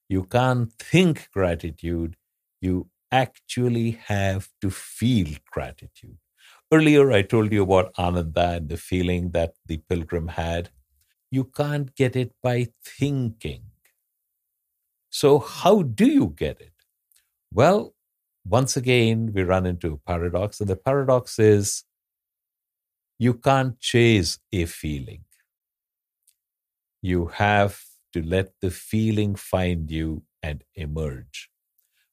You 0.08 0.24
can't 0.24 0.72
think 0.74 1.30
gratitude. 1.32 2.16
You 2.60 2.90
actually 3.12 3.92
have 4.06 4.50
to 4.62 4.70
feel 4.70 5.36
gratitude. 5.50 6.18
Earlier, 6.72 7.12
I 7.12 7.22
told 7.22 7.52
you 7.52 7.62
about 7.64 7.94
Ananda 7.98 8.50
and 8.52 8.68
the 8.68 8.76
feeling 8.78 9.30
that 9.32 9.54
the 9.66 9.78
pilgrim 9.78 10.28
had. 10.28 10.70
You 11.30 11.44
can't 11.44 11.94
get 11.96 12.16
it 12.16 12.34
by 12.42 12.68
thinking. 12.84 13.64
So, 15.10 15.38
how 15.40 15.82
do 15.82 16.06
you 16.06 16.28
get 16.36 16.60
it? 16.60 16.72
Well, 17.52 17.95
once 18.48 18.76
again, 18.76 19.32
we 19.34 19.42
run 19.42 19.66
into 19.66 19.92
a 19.92 19.98
paradox, 19.98 20.60
and 20.60 20.70
the 20.70 20.76
paradox 20.76 21.38
is 21.38 21.84
you 23.18 23.34
can't 23.34 23.78
chase 23.80 24.38
a 24.52 24.66
feeling. 24.66 25.24
You 27.02 27.26
have 27.26 27.82
to 28.12 28.22
let 28.22 28.52
the 28.60 28.70
feeling 28.70 29.34
find 29.34 29.90
you 29.90 30.22
and 30.42 30.62
emerge. 30.74 31.50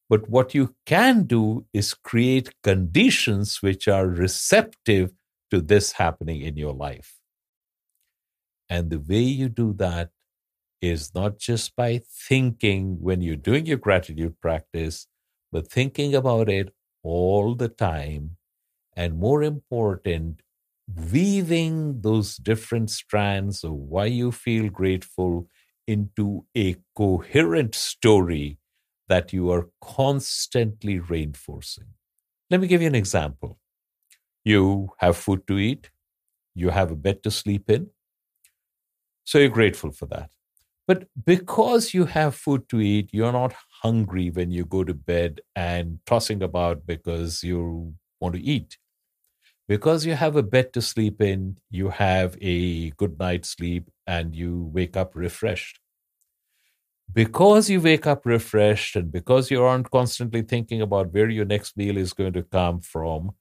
But 0.09 0.29
what 0.29 0.53
you 0.53 0.75
can 0.85 1.23
do 1.23 1.65
is 1.73 1.93
create 1.93 2.53
conditions 2.61 3.61
which 3.61 3.87
are 3.87 4.07
receptive 4.07 5.13
to 5.51 5.61
this 5.61 5.93
happening 5.93 6.41
in 6.41 6.57
your 6.57 6.73
life. 6.73 7.15
And 8.69 8.89
the 8.89 8.99
way 8.99 9.21
you 9.21 9.49
do 9.49 9.73
that 9.73 10.09
is 10.81 11.13
not 11.13 11.37
just 11.37 11.75
by 11.75 12.01
thinking 12.27 12.97
when 12.99 13.21
you're 13.21 13.35
doing 13.35 13.65
your 13.65 13.77
gratitude 13.77 14.39
practice, 14.41 15.07
but 15.53 15.69
thinking 15.69 16.15
about 16.15 16.49
it 16.49 16.73
all 17.03 17.55
the 17.55 17.69
time. 17.69 18.37
And 18.95 19.17
more 19.19 19.43
important, 19.43 20.41
weaving 21.11 22.01
those 22.01 22.37
different 22.37 22.91
strands 22.91 23.63
of 23.63 23.73
why 23.73 24.07
you 24.07 24.31
feel 24.31 24.69
grateful 24.69 25.47
into 25.87 26.45
a 26.57 26.77
coherent 26.95 27.75
story 27.75 28.59
that 29.09 29.33
you 29.33 29.51
are 29.51 29.69
constantly 29.81 30.99
reinforcing. 30.99 31.87
Let 32.49 32.61
me 32.61 32.67
give 32.67 32.81
you 32.81 32.87
an 32.87 32.95
example. 32.95 33.59
You 34.45 34.89
have 34.99 35.17
food 35.17 35.47
to 35.47 35.59
eat, 35.59 35.91
you 36.55 36.69
have 36.69 36.91
a 36.91 36.95
bed 36.95 37.23
to 37.23 37.31
sleep 37.31 37.69
in, 37.69 37.91
so 39.23 39.39
you're 39.39 39.49
grateful 39.49 39.91
for 39.91 40.05
that. 40.07 40.31
But 40.87 41.07
because 41.25 41.93
you 41.93 42.05
have 42.05 42.35
food 42.35 42.67
to 42.69 42.81
eat, 42.81 43.09
you're 43.13 43.31
not 43.31 43.53
hungry 43.83 44.29
when 44.29 44.51
you 44.51 44.65
go 44.65 44.83
to 44.83 44.93
bed 44.93 45.41
and 45.55 45.99
tossing 46.05 46.41
about 46.41 46.85
because 46.85 47.43
you 47.43 47.95
want 48.19 48.35
to 48.35 48.41
eat. 48.41 48.77
Because 49.67 50.05
you 50.05 50.13
have 50.15 50.35
a 50.37 50.43
bed 50.43 50.73
to 50.73 50.81
sleep 50.81 51.21
in, 51.21 51.57
you 51.69 51.89
have 51.89 52.37
a 52.41 52.91
good 52.91 53.19
night's 53.19 53.49
sleep 53.49 53.89
and 54.07 54.35
you 54.35 54.69
wake 54.73 54.95
up 54.97 55.15
refreshed. 55.15 55.79
Because 57.11 57.69
you 57.69 57.79
wake 57.81 58.07
up 58.07 58.25
refreshed 58.25 58.95
and 58.95 59.11
because 59.11 59.51
you 59.51 59.61
aren't 59.63 59.91
constantly 59.91 60.41
thinking 60.41 60.81
about 60.81 61.13
where 61.13 61.29
your 61.29 61.45
next 61.45 61.77
meal 61.77 61.97
is 61.97 62.13
going 62.13 62.33
to 62.33 62.43
come 62.43 62.79
from, 62.81 63.31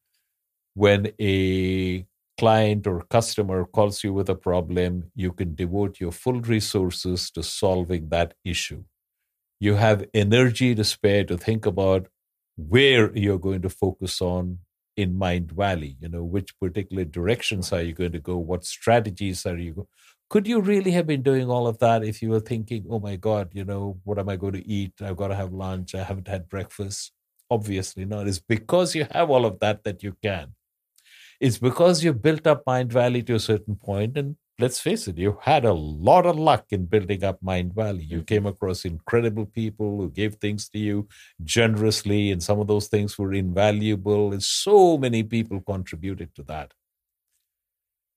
when 0.75 1.13
a 1.21 2.07
client 2.39 2.87
or 2.87 3.03
customer 3.05 3.65
calls 3.67 4.05
you 4.05 4.13
with 4.13 4.29
a 4.31 4.35
problem, 4.37 5.11
you 5.15 5.33
can 5.33 5.55
devote 5.55 6.01
your 6.01 6.13
full 6.13 6.41
resources 6.43 7.31
to 7.33 7.43
solving 7.43 8.09
that 8.11 8.35
issue. 8.45 8.85
You 9.63 9.75
have 9.77 10.05
energy 10.13 10.75
to 10.75 10.85
spare 10.85 11.25
to 11.25 11.37
think 11.39 11.67
about 11.67 12.09
where 12.57 13.17
you're 13.17 13.39
going 13.39 13.63
to 13.63 13.71
focus 13.71 14.21
on 14.21 14.59
in 14.97 15.15
Mindvalley. 15.15 15.97
You 16.01 16.09
know, 16.09 16.25
which 16.25 16.59
particular 16.61 17.05
directions 17.05 17.73
are 17.73 17.83
you 17.83 17.93
going 17.95 18.13
to 18.13 18.19
go? 18.21 18.37
What 18.39 18.65
strategies 18.65 19.47
are 19.47 19.57
you? 19.57 19.73
Go- 19.75 19.89
Could 20.29 20.49
you 20.49 20.61
really 20.61 20.91
have 20.93 21.07
been 21.07 21.23
doing 21.23 21.49
all 21.49 21.67
of 21.69 21.79
that 21.79 22.05
if 22.05 22.23
you 22.23 22.31
were 22.31 22.41
thinking, 22.53 22.87
"Oh 22.91 22.99
my 23.01 23.17
God, 23.29 23.51
you 23.53 23.65
know, 23.65 23.85
what 24.05 24.19
am 24.19 24.29
I 24.29 24.37
going 24.37 24.55
to 24.55 24.67
eat? 24.79 24.95
I've 25.01 25.17
got 25.23 25.29
to 25.29 25.37
have 25.43 25.53
lunch. 25.53 25.95
I 25.95 26.03
haven't 26.05 26.29
had 26.29 26.49
breakfast." 26.49 27.13
Obviously 27.51 28.05
not. 28.05 28.29
It's 28.29 28.41
because 28.41 28.95
you 28.97 29.07
have 29.13 29.31
all 29.31 29.47
of 29.47 29.61
that 29.61 29.85
that 29.85 30.03
you 30.03 30.17
can. 30.23 30.55
It's 31.41 31.59
because 31.59 32.03
you've 32.05 32.23
built 32.23 32.47
up 32.47 32.65
Mindvalley 32.67 33.27
to 33.27 33.35
a 33.35 33.41
certain 33.41 33.77
point, 33.77 34.17
and 34.17 34.37
let's 34.59 34.81
face 34.81 35.09
it, 35.09 35.19
you 35.19 35.39
had 35.43 35.65
a 35.65 35.73
lot 35.73 36.27
of 36.27 36.39
luck 36.39 36.67
in 36.71 36.87
building 36.87 37.25
up 37.25 37.41
Mindvalley. 37.43 38.09
You 38.09 38.23
came 38.23 38.47
across 38.47 38.85
incredible 38.85 39.47
people 39.47 39.99
who 39.99 40.11
gave 40.11 40.37
things 40.37 40.69
to 40.71 40.79
you 40.79 41.09
generously, 41.43 42.31
and 42.31 42.43
some 42.43 42.61
of 42.61 42.67
those 42.67 42.89
things 42.89 43.19
were 43.19 43.33
invaluable, 43.33 44.33
and 44.33 44.43
so 44.43 44.99
many 44.99 45.23
people 45.23 45.61
contributed 45.61 46.35
to 46.37 46.43
that. 46.45 46.73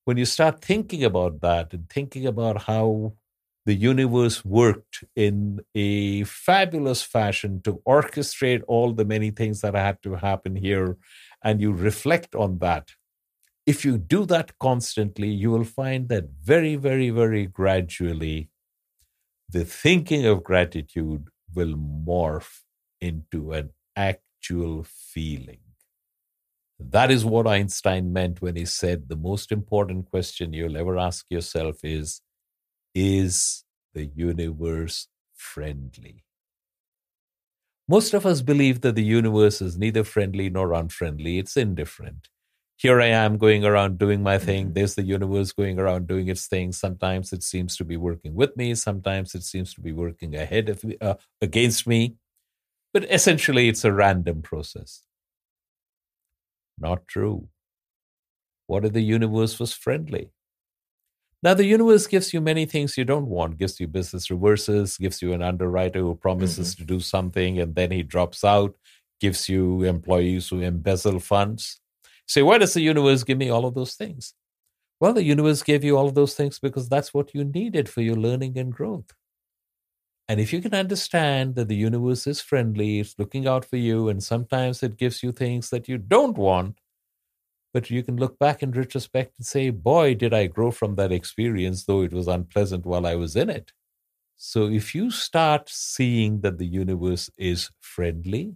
When 0.05 0.17
you 0.17 0.25
start 0.25 0.63
thinking 0.63 1.03
about 1.03 1.41
that 1.41 1.73
and 1.73 1.89
thinking 1.89 2.27
about 2.27 2.63
how 2.63 3.13
the 3.65 3.73
universe 3.73 4.45
worked 4.45 5.03
in 5.15 5.59
a 5.73 6.23
fabulous 6.25 7.01
fashion 7.01 7.61
to 7.63 7.81
orchestrate 7.87 8.61
all 8.67 8.93
the 8.93 9.05
many 9.05 9.31
things 9.31 9.61
that 9.61 9.73
had 9.73 10.03
to 10.03 10.13
happen 10.13 10.55
here, 10.55 10.97
and 11.43 11.59
you 11.59 11.71
reflect 11.71 12.35
on 12.35 12.59
that, 12.59 12.91
if 13.65 13.83
you 13.83 13.97
do 13.97 14.25
that 14.27 14.57
constantly, 14.59 15.29
you 15.29 15.49
will 15.49 15.63
find 15.63 16.07
that 16.09 16.25
very, 16.41 16.75
very, 16.75 17.09
very 17.09 17.47
gradually, 17.47 18.49
the 19.49 19.65
thinking 19.65 20.25
of 20.25 20.43
gratitude 20.43 21.29
will 21.53 21.73
morph 21.75 22.61
into 23.01 23.53
an 23.53 23.71
actual 23.95 24.83
feeling. 24.83 25.59
That 26.79 27.09
is 27.09 27.25
what 27.25 27.47
Einstein 27.47 28.11
meant 28.11 28.41
when 28.41 28.55
he 28.55 28.65
said 28.65 29.07
the 29.07 29.15
most 29.15 29.51
important 29.51 30.09
question 30.11 30.53
you'll 30.53 30.77
ever 30.77 30.97
ask 30.97 31.25
yourself 31.29 31.77
is 31.83 32.21
Is 32.93 33.63
the 33.93 34.05
universe 34.05 35.07
friendly? 35.33 36.23
Most 37.87 38.13
of 38.13 38.25
us 38.25 38.41
believe 38.41 38.81
that 38.81 38.95
the 38.95 39.03
universe 39.03 39.61
is 39.61 39.77
neither 39.77 40.03
friendly 40.03 40.49
nor 40.49 40.73
unfriendly, 40.73 41.39
it's 41.39 41.55
indifferent 41.55 42.29
here 42.77 42.99
I 42.99 43.07
am 43.07 43.37
going 43.37 43.63
around 43.63 43.97
doing 43.97 44.21
my 44.21 44.37
thing. 44.37 44.65
Mm-hmm. 44.65 44.73
There's 44.73 44.95
the 44.95 45.03
universe 45.03 45.51
going 45.51 45.79
around 45.79 46.07
doing 46.07 46.27
its 46.27 46.47
thing. 46.47 46.73
Sometimes 46.73 47.31
it 47.31 47.41
seems 47.41 47.77
to 47.77 47.85
be 47.85 47.95
working 47.95 48.35
with 48.35 48.55
me. 48.57 48.75
Sometimes 48.75 49.33
it 49.33 49.43
seems 49.43 49.73
to 49.75 49.81
be 49.81 49.93
working 49.93 50.35
ahead 50.35 50.69
of 50.69 50.83
uh, 50.99 51.15
against 51.41 51.87
me. 51.87 52.15
But 52.93 53.09
essentially, 53.11 53.69
it's 53.69 53.85
a 53.85 53.93
random 53.93 54.41
process. 54.41 55.03
Not 56.77 57.07
true. 57.07 57.47
What 58.67 58.83
if 58.83 58.93
the 58.93 59.01
universe 59.01 59.57
was 59.59 59.73
friendly? 59.73 60.31
Now, 61.43 61.53
the 61.53 61.65
universe 61.65 62.07
gives 62.07 62.33
you 62.33 62.41
many 62.41 62.65
things 62.65 62.97
you 62.97 63.05
don't 63.05 63.27
want. 63.27 63.57
Gives 63.57 63.79
you 63.79 63.87
business 63.87 64.29
reverses, 64.31 64.97
gives 64.97 65.21
you 65.21 65.31
an 65.31 65.41
underwriter 65.41 65.99
who 65.99 66.15
promises 66.15 66.73
mm-hmm. 66.73 66.81
to 66.81 66.87
do 66.87 66.99
something 66.99 67.59
and 67.59 67.75
then 67.75 67.91
he 67.91 68.03
drops 68.03 68.43
out, 68.43 68.75
gives 69.21 69.47
you 69.47 69.83
employees 69.83 70.49
who 70.49 70.59
embezzle 70.59 71.19
funds 71.19 71.79
Say, 72.27 72.41
why 72.41 72.57
does 72.57 72.73
the 72.73 72.81
universe 72.81 73.23
give 73.23 73.37
me 73.37 73.49
all 73.49 73.65
of 73.65 73.75
those 73.75 73.95
things? 73.95 74.33
Well, 74.99 75.13
the 75.13 75.23
universe 75.23 75.61
gave 75.61 75.83
you 75.83 75.97
all 75.97 76.07
of 76.07 76.15
those 76.15 76.35
things 76.35 76.57
because 76.59 76.89
that's 76.89 77.13
what 77.13 77.33
you 77.33 77.43
needed 77.43 77.89
for 77.89 78.01
your 78.01 78.15
learning 78.15 78.57
and 78.57 78.73
growth. 78.73 79.13
And 80.27 80.39
if 80.39 80.51
you 80.51 80.61
can 80.61 80.73
understand 80.73 81.55
that 81.55 81.67
the 81.67 81.75
universe 81.75 82.25
is 82.25 82.41
friendly, 82.41 82.99
it's 82.99 83.19
looking 83.19 83.45
out 83.45 83.63
for 83.63 83.77
you, 83.77 84.09
and 84.09 84.23
sometimes 84.23 84.81
it 84.81 84.97
gives 84.97 85.21
you 85.21 85.31
things 85.31 85.69
that 85.69 85.87
you 85.87 85.99
don't 85.99 86.37
want, 86.37 86.79
but 87.73 87.91
you 87.91 88.01
can 88.01 88.17
look 88.17 88.39
back 88.39 88.63
in 88.63 88.71
retrospect 88.71 89.37
and 89.37 89.45
say, 89.45 89.69
boy, 89.69 90.15
did 90.15 90.33
I 90.33 90.47
grow 90.47 90.71
from 90.71 90.95
that 90.95 91.11
experience, 91.11 91.83
though 91.83 92.01
it 92.01 92.13
was 92.13 92.27
unpleasant 92.27 92.85
while 92.85 93.05
I 93.05 93.15
was 93.15 93.35
in 93.35 93.49
it. 93.49 93.71
So 94.37 94.67
if 94.67 94.95
you 94.95 95.11
start 95.11 95.69
seeing 95.69 96.41
that 96.41 96.57
the 96.57 96.65
universe 96.65 97.29
is 97.37 97.69
friendly, 97.81 98.55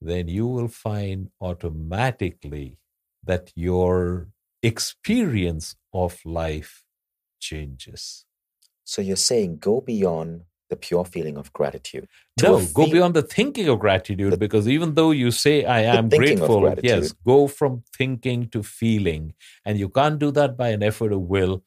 then 0.00 0.26
you 0.26 0.46
will 0.46 0.68
find 0.68 1.30
automatically 1.40 2.78
that 3.26 3.52
your 3.54 4.28
experience 4.62 5.76
of 5.92 6.18
life 6.24 6.84
changes. 7.40 8.24
So 8.84 9.02
you're 9.02 9.16
saying 9.16 9.58
go 9.58 9.80
beyond 9.80 10.42
the 10.68 10.76
pure 10.76 11.04
feeling 11.04 11.36
of 11.36 11.52
gratitude. 11.52 12.08
No, 12.42 12.64
go 12.74 12.90
beyond 12.90 13.14
the 13.14 13.22
thinking 13.22 13.68
of 13.68 13.78
gratitude 13.78 14.32
the, 14.32 14.36
because 14.36 14.68
even 14.68 14.94
though 14.94 15.12
you 15.12 15.30
say, 15.30 15.64
I 15.64 15.82
am 15.82 16.08
grateful, 16.08 16.74
yes, 16.82 17.12
go 17.24 17.46
from 17.46 17.84
thinking 17.96 18.48
to 18.50 18.62
feeling. 18.62 19.34
And 19.64 19.78
you 19.78 19.88
can't 19.88 20.18
do 20.18 20.30
that 20.32 20.56
by 20.56 20.70
an 20.70 20.82
effort 20.82 21.12
of 21.12 21.20
will. 21.20 21.62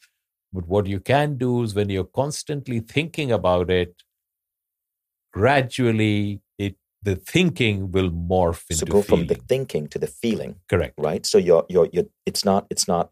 But 0.51 0.67
what 0.67 0.87
you 0.87 0.99
can 0.99 1.37
do 1.37 1.63
is 1.63 1.75
when 1.75 1.89
you're 1.89 2.03
constantly 2.03 2.79
thinking 2.79 3.31
about 3.31 3.69
it, 3.69 3.95
gradually 5.31 6.41
the 7.01 7.15
thinking 7.15 7.91
will 7.91 8.09
morph 8.09 8.65
into 8.69 8.79
so 8.79 8.85
go 8.85 9.01
feeling. 9.01 9.27
from 9.27 9.27
the 9.27 9.35
thinking 9.35 9.87
to 9.87 9.99
the 9.99 10.07
feeling 10.07 10.55
correct. 10.67 10.95
right? 10.97 11.25
So 11.25 11.37
you're, 11.37 11.65
you're, 11.69 11.89
you're 11.93 12.05
it's 12.25 12.43
not 12.43 12.67
it's 12.69 12.87
not 12.87 13.11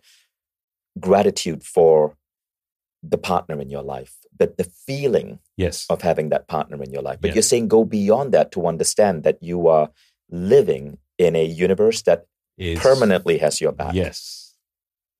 gratitude 1.00 1.64
for 1.64 2.18
the 3.04 3.18
partner 3.18 3.62
in 3.62 3.70
your 3.70 3.84
life 3.84 4.18
but 4.38 4.58
the 4.58 4.64
feeling 4.64 5.40
yes. 5.56 5.86
of 5.90 6.02
having 6.02 6.30
that 6.30 6.48
partner 6.48 6.82
in 6.84 6.92
your 6.92 7.02
life. 7.02 7.20
But 7.22 7.30
yes. 7.30 7.36
you're 7.36 7.44
saying 7.44 7.68
go 7.68 7.84
beyond 7.84 8.34
that 8.34 8.52
to 8.54 8.68
understand 8.68 9.24
that 9.24 9.42
you 9.42 9.68
are 9.68 9.90
living 10.30 10.98
in 11.18 11.36
a 11.36 11.46
universe 11.46 12.04
that 12.04 12.26
is, 12.58 12.80
permanently 12.80 13.38
has 13.40 13.60
your 13.60 13.72
back. 13.72 13.94
Yes. 13.94 14.56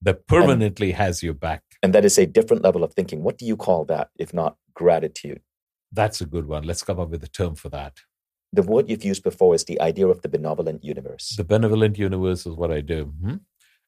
That 0.02 0.26
permanently 0.26 0.90
and, 0.90 0.98
has 0.98 1.22
your 1.22 1.34
back. 1.34 1.62
and 1.82 1.92
that 1.92 2.04
is 2.04 2.18
a 2.18 2.26
different 2.26 2.62
level 2.62 2.84
of 2.84 2.94
thinking. 2.94 3.22
What 3.22 3.38
do 3.38 3.46
you 3.46 3.56
call 3.56 3.84
that 3.86 4.10
if 4.16 4.32
not 4.32 4.56
gratitude? 4.74 5.40
That's 5.90 6.20
a 6.20 6.26
good 6.26 6.46
one. 6.46 6.64
Let's 6.64 6.82
come 6.82 7.00
up 7.00 7.08
with 7.08 7.24
a 7.24 7.28
term 7.28 7.54
for 7.54 7.68
that 7.70 8.00
the 8.52 8.62
word 8.62 8.88
you've 8.88 9.04
used 9.04 9.22
before 9.22 9.54
is 9.54 9.64
the 9.64 9.80
idea 9.80 10.06
of 10.06 10.22
the 10.22 10.28
benevolent 10.28 10.82
universe. 10.84 11.34
The 11.36 11.44
benevolent 11.44 11.98
universe 11.98 12.46
is 12.46 12.54
what 12.54 12.70
I 12.70 12.80
do. 12.80 13.12
Hmm? 13.22 13.34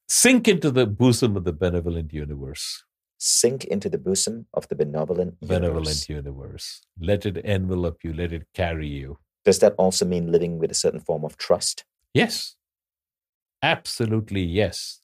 Sink 0.08 0.48
into 0.48 0.70
the 0.70 0.86
bosom 0.86 1.36
of 1.36 1.44
the 1.44 1.52
benevolent 1.52 2.12
universe. 2.12 2.84
Sink 3.18 3.64
into 3.64 3.88
the 3.88 3.98
bosom 3.98 4.46
of 4.54 4.66
the 4.68 4.74
benevolent 4.74 5.36
universe. 5.40 5.60
Benevolent 5.60 6.08
universe. 6.08 6.80
Let 6.98 7.26
it 7.26 7.36
envelop 7.38 7.98
you, 8.02 8.12
let 8.12 8.32
it 8.32 8.46
carry 8.54 8.88
you. 8.88 9.18
Does 9.44 9.58
that 9.60 9.74
also 9.78 10.04
mean 10.04 10.32
living 10.32 10.58
with 10.58 10.70
a 10.70 10.74
certain 10.74 11.00
form 11.00 11.24
of 11.24 11.36
trust? 11.36 11.84
Yes. 12.12 12.56
Absolutely, 13.62 14.42
yes. 14.42 15.00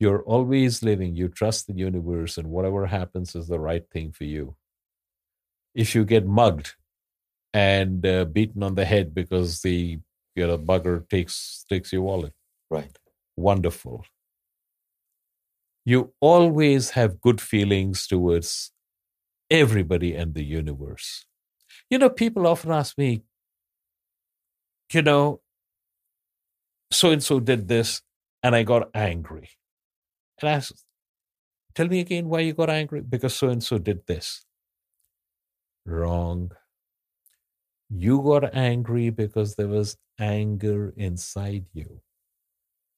You're 0.00 0.22
always 0.22 0.82
living, 0.82 1.14
you 1.14 1.28
trust 1.28 1.68
the 1.68 1.74
universe, 1.74 2.36
and 2.36 2.48
whatever 2.48 2.86
happens 2.86 3.36
is 3.36 3.46
the 3.48 3.60
right 3.60 3.84
thing 3.90 4.12
for 4.12 4.24
you. 4.24 4.56
If 5.74 5.94
you 5.94 6.04
get 6.04 6.26
mugged, 6.26 6.74
and 7.54 8.06
uh, 8.06 8.24
beaten 8.24 8.62
on 8.62 8.74
the 8.74 8.84
head 8.84 9.14
because 9.14 9.60
the 9.62 9.98
you 10.34 10.46
know 10.46 10.58
bugger 10.58 11.08
takes 11.08 11.64
takes 11.68 11.92
your 11.92 12.02
wallet. 12.02 12.32
Right. 12.70 12.96
Wonderful. 13.36 14.04
You 15.84 16.12
always 16.20 16.90
have 16.90 17.20
good 17.20 17.40
feelings 17.40 18.06
towards 18.06 18.72
everybody 19.50 20.14
and 20.14 20.34
the 20.34 20.44
universe. 20.44 21.26
You 21.90 21.98
know, 21.98 22.10
people 22.10 22.46
often 22.46 22.72
ask 22.72 22.98
me, 22.98 23.24
you 24.92 25.02
know, 25.02 25.40
so 26.90 27.10
and 27.10 27.22
so 27.22 27.40
did 27.40 27.68
this, 27.68 28.02
and 28.42 28.54
I 28.54 28.62
got 28.62 28.90
angry. 28.94 29.48
And 30.40 30.50
I 30.50 30.54
asked, 30.54 30.84
tell 31.74 31.88
me 31.88 32.00
again 32.00 32.28
why 32.28 32.40
you 32.40 32.54
got 32.54 32.70
angry? 32.70 33.00
Because 33.02 33.34
so 33.34 33.48
and 33.48 33.62
so 33.62 33.78
did 33.78 34.06
this. 34.06 34.44
Wrong. 35.86 36.50
You 37.94 38.22
got 38.22 38.54
angry 38.54 39.10
because 39.10 39.56
there 39.56 39.68
was 39.68 39.98
anger 40.18 40.94
inside 40.96 41.66
you. 41.74 42.00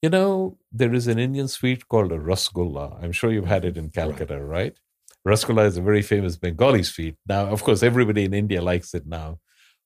You 0.03 0.11
know, 0.11 0.59
there 0.71 0.95
is 0.95 1.09
an 1.09 1.19
Indian 1.19 1.49
sweet 1.49 1.89
called 1.89 2.13
a 2.13 2.19
rasgulla. 2.19 3.03
I'm 3.03 3.11
sure 3.11 3.33
you've 3.33 3.47
had 3.47 3.65
it 3.65 3.77
in 3.77 3.91
Calcutta, 3.91 4.39
right? 4.39 4.47
right? 4.47 4.79
Rasgulla 5.27 5.67
is 5.67 5.77
a 5.77 5.83
very 5.83 6.03
famous 6.03 6.37
Bengali 6.37 6.85
sweet. 6.85 7.17
Now, 7.27 7.47
of 7.47 7.65
course, 7.65 7.83
everybody 7.83 8.25
in 8.25 8.35
India 8.35 8.63
likes 8.63 8.95
it 8.95 9.07
now. 9.07 9.41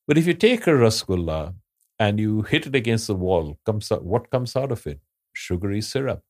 But 0.06 0.18
if 0.18 0.26
you 0.26 0.34
take 0.34 0.66
a 0.66 0.70
rasgulla 0.70 1.54
and 1.98 2.20
you 2.20 2.42
hit 2.42 2.66
it 2.66 2.74
against 2.74 3.06
the 3.06 3.14
wall, 3.14 3.58
comes 3.64 3.90
out, 3.90 4.04
what 4.04 4.30
comes 4.30 4.56
out 4.56 4.72
of 4.72 4.86
it? 4.86 5.00
Sugary 5.32 5.80
syrup. 5.80 6.22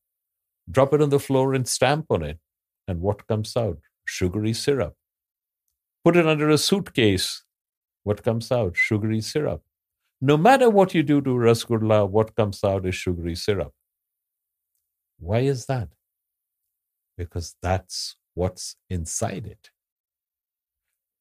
Drop 0.71 0.93
it 0.93 1.01
on 1.01 1.09
the 1.09 1.19
floor 1.19 1.53
and 1.53 1.67
stamp 1.67 2.05
on 2.09 2.21
it. 2.23 2.39
And 2.87 3.01
what 3.01 3.27
comes 3.27 3.57
out? 3.57 3.79
Sugary 4.07 4.53
syrup. 4.53 4.95
Put 6.05 6.15
it 6.15 6.27
under 6.27 6.49
a 6.49 6.57
suitcase. 6.57 7.43
What 8.09 8.23
comes 8.23 8.51
out? 8.51 8.75
Sugary 8.75 9.21
syrup. 9.21 9.61
No 10.19 10.35
matter 10.35 10.67
what 10.67 10.95
you 10.95 11.03
do 11.03 11.21
to 11.21 11.29
rasgulla, 11.29 12.09
what 12.09 12.35
comes 12.35 12.63
out 12.63 12.87
is 12.87 12.95
sugary 12.95 13.35
syrup. 13.35 13.71
Why 15.19 15.41
is 15.41 15.67
that? 15.67 15.89
Because 17.15 17.55
that's 17.61 18.15
what's 18.33 18.77
inside 18.89 19.45
it. 19.45 19.69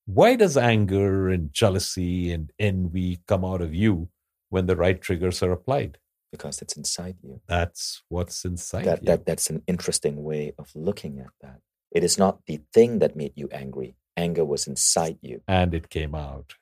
Why 0.07 0.35
does 0.35 0.57
anger 0.57 1.29
and 1.29 1.53
jealousy 1.53 2.33
and 2.33 2.55
envy 2.59 3.19
come 3.27 3.45
out 3.45 3.61
of 3.61 3.75
you 3.75 4.09
when 4.49 4.65
the 4.65 4.77
right 4.77 4.99
triggers 4.99 5.43
are 5.43 5.53
applied? 5.53 5.99
Because 6.33 6.63
it's 6.63 6.75
inside 6.75 7.17
you. 7.23 7.43
That's 7.47 8.03
what's 8.09 8.47
inside 8.47 8.87
that, 8.87 9.03
you. 9.03 9.07
That, 9.09 9.27
that's 9.27 9.51
an 9.51 9.63
interesting 9.67 10.25
way 10.25 10.55
of 10.59 10.71
looking 10.75 11.19
at 11.19 11.35
that. 11.43 11.61
It 11.91 12.03
is 12.03 12.17
not 12.17 12.47
the 12.47 12.63
thing 12.73 13.01
that 13.01 13.15
made 13.15 13.35
you 13.35 13.51
angry. 13.53 13.97
Anger 14.17 14.47
was 14.47 14.67
inside 14.67 15.19
you. 15.21 15.43
And 15.47 15.75
it 15.75 15.91
came 15.91 16.15
out. 16.15 16.55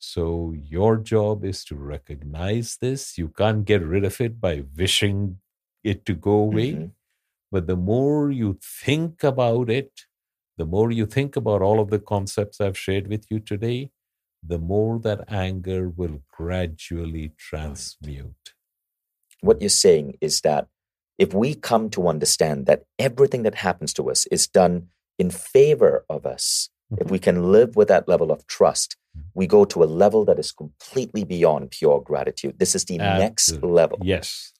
So 0.00 0.54
your 0.56 0.96
job 0.96 1.44
is 1.44 1.62
to 1.66 1.76
recognize 1.76 2.78
this. 2.80 3.18
You 3.18 3.28
can't 3.28 3.66
get 3.66 3.82
rid 3.82 4.04
of 4.04 4.18
it 4.20 4.40
by 4.40 4.64
wishing 4.76 5.36
it 5.84 6.06
to 6.06 6.14
go 6.14 6.32
away. 6.32 6.72
Mm-hmm. 6.72 6.86
But 7.52 7.66
the 7.66 7.76
more 7.76 8.30
you 8.30 8.58
think 8.62 9.22
about 9.22 9.68
it, 9.68 9.92
the 10.56 10.64
more 10.64 10.90
you 10.90 11.04
think 11.04 11.36
about 11.36 11.60
all 11.60 11.80
of 11.80 11.90
the 11.90 11.98
concepts 11.98 12.60
I've 12.60 12.78
shared 12.78 13.08
with 13.08 13.26
you 13.30 13.40
today, 13.40 13.90
the 14.42 14.58
more 14.58 14.98
that 15.00 15.24
anger 15.28 15.90
will 15.90 16.22
gradually 16.30 17.32
transmute. 17.36 18.54
What 19.42 19.60
you're 19.60 19.68
saying 19.68 20.16
is 20.22 20.40
that 20.42 20.68
if 21.18 21.34
we 21.34 21.54
come 21.54 21.90
to 21.90 22.08
understand 22.08 22.64
that 22.66 22.84
everything 22.98 23.42
that 23.42 23.56
happens 23.56 23.92
to 23.94 24.10
us 24.10 24.24
is 24.26 24.46
done 24.46 24.88
in 25.18 25.30
favor 25.30 26.06
of 26.08 26.24
us, 26.24 26.70
mm-hmm. 26.92 27.02
if 27.02 27.10
we 27.10 27.18
can 27.18 27.52
live 27.52 27.76
with 27.76 27.88
that 27.88 28.08
level 28.08 28.30
of 28.30 28.46
trust, 28.46 28.96
mm-hmm. 29.16 29.28
we 29.34 29.46
go 29.46 29.64
to 29.64 29.82
a 29.82 29.86
level 29.86 30.24
that 30.24 30.38
is 30.38 30.52
completely 30.52 31.24
beyond 31.24 31.70
pure 31.70 32.00
gratitude. 32.00 32.58
This 32.58 32.74
is 32.74 32.84
the 32.84 32.98
Absolutely. 32.98 33.24
next 33.24 33.62
level. 33.62 33.98
Yes. 34.02 34.52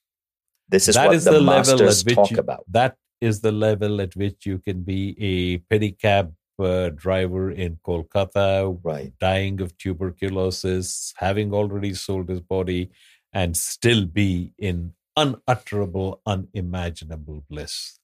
This 0.68 0.88
is 0.88 0.94
that 0.94 1.06
what 1.06 1.16
is 1.16 1.24
the, 1.24 1.32
the 1.32 1.42
masters 1.42 2.04
talk 2.04 2.30
you, 2.30 2.38
about. 2.38 2.64
That 2.68 2.96
is 3.20 3.40
the 3.40 3.52
level 3.52 4.00
at 4.00 4.14
which 4.16 4.46
you 4.46 4.58
can 4.58 4.82
be 4.82 5.16
a 5.18 5.58
pedicab 5.72 6.32
uh, 6.58 6.90
driver 6.90 7.50
in 7.50 7.78
Kolkata, 7.86 8.78
right. 8.82 9.12
dying 9.18 9.60
of 9.60 9.76
tuberculosis, 9.78 11.14
having 11.16 11.52
already 11.52 11.94
sold 11.94 12.28
his 12.28 12.40
body, 12.40 12.90
and 13.32 13.56
still 13.56 14.06
be 14.06 14.52
in 14.58 14.92
unutterable, 15.16 16.20
unimaginable 16.26 17.44
bliss. 17.48 17.99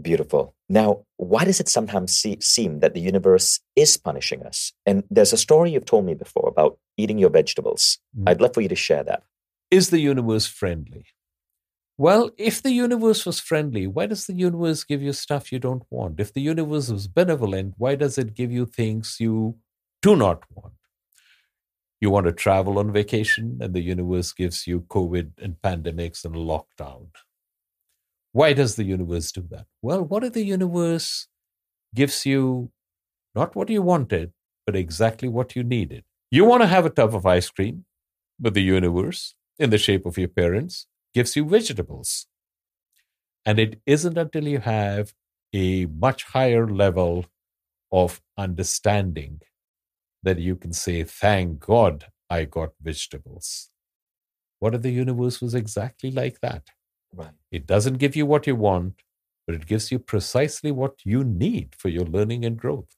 Beautiful. 0.00 0.54
Now, 0.68 1.04
why 1.16 1.44
does 1.44 1.60
it 1.60 1.68
sometimes 1.68 2.16
see, 2.16 2.38
seem 2.40 2.80
that 2.80 2.94
the 2.94 3.00
universe 3.00 3.60
is 3.74 3.96
punishing 3.96 4.42
us? 4.44 4.72
And 4.86 5.04
there's 5.10 5.32
a 5.32 5.36
story 5.36 5.72
you've 5.72 5.84
told 5.84 6.04
me 6.04 6.14
before 6.14 6.48
about 6.48 6.78
eating 6.96 7.18
your 7.18 7.30
vegetables. 7.30 7.98
Mm. 8.16 8.28
I'd 8.28 8.40
love 8.40 8.54
for 8.54 8.60
you 8.60 8.68
to 8.68 8.76
share 8.76 9.02
that. 9.04 9.22
Is 9.70 9.90
the 9.90 9.98
universe 9.98 10.46
friendly? 10.46 11.06
Well, 11.98 12.30
if 12.38 12.62
the 12.62 12.72
universe 12.72 13.26
was 13.26 13.40
friendly, 13.40 13.86
why 13.86 14.06
does 14.06 14.26
the 14.26 14.32
universe 14.34 14.84
give 14.84 15.02
you 15.02 15.12
stuff 15.12 15.52
you 15.52 15.58
don't 15.58 15.82
want? 15.90 16.18
If 16.18 16.32
the 16.32 16.40
universe 16.40 16.88
was 16.88 17.08
benevolent, 17.08 17.74
why 17.76 17.94
does 17.94 18.16
it 18.16 18.34
give 18.34 18.50
you 18.50 18.64
things 18.64 19.18
you 19.20 19.56
do 20.00 20.16
not 20.16 20.42
want? 20.54 20.74
You 22.00 22.08
want 22.08 22.24
to 22.24 22.32
travel 22.32 22.78
on 22.78 22.90
vacation, 22.90 23.58
and 23.60 23.74
the 23.74 23.82
universe 23.82 24.32
gives 24.32 24.66
you 24.66 24.80
COVID 24.88 25.32
and 25.42 25.56
pandemics 25.62 26.24
and 26.24 26.34
lockdown. 26.34 27.08
Why 28.32 28.52
does 28.52 28.76
the 28.76 28.84
universe 28.84 29.32
do 29.32 29.46
that? 29.50 29.66
Well, 29.82 30.04
what 30.04 30.24
if 30.24 30.32
the 30.34 30.44
universe 30.44 31.26
gives 31.94 32.24
you 32.24 32.70
not 33.34 33.56
what 33.56 33.70
you 33.70 33.82
wanted, 33.82 34.32
but 34.66 34.76
exactly 34.76 35.28
what 35.28 35.56
you 35.56 35.64
needed? 35.64 36.04
You 36.30 36.44
want 36.44 36.62
to 36.62 36.68
have 36.68 36.86
a 36.86 36.90
tub 36.90 37.14
of 37.14 37.26
ice 37.26 37.50
cream, 37.50 37.84
but 38.38 38.54
the 38.54 38.62
universe, 38.62 39.34
in 39.58 39.70
the 39.70 39.78
shape 39.78 40.06
of 40.06 40.16
your 40.16 40.28
parents, 40.28 40.86
gives 41.12 41.34
you 41.34 41.44
vegetables. 41.44 42.26
And 43.44 43.58
it 43.58 43.80
isn't 43.84 44.16
until 44.16 44.46
you 44.46 44.60
have 44.60 45.12
a 45.52 45.86
much 45.86 46.24
higher 46.24 46.68
level 46.68 47.26
of 47.90 48.20
understanding 48.38 49.40
that 50.22 50.38
you 50.38 50.54
can 50.54 50.72
say, 50.72 51.02
Thank 51.02 51.58
God 51.58 52.06
I 52.28 52.44
got 52.44 52.70
vegetables. 52.80 53.70
What 54.60 54.74
if 54.74 54.82
the 54.82 54.90
universe 54.90 55.40
was 55.40 55.54
exactly 55.54 56.10
like 56.12 56.40
that? 56.40 56.68
Right. 57.14 57.30
It 57.50 57.66
doesn't 57.66 57.98
give 57.98 58.16
you 58.16 58.26
what 58.26 58.46
you 58.46 58.56
want, 58.56 59.02
but 59.46 59.54
it 59.54 59.66
gives 59.66 59.90
you 59.90 59.98
precisely 59.98 60.70
what 60.70 61.00
you 61.04 61.24
need 61.24 61.74
for 61.76 61.88
your 61.88 62.04
learning 62.04 62.44
and 62.44 62.56
growth. 62.56 62.96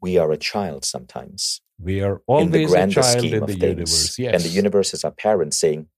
We 0.00 0.18
are 0.18 0.32
a 0.32 0.36
child 0.36 0.84
sometimes. 0.84 1.60
We 1.78 2.00
are 2.00 2.22
always 2.26 2.72
a 2.72 2.86
child 2.88 3.24
in 3.24 3.40
the 3.40 3.46
things. 3.46 3.62
universe. 3.62 4.18
Yes. 4.18 4.34
And 4.34 4.42
the 4.42 4.48
universe 4.48 4.94
is 4.94 5.04
our 5.04 5.10
parents 5.10 5.58
saying, 5.58 5.88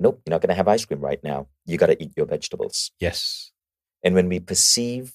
nope, 0.00 0.22
you're 0.24 0.30
not 0.30 0.40
going 0.40 0.48
to 0.48 0.54
have 0.54 0.68
ice 0.68 0.84
cream 0.84 1.00
right 1.00 1.22
now. 1.22 1.48
You 1.66 1.76
got 1.76 1.86
to 1.86 2.02
eat 2.02 2.12
your 2.16 2.26
vegetables. 2.26 2.92
Yes. 3.00 3.52
And 4.02 4.14
when 4.14 4.28
we 4.28 4.40
perceive 4.40 5.14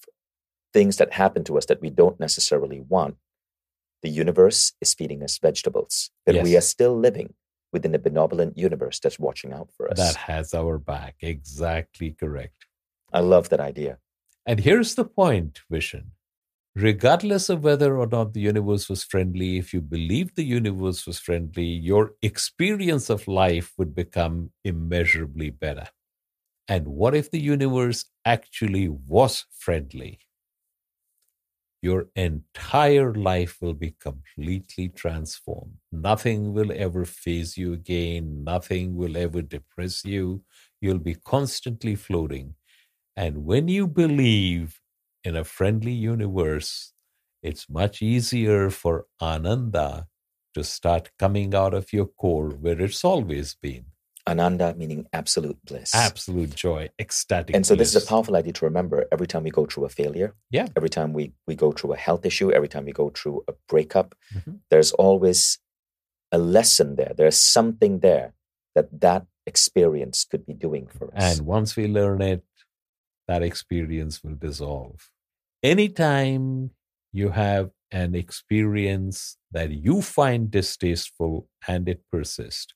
things 0.74 0.98
that 0.98 1.14
happen 1.14 1.44
to 1.46 1.58
us 1.58 1.66
that 1.68 1.82
we 1.82 1.90
don't 1.90 2.20
necessarily 2.20 2.82
want, 2.82 3.16
the 4.04 4.10
universe 4.10 4.74
is 4.82 4.94
feeding 4.94 5.24
us 5.24 5.38
vegetables. 5.38 6.12
But 6.26 6.36
yes. 6.36 6.44
we 6.44 6.58
are 6.58 6.62
still 6.62 6.98
living 6.98 7.34
within 7.74 7.96
a 7.96 8.00
benevolent 8.00 8.58
universe 8.58 9.00
that's 9.00 9.20
watching 9.20 9.54
out 9.54 9.70
for 9.76 9.90
us. 9.90 9.98
That 9.98 10.16
has 10.16 10.54
our 10.54 10.78
back. 10.78 11.16
Exactly 11.22 12.12
correct. 12.12 12.66
I 13.14 13.20
love 13.22 13.50
that 13.50 13.60
idea. 13.60 13.98
And 14.46 14.60
here's 14.60 14.96
the 14.96 15.06
point, 15.06 15.62
Vishen. 15.72 16.06
regardless 16.76 17.50
of 17.50 17.64
whether 17.64 17.98
or 17.98 18.08
not 18.08 18.34
the 18.34 18.40
universe 18.42 18.90
was 18.90 19.04
friendly, 19.04 19.58
if 19.58 19.74
you 19.74 19.82
believed 19.82 20.36
the 20.36 20.46
universe 20.46 21.06
was 21.06 21.20
friendly, 21.20 21.66
your 21.66 22.14
experience 22.22 23.10
of 23.10 23.28
life 23.28 23.74
would 23.78 23.94
become 23.94 24.52
immeasurably 24.64 25.50
better. 25.50 25.88
And 26.68 26.88
what 26.88 27.16
if 27.16 27.30
the 27.32 27.40
universe 27.40 28.06
actually 28.26 28.88
was 28.88 29.46
friendly? 29.52 30.20
Your 31.82 32.10
entire 32.16 33.14
life 33.14 33.58
will 33.62 33.74
be 33.74 33.96
completely 34.00 34.90
transformed. 34.90 35.78
Nothing 35.92 36.54
will 36.54 36.72
ever 36.72 37.06
phase 37.06 37.58
you 37.58 37.74
again. 37.74 38.44
Nothing 38.44 38.96
will 38.96 39.18
ever 39.18 39.42
depress 39.42 40.06
you. 40.06 40.44
You'll 40.80 41.00
be 41.00 41.16
constantly 41.16 41.96
floating. 41.96 42.56
And 43.16 43.46
when 43.46 43.68
you 43.68 43.88
believe 43.88 44.82
in 45.24 45.36
a 45.36 45.44
friendly 45.44 45.94
universe, 45.94 46.94
it's 47.44 47.70
much 47.70 48.02
easier 48.02 48.70
for 48.70 49.08
Ananda 49.22 50.08
to 50.54 50.64
start 50.64 51.12
coming 51.20 51.56
out 51.56 51.74
of 51.74 51.94
your 51.94 52.08
core 52.08 52.50
where 52.52 52.82
it's 52.82 53.04
always 53.06 53.56
been. 53.56 53.91
Ananda 54.28 54.74
meaning 54.78 55.08
absolute 55.14 55.58
bliss. 55.66 55.94
Absolute 55.94 56.56
joy, 56.56 56.90
ecstatic. 57.00 57.56
And 57.56 57.66
so 57.66 57.76
bliss. 57.76 57.94
this 57.94 58.02
is 58.02 58.08
a 58.08 58.10
powerful 58.10 58.36
idea 58.36 58.54
to 58.54 58.66
remember 58.66 59.06
every 59.12 59.28
time 59.28 59.44
we 59.44 59.50
go 59.52 59.66
through 59.66 59.86
a 59.86 59.90
failure. 59.90 60.36
Yeah. 60.50 60.68
Every 60.76 60.90
time 60.90 61.14
we, 61.14 61.34
we 61.48 61.56
go 61.56 61.72
through 61.72 61.94
a 61.94 61.98
health 61.98 62.26
issue, 62.26 62.52
every 62.52 62.68
time 62.68 62.86
we 62.86 62.92
go 62.92 63.10
through 63.10 63.44
a 63.48 63.54
breakup, 63.68 64.16
mm-hmm. 64.34 64.56
there's 64.70 64.92
always 64.94 65.60
a 66.32 66.38
lesson 66.38 66.96
there. 66.96 67.14
There's 67.16 67.38
something 67.38 68.00
there 68.00 68.34
that 68.76 69.02
that 69.02 69.26
experience 69.46 70.26
could 70.30 70.46
be 70.46 70.54
doing 70.54 70.88
for 70.88 71.16
us. 71.16 71.38
And 71.38 71.48
once 71.48 71.76
we 71.76 71.88
learn 71.88 72.22
it, 72.22 72.44
that 73.28 73.44
experience 73.44 74.24
will 74.24 74.36
dissolve. 74.36 75.10
Anytime 75.64 76.72
you 77.12 77.30
have 77.30 77.72
an 77.92 78.16
experience 78.16 79.38
that 79.52 79.72
you 79.72 80.02
find 80.02 80.50
distasteful 80.50 81.48
and 81.68 81.90
it 81.90 82.02
persists. 82.12 82.74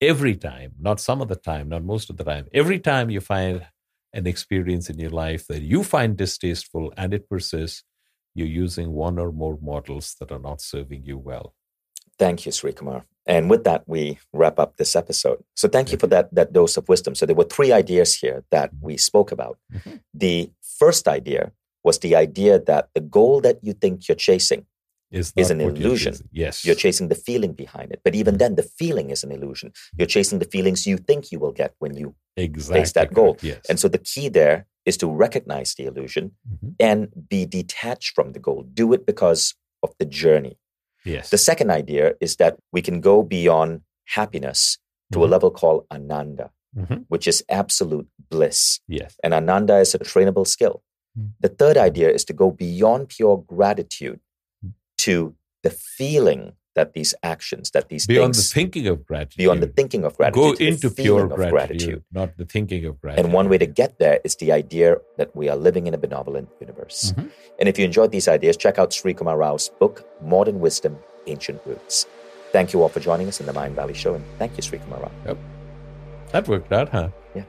Every 0.00 0.36
time, 0.36 0.72
not 0.78 1.00
some 1.00 1.22
of 1.22 1.28
the 1.28 1.36
time, 1.36 1.70
not 1.70 1.82
most 1.82 2.10
of 2.10 2.16
the 2.16 2.24
time, 2.24 2.46
every 2.52 2.78
time 2.78 3.08
you 3.08 3.20
find 3.20 3.66
an 4.12 4.26
experience 4.26 4.90
in 4.90 4.98
your 4.98 5.10
life 5.10 5.46
that 5.46 5.62
you 5.62 5.82
find 5.82 6.16
distasteful 6.16 6.92
and 6.96 7.14
it 7.14 7.28
persists, 7.28 7.82
you're 8.34 8.46
using 8.46 8.92
one 8.92 9.18
or 9.18 9.32
more 9.32 9.58
models 9.62 10.14
that 10.20 10.30
are 10.30 10.38
not 10.38 10.60
serving 10.60 11.04
you 11.04 11.16
well. 11.16 11.54
Thank 12.18 12.44
you, 12.44 12.52
Sri 12.52 12.72
Kumar. 12.72 13.04
And 13.26 13.50
with 13.50 13.64
that, 13.64 13.82
we 13.86 14.18
wrap 14.32 14.58
up 14.58 14.76
this 14.76 14.94
episode. 14.94 15.42
So 15.54 15.68
thank 15.68 15.90
you 15.92 15.98
for 15.98 16.06
that, 16.08 16.32
that 16.34 16.52
dose 16.52 16.76
of 16.76 16.88
wisdom. 16.88 17.14
So 17.14 17.26
there 17.26 17.34
were 17.34 17.44
three 17.44 17.72
ideas 17.72 18.14
here 18.14 18.44
that 18.50 18.70
we 18.80 18.96
spoke 18.96 19.32
about. 19.32 19.58
Mm-hmm. 19.72 19.96
The 20.14 20.50
first 20.78 21.08
idea 21.08 21.52
was 21.82 21.98
the 21.98 22.14
idea 22.16 22.58
that 22.58 22.88
the 22.94 23.00
goal 23.00 23.40
that 23.40 23.58
you 23.62 23.72
think 23.72 24.08
you're 24.08 24.16
chasing 24.16 24.66
is, 25.10 25.32
is 25.36 25.50
an 25.50 25.60
illusion. 25.60 26.14
You're 26.30 26.46
yes. 26.46 26.64
You're 26.64 26.74
chasing 26.74 27.08
the 27.08 27.14
feeling 27.14 27.52
behind 27.52 27.92
it. 27.92 28.00
But 28.04 28.14
even 28.14 28.38
then, 28.38 28.56
the 28.56 28.62
feeling 28.62 29.10
is 29.10 29.22
an 29.22 29.32
illusion. 29.32 29.72
You're 29.96 30.06
chasing 30.06 30.38
the 30.38 30.46
feelings 30.46 30.86
you 30.86 30.96
think 30.96 31.30
you 31.32 31.38
will 31.38 31.52
get 31.52 31.74
when 31.78 31.94
you 31.96 32.14
exactly 32.36 32.80
face 32.80 32.92
that 32.92 33.14
goal. 33.14 33.38
Yes. 33.40 33.60
And 33.68 33.78
so 33.78 33.88
the 33.88 33.98
key 33.98 34.28
there 34.28 34.66
is 34.84 34.96
to 34.98 35.10
recognize 35.10 35.74
the 35.74 35.84
illusion 35.84 36.32
mm-hmm. 36.48 36.70
and 36.80 37.08
be 37.28 37.44
detached 37.46 38.14
from 38.14 38.32
the 38.32 38.38
goal. 38.38 38.64
Do 38.72 38.92
it 38.92 39.06
because 39.06 39.54
of 39.82 39.90
the 39.98 40.04
journey. 40.04 40.58
Yes. 41.04 41.30
The 41.30 41.38
second 41.38 41.70
idea 41.70 42.14
is 42.20 42.36
that 42.36 42.58
we 42.72 42.82
can 42.82 43.00
go 43.00 43.22
beyond 43.22 43.82
happiness 44.06 44.78
to 45.12 45.18
mm-hmm. 45.18 45.26
a 45.26 45.30
level 45.30 45.50
called 45.50 45.86
ananda, 45.90 46.50
mm-hmm. 46.76 47.02
which 47.08 47.28
is 47.28 47.44
absolute 47.48 48.08
bliss. 48.28 48.80
Yes. 48.88 49.16
And 49.22 49.32
ananda 49.32 49.78
is 49.78 49.94
a 49.94 49.98
trainable 50.00 50.46
skill. 50.46 50.82
Mm-hmm. 51.18 51.28
The 51.40 51.48
third 51.48 51.76
idea 51.76 52.10
is 52.10 52.24
to 52.26 52.32
go 52.32 52.50
beyond 52.50 53.08
pure 53.08 53.38
gratitude 53.46 54.18
mm. 54.18 54.25
To 55.06 55.34
the 55.62 55.70
feeling 55.70 56.54
that 56.76 56.92
these 56.92 57.14
actions, 57.22 57.70
that 57.70 57.88
these 57.88 58.06
beyond 58.06 58.34
things, 58.34 58.50
the 58.50 58.54
thinking 58.54 58.86
of 58.86 59.06
gratitude, 59.06 59.38
beyond 59.38 59.62
the 59.62 59.72
thinking 59.78 60.04
of 60.04 60.16
gratitude, 60.16 60.58
go 60.58 60.64
into 60.64 60.90
pure 60.90 61.26
gratitude, 61.26 61.50
gratitude, 61.50 62.04
not 62.12 62.36
the 62.36 62.44
thinking 62.44 62.84
of 62.84 63.00
gratitude. 63.00 63.24
And 63.24 63.32
one 63.32 63.48
way 63.48 63.58
to 63.58 63.66
get 63.66 63.98
there 63.98 64.20
is 64.24 64.36
the 64.36 64.52
idea 64.52 64.98
that 65.16 65.34
we 65.34 65.48
are 65.48 65.56
living 65.56 65.86
in 65.86 65.94
a 65.94 65.98
benevolent 65.98 66.50
universe. 66.60 67.12
Mm-hmm. 67.12 67.28
And 67.58 67.68
if 67.68 67.78
you 67.78 67.84
enjoyed 67.84 68.12
these 68.12 68.28
ideas, 68.28 68.56
check 68.56 68.78
out 68.78 68.90
Srikumar 68.90 69.38
Rao's 69.38 69.70
book, 69.80 70.04
Modern 70.20 70.60
Wisdom, 70.60 70.98
Ancient 71.26 71.60
Roots. 71.64 72.06
Thank 72.52 72.72
you 72.72 72.82
all 72.82 72.90
for 72.90 73.00
joining 73.00 73.26
us 73.28 73.40
in 73.40 73.46
the 73.46 73.52
Mindvalley 73.52 73.94
Show, 73.94 74.14
and 74.14 74.24
thank 74.38 74.56
you, 74.56 74.62
Srikumar 74.62 75.00
Rao. 75.02 75.12
Yep. 75.26 75.38
That 76.32 76.48
worked 76.48 76.72
out, 76.72 76.88
huh? 76.90 77.08
Yeah. 77.34 77.44